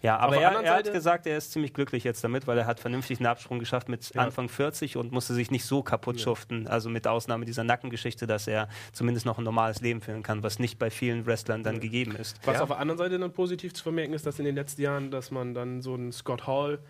[0.03, 2.81] Ja, aber er, er hat gesagt, er ist ziemlich glücklich jetzt damit, weil er hat
[2.81, 4.23] vernünftig einen Absprung geschafft mit Ja.
[4.23, 6.25] Anfang 40 und musste sich nicht so kaputt Ja.
[6.25, 6.67] schuften.
[6.67, 10.59] Also mit Ausnahme dieser Nackengeschichte, dass er zumindest noch ein normales Leben führen kann, was
[10.59, 11.81] nicht bei vielen Wrestlern dann Ja.
[11.81, 12.37] gegeben ist.
[12.45, 12.63] Was Ja.
[12.63, 15.31] auf der anderen Seite dann positiv zu vermerken ist, dass in den letzten Jahren, dass
[15.31, 16.81] man dann so einen Scott Hall,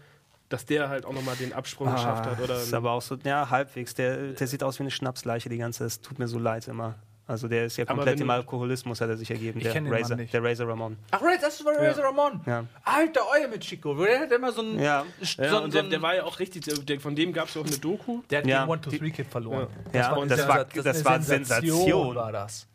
[0.48, 2.40] dass der halt auch nochmal den Absprung geschafft hat.
[2.40, 3.94] Oder Ah, ist aber auch so, ja, halbwegs.
[3.94, 5.84] Der, der sieht aus wie eine Schnapsleiche, die ganze.
[5.84, 6.94] Es tut mir so leid immer.
[7.26, 9.58] Also der ist ja komplett im Alkoholismus, hat er sich ergeben.
[9.58, 10.32] Ich der, den Mann Razor, nicht.
[10.32, 10.96] der Razor Ramon.
[11.10, 12.40] Ach, Ray, das war Razor Ramon.
[12.46, 12.64] Ja.
[12.84, 13.92] Alter, euer mit Chico.
[14.02, 14.78] Der hat immer so ein.
[14.78, 15.04] Ja.
[15.20, 17.56] so, ja, und so der, der war ja auch richtig, der, von dem gab es
[17.58, 18.22] auch eine Doku.
[18.30, 18.60] der hat Ja.
[18.60, 19.66] gegen One Two Three Kid verloren.
[19.92, 22.14] Ja, eine und das Sensa- war- das eine war Sensation.
[22.14, 22.66] war das.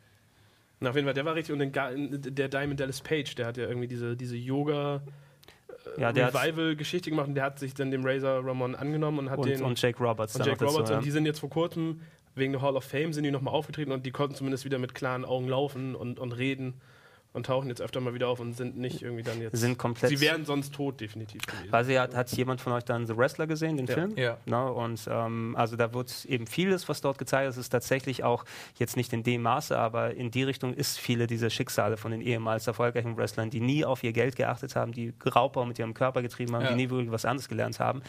[0.80, 1.54] Na, auf jeden Fall, der war richtig.
[1.54, 1.72] Und den,
[2.36, 5.02] der Diamond Dallas Page, der hat ja irgendwie diese, diese Yoga
[5.98, 9.30] Ja, der hat, Revival-Geschichte gemacht und der hat sich dann dem Razor Ramon angenommen und
[9.30, 10.36] hat und, den und Jake Roberts.
[10.36, 10.98] und Jake dazu, Roberts ja.
[10.98, 12.02] und die sind jetzt vor kurzem
[12.36, 14.96] wegen der Hall of Fame sind die nochmal aufgetreten und die konnten zumindest wieder mit
[14.96, 16.82] klaren Augen laufen und, und reden
[17.34, 19.58] und tauchen jetzt öfter mal wieder auf und sind nicht irgendwie dann jetzt.
[19.58, 20.10] sind komplett.
[20.12, 21.72] sie wären sonst tot, definitiv gewesen.
[21.72, 23.94] Weiß ich, hat, hat jemand von euch dann The Wrestler gesehen, den Ja.
[23.94, 24.14] Film?
[24.16, 24.38] Ja.
[24.46, 28.46] Ne, und ähm, also da wird eben vieles, was dort gezeigt ist, ist tatsächlich auch
[28.78, 32.22] jetzt nicht in dem Maße, aber in die Richtung ist viele dieser Schicksale von den
[32.22, 36.22] ehemals erfolgreichen Wrestlern, die nie auf ihr Geld geachtet haben, die Raubbau mit ihrem Körper
[36.22, 36.70] getrieben haben, Ja.
[36.70, 38.02] die nie wirklich was anderes gelernt haben.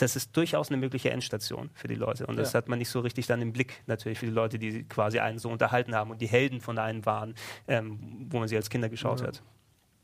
[0.00, 2.26] Das ist durchaus eine mögliche Endstation für die Leute.
[2.26, 2.58] Und das Ja.
[2.58, 5.38] hat man nicht so richtig dann im Blick, natürlich für die Leute, die quasi einen
[5.38, 7.34] so unterhalten haben und die Helden von einem waren,
[7.68, 9.26] ähm, wo man sie als Kinder geschaut Ja.
[9.26, 9.42] hat.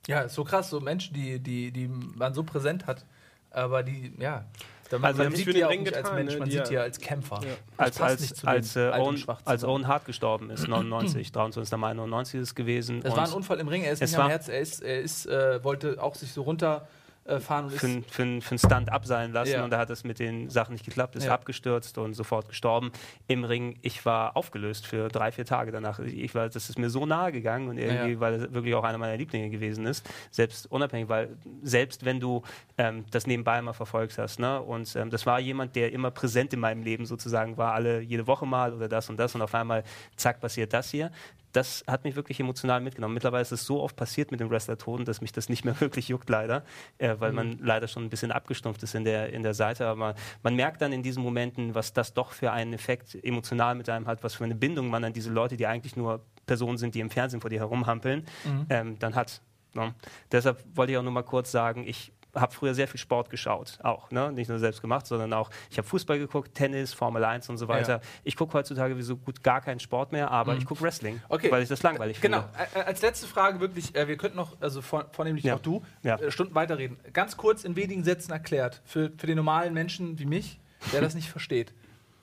[0.07, 3.07] Ja, ist so krass, so Menschen, die, die, die man so präsent hat,
[3.51, 4.45] aber die, ja.
[4.91, 6.39] Da, man Also man sieht die den auch nicht als getan, Mensch, ne?
[6.41, 7.41] man Die sieht ja- als Kämpfer.
[7.43, 7.55] Ja.
[7.79, 11.77] Als, als, als, äh, Owen, als Owen Hart gestorben ist, 99, 23.
[11.79, 13.01] Mai 99 ist es gewesen.
[13.03, 15.01] Es war ein Unfall im Ring, er ist Es nicht am Herz, er ist, er
[15.01, 16.87] ist äh, wollte auch sich so runterfahren
[17.27, 19.65] äh, fahren und für, für, für einen Stunt abseilen lassen Ja.
[19.65, 21.35] und da hat es mit den Sachen nicht geklappt, ist Ja.
[21.35, 22.93] abgestürzt und sofort gestorben
[23.27, 23.79] im Ring.
[23.83, 25.99] Ich war aufgelöst für drei, vier Tage danach.
[26.01, 28.21] Ich war, das ist mir so nahe gegangen und irgendwie, Ja.
[28.21, 32.43] weil es wirklich auch einer meiner Lieblinge gewesen ist, selbst unabhängig, weil selbst wenn du
[32.79, 34.61] ähm, das nebenbei mal verfolgt hast, ne?
[34.63, 38.27] und ähm, das war jemand, der immer präsent in meinem Leben sozusagen war, alle jede
[38.27, 39.85] Woche mal oder das und das und auf einmal,
[40.17, 41.11] zack, passiert das hier.
[41.57, 43.15] Das hat mich wirklich emotional mitgenommen.
[43.15, 46.09] Mittlerweile ist es so oft passiert mit dem Wrestler-Toten, dass mich das nicht mehr wirklich
[46.09, 46.65] juckt, leider,
[46.99, 49.87] äh, weil man leider schon ein bisschen abgestumpft ist in der, in der Seite.
[49.87, 53.89] Aber man merkt dann in diesen Momenten, was das doch für einen Effekt emotional mit
[53.89, 56.95] einem hat, was für eine Bindung man an diese Leute, die eigentlich nur Personen sind,
[56.95, 58.67] die im Fernsehen vor dir herumhampeln, Mhm.
[58.69, 59.41] ähm, dann hat.
[59.75, 59.95] Ne?
[60.33, 63.79] Deshalb wollte ich auch nur mal kurz sagen, ich habe früher sehr viel Sport geschaut,
[63.83, 64.31] auch, ne?
[64.33, 67.67] nicht nur selbst gemacht, sondern auch, ich habe Fußball geguckt, Tennis, Formel 1 und so
[67.69, 67.95] weiter.
[67.97, 68.01] Ja.
[68.25, 70.59] Ich gucke heutzutage wie so gut gar keinen Sport mehr, aber Mhm.
[70.59, 71.51] ich gucke Wrestling, Okay.
[71.51, 72.81] weil ich das langweilig Genau, finde.
[72.81, 75.55] äh, als letzte Frage wirklich, äh, wir könnten noch, also vor, vornehmlich Ja.
[75.57, 76.17] auch du, Ja.
[76.17, 76.99] äh, Stunden weiterreden.
[77.13, 80.61] Ganz kurz in wenigen Sätzen erklärt, für, für den normalen Menschen wie mich,
[80.93, 81.73] der das nicht versteht.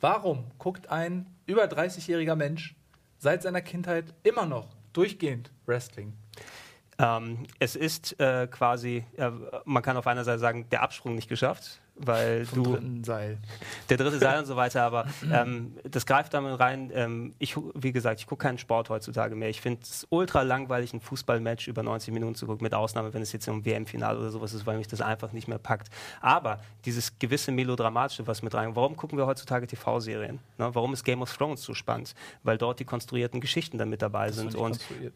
[0.01, 2.75] Warum guckt ein über 30-jähriger Mensch
[3.19, 6.13] seit seiner Kindheit immer noch durchgehend Wrestling?
[6.99, 9.31] Ähm, es ist äh, quasi, äh,
[9.65, 13.37] man kann auf einer Seite sagen, der Absprung nicht geschafft, weil Vom du dritten Seil.
[13.89, 16.91] der dritte Seil und so weiter, aber ähm, das greift damit rein.
[16.93, 19.49] Ähm, ich, wie gesagt, ich gucke keinen Sport heutzutage mehr.
[19.49, 23.21] Ich finde es ultra langweilig, ein Fußballmatch über 90 Minuten zu gucken, mit Ausnahme, wenn
[23.21, 25.89] es jetzt um WM-Finale oder sowas ist, weil mich das einfach nicht mehr packt.
[26.21, 30.39] Aber dieses gewisse Melodramatische, was mit rein, warum gucken wir heutzutage TV-Serien?
[30.57, 30.69] Ne?
[30.73, 32.15] Warum ist Game of Thrones so spannend?
[32.43, 35.13] Weil dort die konstruierten Geschichten dann mit dabei Das sind und konstruiert.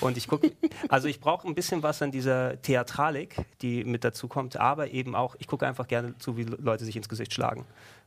[0.00, 0.52] Und ich gucke,
[0.88, 5.14] also ich brauche ein bisschen was an dieser Theatralik, die mit dazu kommt, aber eben
[5.14, 7.66] auch, ich gucke einfach gerne zu, wie Leute sich ins Gesicht schlagen.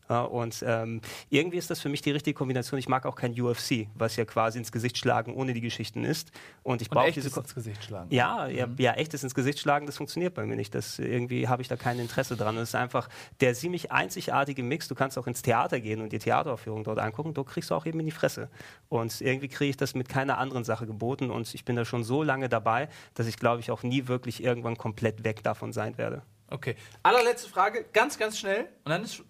[0.10, 2.80] Ja, und ähm, irgendwie ist das für mich die richtige Kombination.
[2.80, 6.32] Ich mag auch kein UFC, was ja quasi ins Gesicht schlagen ohne die Geschichten ist.
[6.64, 8.08] Und ich brauche diese Ko ins Gesicht schlagen.
[8.14, 10.74] ja, ja, ja, echtes ins Gesicht schlagen, das funktioniert bei mir nicht.
[10.74, 12.56] Das, irgendwie habe ich da kein Interesse dran.
[12.56, 13.10] Und es ist einfach
[13.42, 14.88] der ziemlich einzigartige Mix.
[14.88, 17.34] Du kannst auch ins Theater gehen und die Theateraufführung dort angucken.
[17.34, 18.50] Dort kriegst du auch eben in die Fresse.
[18.90, 21.30] Und irgendwie kriege ich das mit keiner anderen Sache geboten.
[21.30, 24.42] Und ich bin da schon so lange dabei, dass ich, glaube ich, auch nie wirklich
[24.42, 26.22] irgendwann komplett weg davon sein werde.
[26.50, 26.76] Okay.
[27.04, 28.70] Allerletzte Frage, ganz, ganz schnell.
[28.86, 29.22] Und dann ist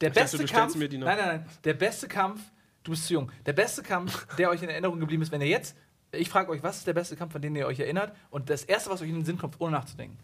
[0.00, 0.76] der Ich dachte, beste du stellst Kampf.
[0.76, 1.06] mir die noch.
[1.06, 1.46] Nein, nein, nein.
[1.64, 2.40] Der beste Kampf.
[2.82, 3.32] Du bist zu jung.
[3.44, 5.76] Der beste Kampf, der euch in Erinnerung geblieben ist, wenn ihr jetzt.
[6.12, 8.14] Ich frage euch, was ist der beste Kampf, an den ihr euch erinnert?
[8.30, 10.16] Und das erste, was euch in den Sinn kommt, ohne nachzudenken.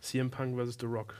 [0.00, 0.76] CM Punk vs.
[0.80, 1.14] The Rock.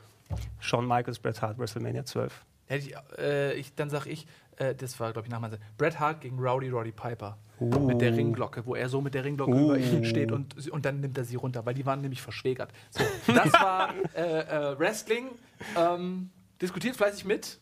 [0.60, 2.44] Shawn Michaels, Bret Hart, WrestleMania 12.
[2.66, 4.26] Hätte ich, äh, ich, dann sag ich,
[4.56, 7.36] äh, das war, glaube ich, nach meinem Bret Hart gegen Rowdy Roddy Piper.
[7.60, 11.00] Mit der Ringglocke, wo er so mit der Ringglocke über ihnen steht und, und dann
[11.00, 12.72] nimmt er sie runter, weil die waren nämlich verschwägert.
[12.90, 15.28] So, das war äh, äh, Wrestling.
[15.76, 16.30] Ähm,
[16.60, 17.60] diskutiert fleißig mit.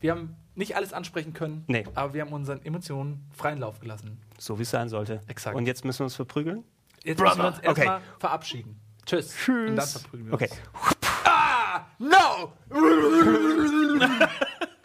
[0.00, 1.84] Wir haben nicht alles ansprechen können, Nee.
[1.94, 4.18] aber wir haben unseren Emotionen freien Lauf gelassen.
[4.38, 5.20] So wie es sein sollte.
[5.28, 5.56] Exakt.
[5.56, 6.64] Und jetzt müssen wir uns verprügeln?
[7.04, 7.66] Jetzt müssen wir uns Okay.
[7.68, 8.80] erstmal verabschieden.
[9.06, 9.34] Tschüss.
[9.48, 10.48] Und dann verprügeln wir Okay.
[10.50, 10.96] uns.
[11.24, 11.86] Ah!
[11.98, 12.52] No!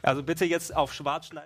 [0.02, 1.44] Also bitte jetzt auf schwarz schneiden.